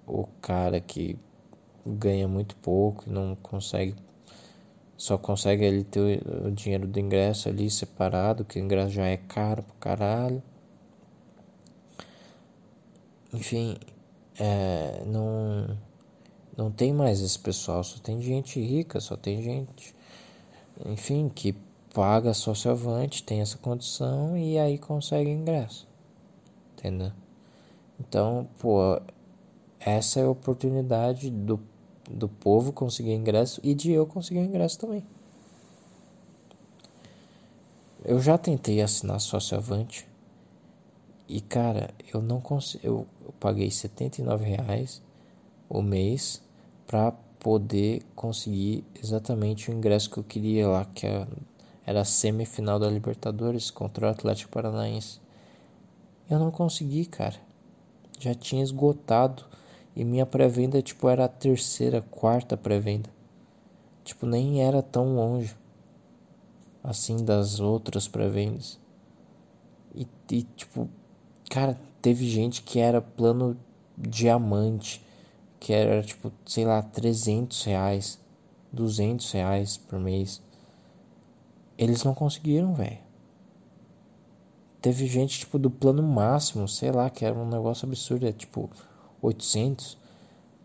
o 0.05 0.27
cara 0.41 0.81
que 0.81 1.17
ganha 1.85 2.27
muito 2.27 2.55
pouco 2.57 3.05
e 3.07 3.11
não 3.11 3.35
consegue 3.35 3.95
só 4.97 5.17
consegue 5.17 5.63
ele 5.63 5.85
ter 5.85 6.21
o 6.45 6.51
dinheiro 6.51 6.85
do 6.85 6.99
ingresso 6.99 7.47
ali 7.47 7.69
separado, 7.71 8.43
que 8.43 8.59
o 8.59 8.61
ingresso 8.61 8.91
já 8.91 9.05
é 9.05 9.15
caro 9.15 9.63
pro 9.63 9.73
caralho. 9.75 10.43
Enfim, 13.33 13.77
é, 14.37 15.01
não, 15.05 15.77
não 16.57 16.69
tem 16.69 16.91
mais 16.91 17.21
esse 17.21 17.39
pessoal, 17.39 17.81
só 17.81 17.97
tem 17.99 18.21
gente 18.21 18.59
rica, 18.59 18.99
só 18.99 19.15
tem 19.15 19.41
gente 19.41 19.95
enfim, 20.85 21.29
que 21.29 21.55
paga 21.93 22.33
socialmente, 22.33 23.23
tem 23.23 23.41
essa 23.41 23.57
condição 23.57 24.37
e 24.37 24.57
aí 24.57 24.77
consegue 24.77 25.29
ingresso. 25.29 25.87
Entendeu? 26.77 27.11
Então, 27.99 28.47
pô, 28.57 29.01
essa 29.79 30.19
é 30.19 30.23
a 30.23 30.29
oportunidade 30.29 31.29
do, 31.29 31.59
do 32.09 32.29
povo 32.29 32.71
conseguir 32.71 33.13
ingresso 33.13 33.59
e 33.63 33.73
de 33.73 33.91
eu 33.91 34.05
conseguir 34.05 34.39
ingresso 34.39 34.79
também. 34.79 35.03
Eu 38.05 38.19
já 38.21 38.37
tentei 38.37 38.81
assinar 38.81 39.19
socialmente 39.19 40.07
e 41.27 41.41
cara, 41.41 41.91
eu 42.13 42.21
não 42.21 42.39
consigo, 42.41 42.85
eu, 42.85 43.07
eu 43.25 43.33
paguei 43.39 43.69
79 43.69 44.45
reais 44.45 45.01
o 45.69 45.81
mês 45.81 46.41
para 46.87 47.13
poder 47.39 48.03
conseguir 48.15 48.83
exatamente 49.01 49.71
o 49.71 49.73
ingresso 49.73 50.09
que 50.09 50.17
eu 50.17 50.23
queria 50.23 50.67
lá, 50.67 50.85
que 50.85 51.07
é, 51.07 51.25
era 51.85 52.01
a 52.01 52.05
semifinal 52.05 52.77
da 52.77 52.89
Libertadores 52.89 53.71
contra 53.71 54.07
o 54.07 54.09
Atlético 54.09 54.51
Paranaense. 54.51 55.19
Eu 56.29 56.37
não 56.37 56.51
consegui, 56.51 57.05
cara. 57.05 57.35
Já 58.19 58.35
tinha 58.35 58.61
esgotado 58.61 59.45
e 59.95 60.03
minha 60.03 60.25
pré-venda 60.25 60.81
tipo 60.81 61.07
era 61.07 61.25
a 61.25 61.29
terceira, 61.29 62.01
quarta 62.01 62.57
pré-venda. 62.57 63.09
Tipo, 64.03 64.25
nem 64.25 64.61
era 64.61 64.81
tão 64.81 65.15
longe 65.15 65.55
assim 66.83 67.23
das 67.23 67.59
outras 67.59 68.07
pré-vendas. 68.07 68.79
E, 69.95 70.07
e 70.31 70.43
tipo, 70.43 70.89
cara, 71.49 71.79
teve 72.01 72.27
gente 72.27 72.61
que 72.61 72.79
era 72.79 73.01
plano 73.01 73.57
diamante 73.97 75.03
que 75.59 75.73
era 75.73 76.01
tipo, 76.01 76.31
sei 76.45 76.65
lá, 76.65 76.81
300 76.81 77.63
reais, 77.63 78.19
200 78.71 79.31
reais 79.31 79.77
por 79.77 79.99
mês. 79.99 80.41
Eles 81.77 82.03
não 82.03 82.13
conseguiram, 82.13 82.73
velho. 82.73 82.97
Teve 84.81 85.07
gente, 85.07 85.39
tipo, 85.39 85.59
do 85.59 85.69
plano 85.69 86.01
máximo, 86.01 86.67
sei 86.67 86.91
lá, 86.91 87.09
que 87.09 87.25
era 87.25 87.37
um 87.37 87.49
negócio 87.49 87.85
absurdo, 87.85 88.25
é 88.25 88.31
tipo 88.31 88.69
800, 89.21 89.97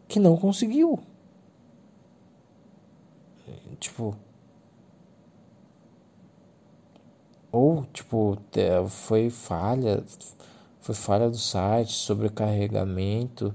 que 0.06 0.20
não 0.20 0.36
conseguiu. 0.36 1.00
Tipo. 3.80 4.16
Ou, 7.50 7.84
tipo, 7.92 8.38
foi 8.88 9.30
falha, 9.30 10.04
foi 10.80 10.94
falha 10.94 11.28
do 11.28 11.38
site, 11.38 11.92
sobrecarregamento 11.92 13.54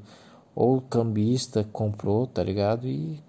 ou 0.60 0.76
o 0.76 0.82
cambista 0.82 1.64
comprou, 1.64 2.28
tá 2.28 2.43
ligado? 2.43 2.86
E, 2.86 3.24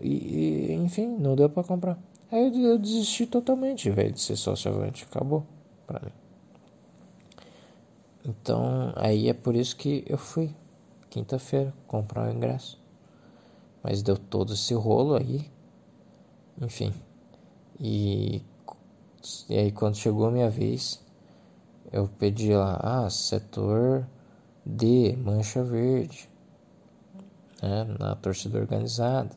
e, 0.00 0.72
enfim, 0.72 1.06
não 1.06 1.36
deu 1.36 1.50
para 1.50 1.62
comprar. 1.62 1.98
Aí 2.32 2.46
eu, 2.46 2.70
eu 2.70 2.78
desisti 2.78 3.26
totalmente, 3.26 3.90
velho, 3.90 4.12
de 4.12 4.20
ser 4.22 4.36
sócio 4.36 4.72
avante. 4.72 5.04
Acabou 5.04 5.44
pra 5.86 6.00
mim. 6.00 6.12
Então, 8.24 8.90
aí 8.96 9.28
é 9.28 9.34
por 9.34 9.54
isso 9.54 9.76
que 9.76 10.02
eu 10.06 10.16
fui 10.16 10.50
quinta-feira 11.10 11.74
comprar 11.86 12.26
o 12.26 12.32
ingresso. 12.32 12.82
Mas 13.82 14.02
deu 14.02 14.16
todo 14.16 14.54
esse 14.54 14.72
rolo 14.72 15.14
aí. 15.14 15.50
Enfim. 16.58 16.90
E, 17.78 18.40
e 19.50 19.58
aí 19.58 19.70
quando 19.72 19.96
chegou 19.96 20.26
a 20.26 20.30
minha 20.30 20.48
vez, 20.48 21.04
eu 21.92 22.08
pedi 22.18 22.54
lá, 22.54 22.80
ah, 22.82 23.10
setor 23.10 24.08
D, 24.64 25.14
mancha 25.18 25.62
verde 25.62 26.34
né, 27.66 27.96
na 27.98 28.14
torcida 28.14 28.58
organizada. 28.58 29.30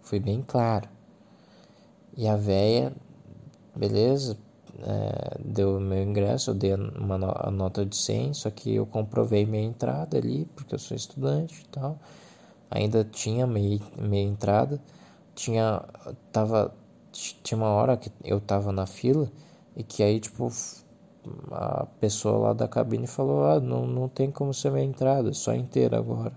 Fui 0.00 0.18
bem 0.20 0.42
claro. 0.46 0.88
E 2.16 2.28
a 2.28 2.36
véia, 2.36 2.92
beleza, 3.74 4.36
é, 4.80 5.38
deu 5.44 5.80
meu 5.80 6.02
ingresso, 6.02 6.50
eu 6.50 6.54
dei 6.54 6.74
uma 6.74 7.18
no 7.18 7.32
a 7.34 7.50
nota 7.50 7.84
de 7.84 7.96
100, 7.96 8.34
só 8.34 8.50
que 8.50 8.74
eu 8.74 8.86
comprovei 8.86 9.46
minha 9.46 9.64
entrada 9.64 10.16
ali, 10.16 10.46
porque 10.54 10.74
eu 10.74 10.78
sou 10.78 10.96
estudante 10.96 11.62
e 11.62 11.68
tal. 11.68 11.98
Ainda 12.70 13.04
tinha 13.04 13.46
meia, 13.46 13.80
meia 13.98 14.26
entrada, 14.26 14.80
tinha, 15.34 15.82
tava, 16.32 16.74
tinha 17.12 17.58
uma 17.58 17.68
hora 17.68 17.96
que 17.96 18.10
eu 18.24 18.40
tava 18.40 18.72
na 18.72 18.86
fila 18.86 19.30
e 19.76 19.82
que 19.82 20.02
aí, 20.02 20.20
tipo, 20.20 20.50
a 21.52 21.86
pessoa 22.00 22.48
lá 22.48 22.52
da 22.52 22.68
cabine 22.68 23.06
falou, 23.06 23.44
ah, 23.46 23.60
não, 23.60 23.86
não 23.86 24.08
tem 24.08 24.30
como 24.30 24.52
ser 24.52 24.70
minha 24.70 24.84
entrada, 24.84 25.30
é 25.30 25.32
só 25.32 25.54
inteira 25.54 25.98
agora. 25.98 26.32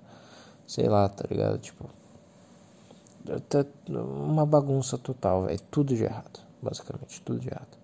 Sei 0.67 0.87
lá, 0.87 1.07
tá 1.09 1.25
ligado? 1.29 1.57
Tipo. 1.57 1.89
Tá 3.49 3.65
uma 3.87 4.45
bagunça 4.45 4.97
total, 4.97 5.43
velho. 5.43 5.59
Tudo 5.71 5.95
de 5.95 6.03
errado. 6.03 6.39
Basicamente, 6.61 7.21
tudo 7.21 7.39
de 7.39 7.47
errado. 7.47 7.77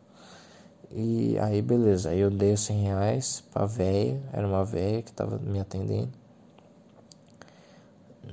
E 0.91 1.37
aí, 1.39 1.61
beleza. 1.61 2.09
Aí 2.09 2.19
eu 2.19 2.29
dei 2.29 2.55
100 2.55 2.83
reais 2.83 3.43
pra 3.51 3.65
véia. 3.65 4.21
Era 4.31 4.47
uma 4.47 4.63
véia 4.63 5.01
que 5.01 5.11
tava 5.11 5.37
me 5.39 5.59
atendendo. 5.59 6.11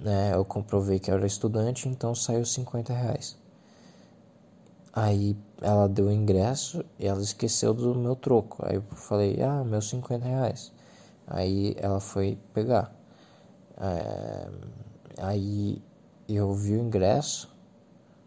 Né, 0.02 0.32
eu 0.34 0.44
comprovei 0.44 0.98
que 0.98 1.10
era 1.10 1.26
estudante, 1.26 1.88
então 1.88 2.14
saiu 2.14 2.44
50 2.44 2.92
reais. 2.92 3.36
Aí 4.92 5.36
ela 5.60 5.88
deu 5.88 6.06
o 6.06 6.12
ingresso 6.12 6.84
e 6.98 7.06
ela 7.06 7.20
esqueceu 7.20 7.74
do 7.74 7.94
meu 7.94 8.16
troco. 8.16 8.64
Aí 8.66 8.76
eu 8.76 8.82
falei, 8.92 9.40
ah, 9.42 9.62
meus 9.64 9.88
50 9.88 10.24
reais. 10.24 10.72
Aí 11.26 11.76
ela 11.78 12.00
foi 12.00 12.38
pegar. 12.54 12.92
É, 13.80 14.48
aí 15.18 15.82
eu 16.28 16.52
vi 16.52 16.76
o 16.76 16.80
ingresso. 16.80 17.50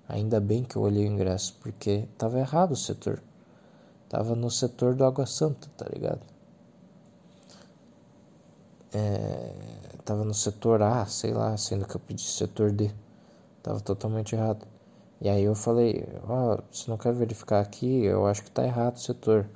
Ainda 0.07 0.39
bem 0.39 0.63
que 0.63 0.75
eu 0.75 0.81
olhei 0.81 1.07
o 1.07 1.11
ingresso, 1.11 1.57
porque 1.61 2.07
tava 2.17 2.39
errado 2.39 2.71
o 2.71 2.75
setor. 2.75 3.21
Tava 4.09 4.35
no 4.35 4.49
setor 4.51 4.95
do 4.95 5.05
Água 5.05 5.25
Santa, 5.25 5.67
tá 5.77 5.85
ligado? 5.91 6.21
É, 8.93 9.53
tava 10.05 10.23
no 10.23 10.33
setor 10.33 10.81
A, 10.81 11.05
sei 11.05 11.33
lá, 11.33 11.55
sendo 11.57 11.87
que 11.87 11.95
eu 11.95 11.99
pedi 11.99 12.21
setor 12.21 12.71
D. 12.71 12.91
Tava 13.63 13.79
totalmente 13.79 14.35
errado. 14.35 14.67
E 15.21 15.29
aí 15.29 15.43
eu 15.43 15.55
falei, 15.55 16.05
ó, 16.27 16.55
oh, 16.55 16.63
você 16.71 16.91
não 16.91 16.97
quer 16.97 17.13
verificar 17.13 17.61
aqui? 17.61 18.03
Eu 18.03 18.27
acho 18.27 18.43
que 18.43 18.51
tá 18.51 18.63
errado 18.63 18.97
o 18.97 18.99
setor. 18.99 19.47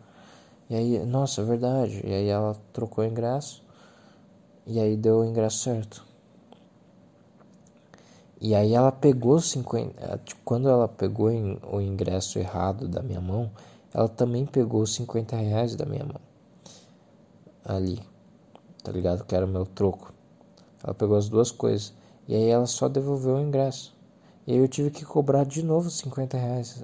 E 0.70 0.76
aí, 0.76 1.06
nossa, 1.06 1.42
é 1.42 1.44
verdade. 1.44 2.02
E 2.06 2.14
aí 2.14 2.28
ela 2.30 2.56
trocou 2.74 3.04
o 3.04 3.08
ingresso. 3.08 3.64
E 4.68 4.82
aí 4.82 4.98
deu 4.98 5.20
o 5.20 5.26
ingresso 5.26 5.60
certo. 5.60 6.06
E 8.40 8.54
aí 8.54 8.74
ela 8.74 8.92
pegou 8.92 9.40
50. 9.40 10.20
Tipo, 10.26 10.42
quando 10.44 10.68
ela 10.70 10.88
pegou 10.88 11.30
o 11.72 11.82
ingresso 11.82 12.38
errado 12.38 12.88
da 12.88 13.02
minha 13.02 13.22
mão, 13.22 13.50
ela 13.94 14.10
também 14.10 14.46
pegou 14.46 14.86
50 14.86 15.36
reais 15.38 15.76
da 15.76 15.86
minha 15.86 16.04
mão. 16.04 16.20
Ali. 17.64 18.00
Tá 18.84 18.92
ligado? 18.92 19.24
Que 19.24 19.36
era 19.36 19.46
o 19.46 19.50
meu 19.50 19.66
troco. 19.66 20.14
Ela 20.84 20.94
pegou 20.94 21.18
as 21.18 21.30
duas 21.30 21.50
coisas. 21.50 21.94
E 22.28 22.36
aí 22.36 22.50
ela 22.50 22.66
só 22.66 22.90
devolveu 22.90 23.36
o 23.36 23.42
ingresso. 23.42 23.96
E 24.46 24.52
aí 24.52 24.58
eu 24.58 24.68
tive 24.68 24.92
que 24.92 25.06
cobrar 25.06 25.46
de 25.46 25.64
novo 25.64 25.90
50 25.90 26.38
reais. 26.38 26.84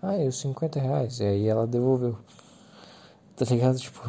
Ah, 0.00 0.16
eu 0.16 0.30
50 0.30 0.78
reais. 0.78 1.18
E 1.18 1.24
aí 1.24 1.48
ela 1.48 1.66
devolveu. 1.66 2.16
Tá 3.34 3.44
ligado? 3.44 3.78
Tipo. 3.78 4.08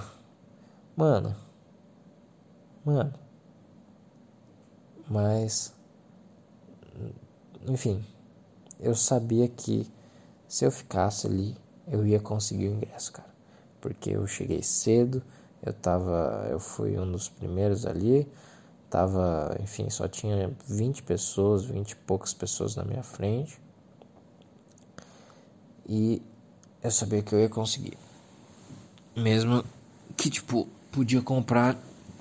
Mano. 0.96 1.47
Mano. 2.88 3.14
Mas. 5.10 5.74
Enfim. 7.68 8.02
Eu 8.80 8.96
sabia 8.96 9.50
que 9.50 9.86
se 10.48 10.64
eu 10.64 10.72
ficasse 10.72 11.28
ali, 11.28 11.54
eu 11.86 12.08
ia 12.08 12.18
conseguir 12.18 12.70
o 12.70 12.76
ingresso, 12.76 13.12
cara. 13.12 13.28
Porque 13.82 14.12
eu 14.12 14.26
cheguei 14.26 14.64
cedo. 14.64 15.22
Eu 15.62 15.74
tava. 15.74 16.48
Eu 16.50 16.62
fui 16.62 16.98
um 16.98 17.12
dos 17.12 17.28
primeiros 17.28 17.86
ali. 17.86 18.26
Tava, 18.90 19.58
enfim, 19.62 19.90
só 19.90 20.08
tinha 20.08 20.50
20 20.66 21.04
pessoas, 21.04 21.66
20 21.66 21.92
e 21.92 21.96
poucas 21.98 22.34
pessoas 22.34 22.78
na 22.78 22.86
minha 22.86 23.04
frente. 23.04 23.60
E 25.86 26.22
eu 26.82 26.92
sabia 26.92 27.22
que 27.22 27.36
eu 27.36 27.40
ia 27.42 27.50
conseguir. 27.50 27.98
Mesmo 29.14 29.62
que, 30.16 30.30
tipo, 30.30 30.70
podia 30.90 31.22
comprar 31.22 31.78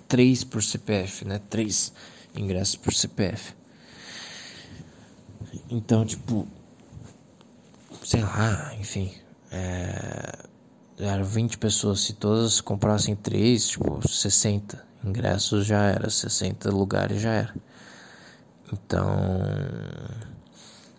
três 0.09 0.44
por 0.44 0.62
CPF, 0.62 1.24
né? 1.24 1.40
Três 1.50 1.92
ingressos 2.34 2.76
por 2.76 2.92
CPF. 2.92 3.54
Então, 5.70 6.04
tipo, 6.04 6.46
sei 8.04 8.22
lá, 8.22 8.74
enfim. 8.78 9.12
É, 9.50 10.46
eram 10.98 11.24
20 11.24 11.59
pessoas. 11.59 12.00
Se 12.00 12.12
todas 12.14 12.61
comprassem 12.61 13.14
três, 13.14 13.68
tipo, 13.68 14.07
60 14.07 14.84
ingressos 15.04 15.66
já 15.66 15.82
era, 15.82 16.11
60 16.11 16.70
lugares 16.70 17.20
já 17.20 17.32
era. 17.32 17.54
Então, 18.72 19.07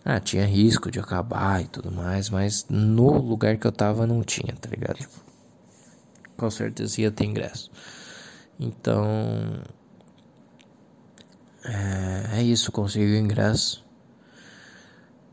ah, 0.06 0.20
tinha 0.20 0.46
risco 0.46 0.90
de 0.90 1.00
acabar 1.00 1.62
e 1.62 1.68
tudo 1.68 1.92
mais, 1.92 2.30
mas 2.30 2.66
no 2.70 3.18
lugar 3.18 3.58
que 3.58 3.68
eu 3.68 3.72
tava 3.72 4.08
não 4.08 4.24
tinha, 4.24 4.54
tá 4.56 4.70
ligado? 4.70 5.06
Com 6.38 6.50
certeza 6.50 7.02
ia 7.02 7.12
ter 7.12 7.26
ingresso. 7.26 7.70
Então, 8.60 9.06
é, 11.64 12.40
é 12.40 12.44
isso, 12.44 12.72
consegui 12.72 13.14
o 13.14 13.18
ingresso. 13.18 13.86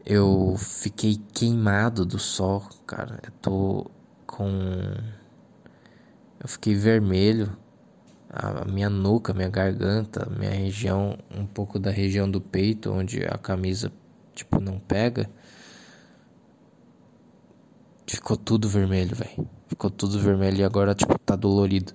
Eu 0.05 0.57
fiquei 0.59 1.17
queimado 1.33 2.05
do 2.05 2.19
sol, 2.19 2.63
cara. 2.87 3.21
Eu 3.25 3.31
tô 3.41 3.91
com. 4.27 4.47
Eu 6.41 6.49
fiquei 6.49 6.75
vermelho 6.75 7.57
a 8.37 8.65
minha 8.65 8.91
nuca, 8.91 9.33
minha 9.33 9.49
garganta, 9.49 10.29
minha 10.37 10.51
região, 10.51 11.17
um 11.31 11.47
pouco 11.47 11.79
da 11.79 11.91
região 11.91 12.29
do 12.29 12.41
peito, 12.41 12.91
onde 12.91 13.25
a 13.25 13.39
camisa 13.39 13.93
tipo 14.35 14.61
não 14.61 14.79
pega. 14.79 15.31
Ficou 18.07 18.37
tudo 18.37 18.69
vermelho, 18.69 19.15
velho. 19.15 19.49
Ficou 19.69 19.89
tudo 19.89 20.19
vermelho 20.19 20.59
e 20.59 20.65
agora 20.65 20.95
tipo 20.95 21.17
tá 21.21 21.37
dolorido. 21.37 21.95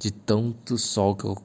De 0.00 0.10
tanto 0.10 0.76
sol 0.76 1.14
que 1.14 1.24
eu, 1.24 1.36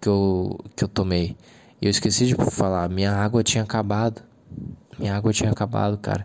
que 0.00 0.08
eu 0.08 0.58
que 0.76 0.84
eu 0.84 0.88
tomei. 0.88 1.36
E 1.80 1.86
eu 1.86 1.90
esqueci 1.90 2.26
de 2.26 2.34
falar, 2.52 2.88
minha 2.88 3.12
água 3.12 3.42
tinha 3.42 3.64
acabado. 3.64 4.22
Minha 4.98 5.16
água 5.16 5.32
tinha 5.32 5.50
acabado, 5.50 5.98
cara. 5.98 6.24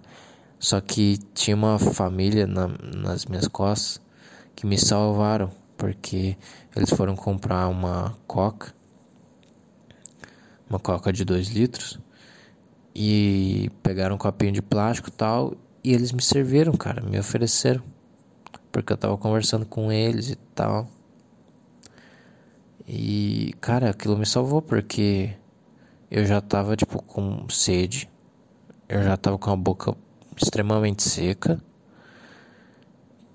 Só 0.60 0.80
que 0.80 1.18
tinha 1.34 1.56
uma 1.56 1.80
família 1.80 2.46
na, 2.46 2.68
nas 2.68 3.26
minhas 3.26 3.48
costas 3.48 4.00
que 4.56 4.68
me 4.68 4.78
salvaram 4.78 5.52
porque 5.78 6.36
eles 6.76 6.90
foram 6.90 7.16
comprar 7.16 7.68
uma 7.68 8.18
coca, 8.26 8.74
uma 10.70 10.80
coca 10.80 11.14
de 11.14 11.24
2 11.24 11.50
litros, 11.50 12.00
e 12.94 13.70
pegaram 13.84 14.16
um 14.16 14.18
copinho 14.18 14.52
de 14.52 14.62
plástico 14.62 15.12
tal, 15.12 15.54
e 15.84 15.94
eles 15.94 16.12
me 16.12 16.22
serviram, 16.22 16.74
cara, 16.74 17.02
me 17.02 17.20
ofereceram, 17.20 17.84
porque 18.72 18.92
eu 18.92 18.98
tava 18.98 19.16
conversando 19.18 19.66
com 19.66 19.92
eles 19.92 20.32
e 20.32 20.36
tal. 20.36 20.90
E, 22.88 23.54
cara, 23.60 23.90
aquilo 23.90 24.18
me 24.18 24.26
salvou 24.26 24.62
porque 24.62 25.36
eu 26.10 26.26
já 26.26 26.40
tava, 26.40 26.76
tipo, 26.76 27.02
com 27.04 27.48
sede, 27.50 28.10
eu 28.88 29.04
já 29.04 29.18
tava 29.18 29.38
com 29.38 29.52
a 29.52 29.56
boca 29.56 29.96
extremamente 30.36 31.04
seca, 31.04 31.62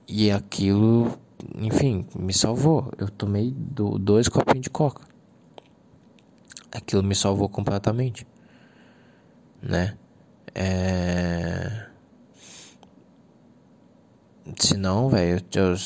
e 0.08 0.30
aquilo 0.30 1.18
enfim, 1.56 2.06
me 2.14 2.32
salvou. 2.32 2.92
Eu 2.98 3.08
tomei 3.08 3.50
do, 3.52 3.98
dois 3.98 4.28
copinhos 4.28 4.62
de 4.62 4.70
coca. 4.70 5.02
Aquilo 6.70 7.02
me 7.02 7.14
salvou 7.14 7.48
completamente. 7.48 8.26
Né? 9.60 9.96
É. 10.54 11.86
Se 14.58 14.76
não, 14.76 15.08
velho, 15.08 15.40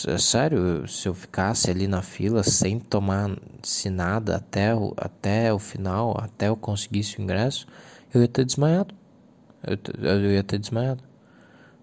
é 0.08 0.18
sério, 0.18 0.88
se 0.88 1.06
eu 1.06 1.14
ficasse 1.14 1.70
ali 1.70 1.86
na 1.86 2.00
fila 2.00 2.42
sem 2.42 2.78
tomar 2.78 3.36
se 3.62 3.90
nada 3.90 4.36
até 4.36 4.74
o, 4.74 4.94
até 4.96 5.52
o 5.52 5.58
final, 5.58 6.16
até 6.18 6.48
eu 6.48 6.56
conseguisse 6.56 7.18
o 7.18 7.22
ingresso, 7.22 7.66
eu 8.14 8.22
ia 8.22 8.28
ter 8.28 8.46
desmaiado. 8.46 8.94
Eu, 9.62 10.08
eu 10.08 10.32
ia 10.32 10.42
ter 10.42 10.58
desmaiado. 10.58 11.02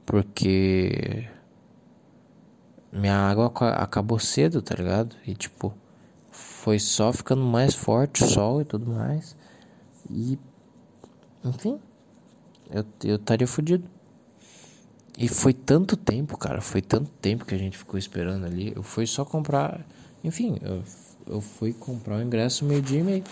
Porque 0.03 1.27
minha 2.91 3.15
água 3.15 3.51
acabou 3.75 4.17
cedo, 4.17 4.61
tá 4.61 4.75
ligado? 4.75 5.15
E 5.27 5.35
tipo, 5.35 5.73
foi 6.31 6.79
só 6.79 7.13
ficando 7.13 7.43
mais 7.43 7.75
forte 7.75 8.23
o 8.23 8.27
sol 8.27 8.61
e 8.61 8.65
tudo 8.65 8.87
mais. 8.87 9.35
E 10.09 10.39
enfim, 11.43 11.79
eu 13.03 13.15
estaria 13.15 13.47
fodido. 13.47 13.92
E 15.17 15.27
foi 15.27 15.53
tanto 15.53 15.95
tempo, 15.95 16.37
cara, 16.37 16.59
foi 16.59 16.81
tanto 16.81 17.09
tempo 17.21 17.45
que 17.45 17.53
a 17.53 17.57
gente 17.57 17.77
ficou 17.77 17.97
esperando 17.97 18.45
ali. 18.45 18.73
Eu 18.75 18.81
fui 18.81 19.05
só 19.05 19.23
comprar, 19.23 19.85
enfim, 20.23 20.57
eu, 20.61 20.83
eu 21.27 21.41
fui 21.41 21.71
comprar 21.71 22.17
o 22.17 22.21
ingresso 22.21 22.65
meio-dia 22.65 22.99
e 22.99 23.03
meio. 23.03 23.23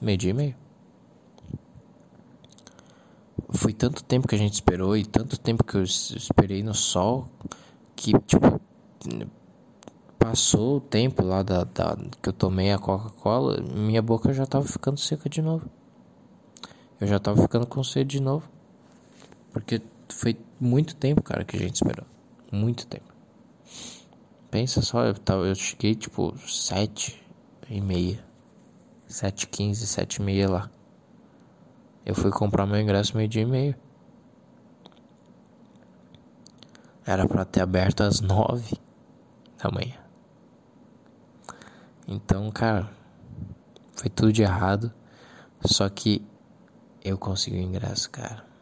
Meio-dia 0.00 0.30
e 0.30 0.34
meio. 0.34 0.54
Foi 3.50 3.72
tanto 3.72 4.02
tempo 4.02 4.26
que 4.26 4.34
a 4.34 4.38
gente 4.38 4.54
esperou 4.54 4.96
e 4.96 5.04
tanto 5.04 5.38
tempo 5.38 5.62
que 5.62 5.76
eu 5.76 5.82
esperei 5.82 6.62
no 6.62 6.74
sol 6.74 7.28
que, 7.94 8.12
tipo, 8.26 8.60
passou 10.18 10.78
o 10.78 10.80
tempo 10.80 11.22
lá 11.22 11.42
da, 11.42 11.64
da 11.64 11.96
que 12.20 12.28
eu 12.28 12.32
tomei 12.32 12.72
a 12.72 12.78
Coca-Cola, 12.78 13.60
minha 13.60 14.02
boca 14.02 14.32
já 14.32 14.44
tava 14.44 14.66
ficando 14.66 14.98
seca 14.98 15.28
de 15.28 15.40
novo. 15.40 15.68
Eu 17.00 17.06
já 17.06 17.18
tava 17.18 17.40
ficando 17.42 17.66
com 17.66 17.84
sede 17.84 18.18
de 18.18 18.20
novo. 18.22 18.53
Porque 19.54 19.80
foi 20.08 20.36
muito 20.60 20.96
tempo, 20.96 21.22
cara, 21.22 21.44
que 21.44 21.56
a 21.56 21.60
gente 21.60 21.76
esperou. 21.76 22.04
Muito 22.50 22.86
tempo. 22.88 23.14
Pensa 24.50 24.82
só, 24.82 25.04
eu, 25.04 25.14
tava, 25.14 25.46
eu 25.46 25.54
cheguei 25.54 25.94
tipo 25.94 26.36
sete 26.38 27.24
e 27.70 27.80
meia. 27.80 28.22
Sete 29.06 29.46
quinze, 29.46 29.86
sete 29.86 30.16
e 30.16 30.22
meia 30.22 30.50
lá. 30.50 30.70
Eu 32.04 32.16
fui 32.16 32.32
comprar 32.32 32.66
meu 32.66 32.80
ingresso 32.80 33.16
meio 33.16 33.28
dia 33.28 33.42
e 33.42 33.46
meio. 33.46 33.76
Era 37.06 37.26
para 37.26 37.44
ter 37.44 37.60
aberto 37.60 38.02
às 38.02 38.20
nove 38.20 38.76
da 39.62 39.70
manhã. 39.70 39.98
Então, 42.08 42.50
cara, 42.50 42.90
foi 43.92 44.10
tudo 44.10 44.32
de 44.32 44.42
errado. 44.42 44.92
Só 45.64 45.88
que 45.88 46.26
eu 47.04 47.16
consegui 47.16 47.58
o 47.58 47.62
ingresso, 47.62 48.10
cara. 48.10 48.53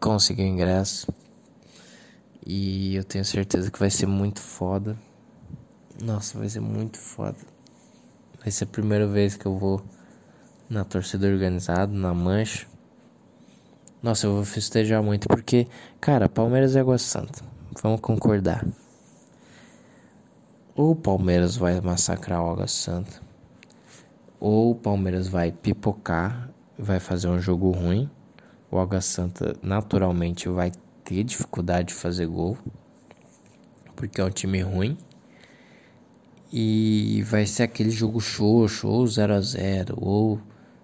Consegui 0.00 0.42
o 0.42 0.46
ingresso. 0.46 1.12
E 2.46 2.96
eu 2.96 3.04
tenho 3.04 3.24
certeza 3.24 3.70
que 3.70 3.78
vai 3.78 3.90
ser 3.90 4.06
muito 4.06 4.40
foda. 4.40 4.96
Nossa, 6.02 6.38
vai 6.38 6.48
ser 6.48 6.60
muito 6.60 6.98
foda. 6.98 7.36
Vai 8.40 8.50
ser 8.50 8.64
a 8.64 8.68
primeira 8.68 9.06
vez 9.06 9.36
que 9.36 9.46
eu 9.46 9.58
vou 9.58 9.82
na 10.68 10.84
torcida 10.84 11.26
organizada, 11.26 11.92
na 11.92 12.14
mancha. 12.14 12.66
Nossa, 14.02 14.26
eu 14.26 14.34
vou 14.34 14.44
festejar 14.44 15.02
muito 15.02 15.26
porque, 15.26 15.66
cara, 16.00 16.28
Palmeiras 16.28 16.76
é 16.76 16.80
Água 16.80 16.98
Santa. 16.98 17.42
Vamos 17.82 18.00
concordar. 18.00 18.64
Ou 20.74 20.92
o 20.92 20.96
Palmeiras 20.96 21.56
vai 21.56 21.80
massacrar 21.80 22.40
o 22.40 22.50
Água 22.50 22.68
Santa, 22.68 23.20
ou 24.38 24.70
o 24.70 24.74
Palmeiras 24.76 25.26
vai 25.26 25.50
pipocar, 25.50 26.48
vai 26.78 27.00
fazer 27.00 27.26
um 27.26 27.40
jogo 27.40 27.72
ruim. 27.72 28.08
O 28.70 28.78
Água 28.78 29.00
Santa 29.00 29.56
naturalmente 29.62 30.46
vai 30.48 30.70
ter 31.02 31.24
dificuldade 31.24 31.88
de 31.88 31.94
fazer 31.94 32.26
gol, 32.26 32.58
porque 33.96 34.20
é 34.20 34.24
um 34.24 34.30
time 34.30 34.60
ruim. 34.60 34.98
E 36.52 37.22
vai 37.24 37.46
ser 37.46 37.62
aquele 37.62 37.90
jogo 37.90 38.20
xoxo, 38.20 38.86
ou 38.86 39.06
0 39.06 39.34
a 39.34 39.40
0 39.40 39.94
ou 39.98 40.38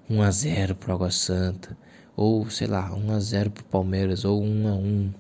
1 0.09 0.23
a 0.23 0.31
0 0.31 0.75
pro 0.77 0.95
Água 0.95 1.11
Santa, 1.11 1.77
ou 2.17 2.49
sei 2.49 2.67
lá, 2.67 2.91
1 2.95 3.13
a 3.13 3.21
0 3.21 3.51
pro 3.51 3.65
Palmeiras, 3.65 4.25
ou 4.25 4.43
1 4.43 4.69
a 4.69 4.75
1. 4.75 5.15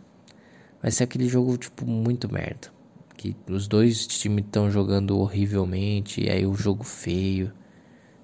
Vai 0.80 0.90
ser 0.90 1.04
aquele 1.04 1.28
jogo 1.28 1.58
tipo 1.58 1.86
muito 1.86 2.32
merda, 2.32 2.68
que 3.14 3.36
os 3.48 3.68
dois 3.68 4.06
times 4.06 4.44
estão 4.46 4.70
jogando 4.70 5.18
horrivelmente, 5.18 6.22
e 6.22 6.30
aí 6.30 6.46
o 6.46 6.54
jogo 6.54 6.82
feio. 6.82 7.52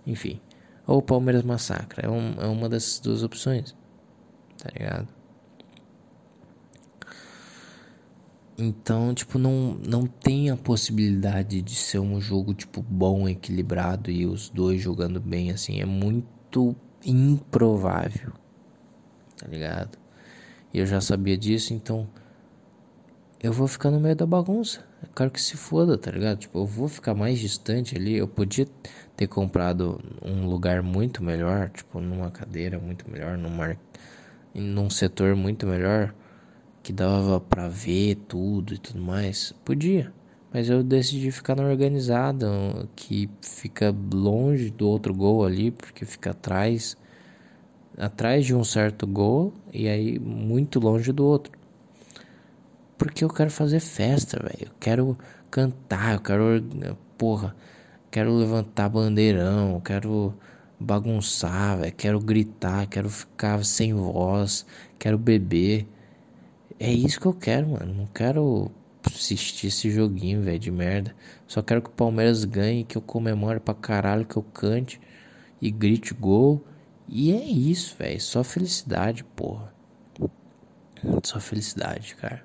Enfim, 0.07 0.41
ou 0.87 0.99
o 0.99 1.03
Palmeiras 1.03 1.43
massacra, 1.43 2.07
é, 2.07 2.11
um, 2.11 2.35
é 2.41 2.47
uma 2.47 2.71
dessas 2.71 3.01
duas 3.01 3.23
opções. 3.23 3.75
Tá 4.63 4.71
ligado? 4.79 5.09
Então, 8.59 9.15
tipo, 9.15 9.39
não, 9.39 9.79
não 9.87 10.07
tem 10.07 10.51
a 10.51 10.57
possibilidade 10.57 11.63
de 11.63 11.75
ser 11.75 11.99
um 11.99 12.21
jogo, 12.21 12.53
tipo, 12.53 12.83
bom, 12.83 13.27
equilibrado 13.27 14.11
e 14.11 14.27
os 14.27 14.51
dois 14.51 14.83
jogando 14.83 15.19
bem, 15.19 15.51
assim. 15.51 15.81
É 15.81 15.87
muito 15.87 16.77
improvável. 17.03 18.33
Tá 19.39 19.49
ligado? 19.49 19.99
E 20.75 20.79
eu 20.79 20.85
já 20.85 21.01
sabia 21.01 21.39
disso, 21.39 21.73
então. 21.73 22.07
Eu 23.43 23.55
vou 23.55 23.67
ficar 23.67 23.91
no 23.91 23.99
meio 23.99 24.15
da 24.15 24.27
bagunça. 24.27 24.85
Eu 25.03 25.09
quero 25.17 25.31
que 25.31 25.41
se 25.41 25.57
foda, 25.57 25.97
tá 25.97 26.11
ligado? 26.11 26.41
Tipo, 26.41 26.59
eu 26.59 26.67
vou 26.67 26.87
ficar 26.87 27.15
mais 27.15 27.39
distante 27.39 27.97
ali. 27.97 28.15
Eu 28.15 28.29
podia 28.29 28.69
ter 29.17 29.27
comprado 29.27 29.99
um 30.23 30.47
lugar 30.47 30.83
muito 30.83 31.25
melhor, 31.25 31.71
tipo, 31.71 31.99
numa 31.99 32.31
cadeira 32.31 32.79
muito 32.79 33.11
melhor, 33.11 33.39
numa, 33.39 33.75
num 34.55 34.91
setor 34.91 35.37
muito 35.37 35.67
melhor 35.67 36.15
que 36.83 36.93
dava 36.93 37.41
para 37.41 37.69
ver 37.69 38.17
tudo 38.29 38.75
e 38.75 38.79
tudo 38.79 39.01
mais, 39.01 39.53
podia. 39.65 40.13
Mas 40.53 40.69
eu 40.69 40.83
decidi 40.83 41.31
ficar 41.31 41.55
na 41.55 41.65
organizada, 41.65 42.49
que 42.97 43.31
fica 43.41 43.95
longe 44.13 44.71
do 44.71 44.89
outro 44.89 45.15
gol 45.15 45.45
ali, 45.45 45.71
porque 45.71 46.05
fica 46.05 46.31
atrás 46.31 46.97
atrás 47.97 48.47
de 48.47 48.55
um 48.55 48.65
certo 48.65 49.07
gol 49.07 49.53
e 49.73 49.89
aí 49.89 50.19
muito 50.19 50.81
longe 50.81 51.13
do 51.13 51.25
outro. 51.25 51.53
Porque 52.97 53.25
eu 53.25 53.29
quero 53.29 53.51
fazer 53.51 53.81
festa, 53.81 54.39
velho. 54.43 54.69
Eu 54.71 54.75
quero 54.81 55.19
cantar, 55.51 56.15
eu 56.15 56.21
quero 56.21 56.65
porra, 57.17 57.55
quero 58.11 58.35
levantar 58.35 58.89
bandeirão, 58.89 59.75
eu 59.75 59.81
quero 59.81 60.35
bagunçar, 60.81 61.79
velho, 61.79 61.93
quero 61.95 62.21
gritar, 62.21 62.87
quero 62.87 63.11
ficar 63.11 63.65
sem 63.65 63.93
voz, 63.93 64.67
quero 64.99 65.19
beber. 65.19 65.87
É 66.79 66.91
isso 66.91 67.21
que 67.21 67.27
eu 67.27 67.35
quero, 67.35 67.69
mano. 67.69 67.93
Não 67.93 68.07
quero 68.07 68.71
assistir 69.05 69.67
esse 69.69 69.91
joguinho, 69.91 70.43
velho, 70.43 70.59
de 70.59 70.71
merda. 70.71 71.15
Só 71.47 71.63
quero 71.63 71.83
que 71.83 71.91
o 71.91 71.93
Palmeiras 71.93 72.45
ganhe, 72.45 72.85
que 72.85 72.97
eu 72.97 73.03
comemore 73.03 73.61
pra 73.61 73.75
caralho, 73.75 74.25
que 74.25 74.37
eu 74.37 74.43
cante 74.43 75.01
e 75.61 75.71
grite 75.71 76.15
gol. 76.15 76.65
E 77.07 77.33
é 77.33 77.45
isso, 77.45 77.97
velho. 77.99 78.21
Só 78.21 78.43
felicidade, 78.43 79.25
porra. 79.25 79.75
Só 81.23 81.39
felicidade, 81.41 82.15
cara. 82.17 82.43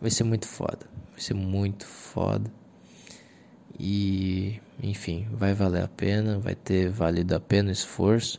Vai 0.00 0.10
ser 0.10 0.24
muito 0.24 0.46
foda. 0.46 0.86
Vai 1.12 1.20
ser 1.20 1.34
muito 1.34 1.86
foda. 1.86 2.50
E, 3.82 4.60
enfim, 4.82 5.26
vai 5.32 5.54
valer 5.54 5.82
a 5.82 5.88
pena. 5.88 6.38
Vai 6.38 6.54
ter 6.54 6.90
valido 6.90 7.34
a 7.34 7.40
pena 7.40 7.70
o 7.70 7.72
esforço. 7.72 8.38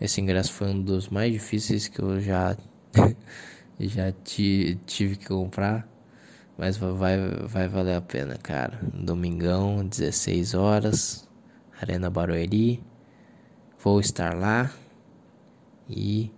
Esse 0.00 0.20
ingresso 0.20 0.52
foi 0.52 0.68
um 0.68 0.80
dos 0.80 1.08
mais 1.08 1.32
difíceis 1.32 1.88
que 1.88 2.00
eu 2.00 2.20
já 2.20 2.56
já 3.80 4.12
tive 4.86 5.16
que 5.16 5.26
comprar. 5.26 5.88
Mas 6.56 6.76
vai, 6.76 7.18
vai 7.46 7.68
valer 7.68 7.96
a 7.96 8.00
pena, 8.00 8.36
cara. 8.36 8.78
Domingão, 8.94 9.84
16 9.84 10.54
horas, 10.54 11.28
Arena 11.80 12.08
Barueri. 12.08 12.80
Vou 13.82 13.98
estar 13.98 14.36
lá 14.36 14.70
e 15.88 16.30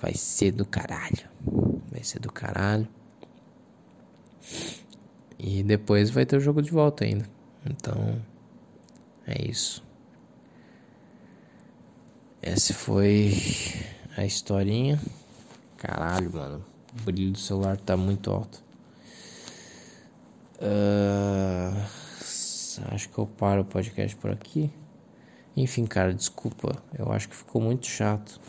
vai 0.00 0.14
ser 0.14 0.50
do 0.50 0.66
caralho. 0.66 1.28
Vai 1.92 2.02
ser 2.02 2.18
do 2.18 2.32
caralho. 2.32 2.88
E 5.38 5.62
depois 5.62 6.10
vai 6.10 6.26
ter 6.26 6.36
o 6.36 6.40
jogo 6.40 6.60
de 6.60 6.70
volta 6.70 7.04
ainda. 7.04 7.28
Então, 7.66 8.20
é 9.26 9.42
isso. 9.48 9.82
Essa 12.42 12.74
foi 12.74 13.32
a 14.16 14.24
historinha. 14.24 15.00
Caralho, 15.76 16.32
mano. 16.32 16.64
O 16.92 17.02
brilho 17.04 17.32
do 17.32 17.38
celular 17.38 17.76
tá 17.76 17.96
muito 17.96 18.30
alto. 18.30 18.62
Uh, 20.60 21.82
acho 22.92 23.08
que 23.08 23.18
eu 23.18 23.26
paro 23.26 23.62
o 23.62 23.64
podcast 23.64 24.14
por 24.16 24.30
aqui. 24.30 24.70
Enfim, 25.56 25.86
cara, 25.86 26.12
desculpa. 26.12 26.82
Eu 26.96 27.10
acho 27.12 27.28
que 27.28 27.36
ficou 27.36 27.62
muito 27.62 27.86
chato. 27.86 28.40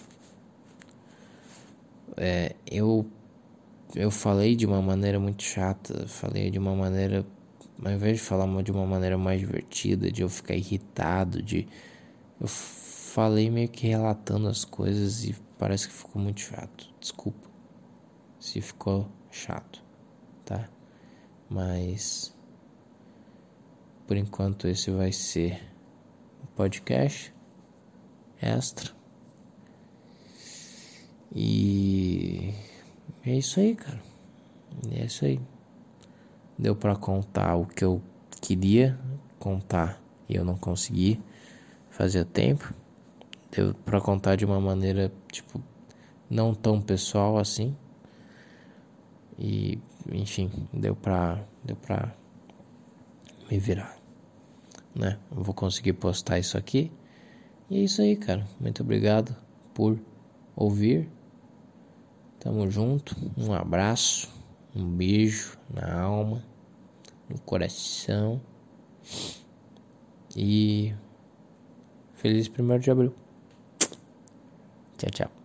É, 2.17 2.55
eu 2.65 3.05
eu 3.95 4.11
falei 4.11 4.55
de 4.55 4.65
uma 4.65 4.81
maneira 4.81 5.19
muito 5.19 5.41
chata, 5.41 6.05
falei 6.07 6.51
de 6.51 6.59
uma 6.59 6.75
maneira, 6.75 7.25
ao 7.85 7.91
invés 7.91 8.17
de 8.17 8.23
falar 8.23 8.63
de 8.63 8.71
uma 8.71 8.85
maneira 8.85 9.15
mais 9.15 9.39
divertida, 9.39 10.11
de 10.11 10.23
eu 10.23 10.29
ficar 10.29 10.55
irritado, 10.55 11.39
de 11.41 11.67
eu 12.41 12.47
falei 12.47 13.49
meio 13.51 13.69
que 13.69 13.87
relatando 13.87 14.47
as 14.47 14.65
coisas 14.65 15.23
e 15.23 15.35
parece 15.57 15.87
que 15.87 15.93
ficou 15.93 16.19
muito 16.19 16.41
chato. 16.41 16.91
Desculpa 16.99 17.47
se 18.39 18.59
ficou 18.59 19.07
chato, 19.29 19.83
tá? 20.43 20.67
Mas 21.47 22.35
por 24.07 24.17
enquanto 24.17 24.67
esse 24.67 24.89
vai 24.89 25.11
ser 25.11 25.61
o 26.43 26.47
podcast 26.47 27.33
extra. 28.41 28.91
E 31.33 32.51
é 33.23 33.35
isso 33.35 33.59
aí, 33.59 33.75
cara. 33.75 34.01
É 34.91 35.05
isso 35.05 35.25
aí. 35.25 35.39
Deu 36.57 36.75
para 36.75 36.95
contar 36.95 37.55
o 37.55 37.65
que 37.65 37.83
eu 37.83 38.01
queria 38.41 38.97
contar 39.39 40.01
e 40.27 40.35
eu 40.35 40.45
não 40.45 40.55
consegui. 40.55 41.21
Fazia 41.89 42.25
tempo. 42.25 42.73
Deu 43.51 43.73
para 43.73 44.01
contar 44.01 44.35
de 44.35 44.45
uma 44.45 44.59
maneira, 44.59 45.11
tipo, 45.31 45.61
não 46.29 46.53
tão 46.53 46.81
pessoal 46.81 47.37
assim. 47.37 47.75
E, 49.37 49.79
enfim, 50.11 50.49
deu 50.73 50.95
pra, 50.95 51.43
deu 51.63 51.75
pra 51.75 52.13
me 53.49 53.59
virar, 53.59 53.97
né? 54.93 55.19
Eu 55.35 55.43
vou 55.43 55.53
conseguir 55.53 55.93
postar 55.93 56.39
isso 56.39 56.57
aqui. 56.57 56.91
E 57.69 57.77
é 57.77 57.81
isso 57.81 58.01
aí, 58.01 58.15
cara. 58.15 58.45
Muito 58.59 58.81
obrigado 58.81 59.35
por 59.73 59.99
ouvir. 60.55 61.09
Tamo 62.39 62.69
junto. 62.69 63.15
Um 63.37 63.53
abraço, 63.53 64.29
um 64.75 64.85
beijo 64.89 65.57
na 65.73 66.01
alma, 66.01 66.43
no 67.29 67.39
coração. 67.39 68.41
E 70.35 70.93
feliz 72.13 72.47
primeiro 72.47 72.83
de 72.83 72.91
abril. 72.91 73.13
Tchau, 74.97 75.09
tchau. 75.11 75.44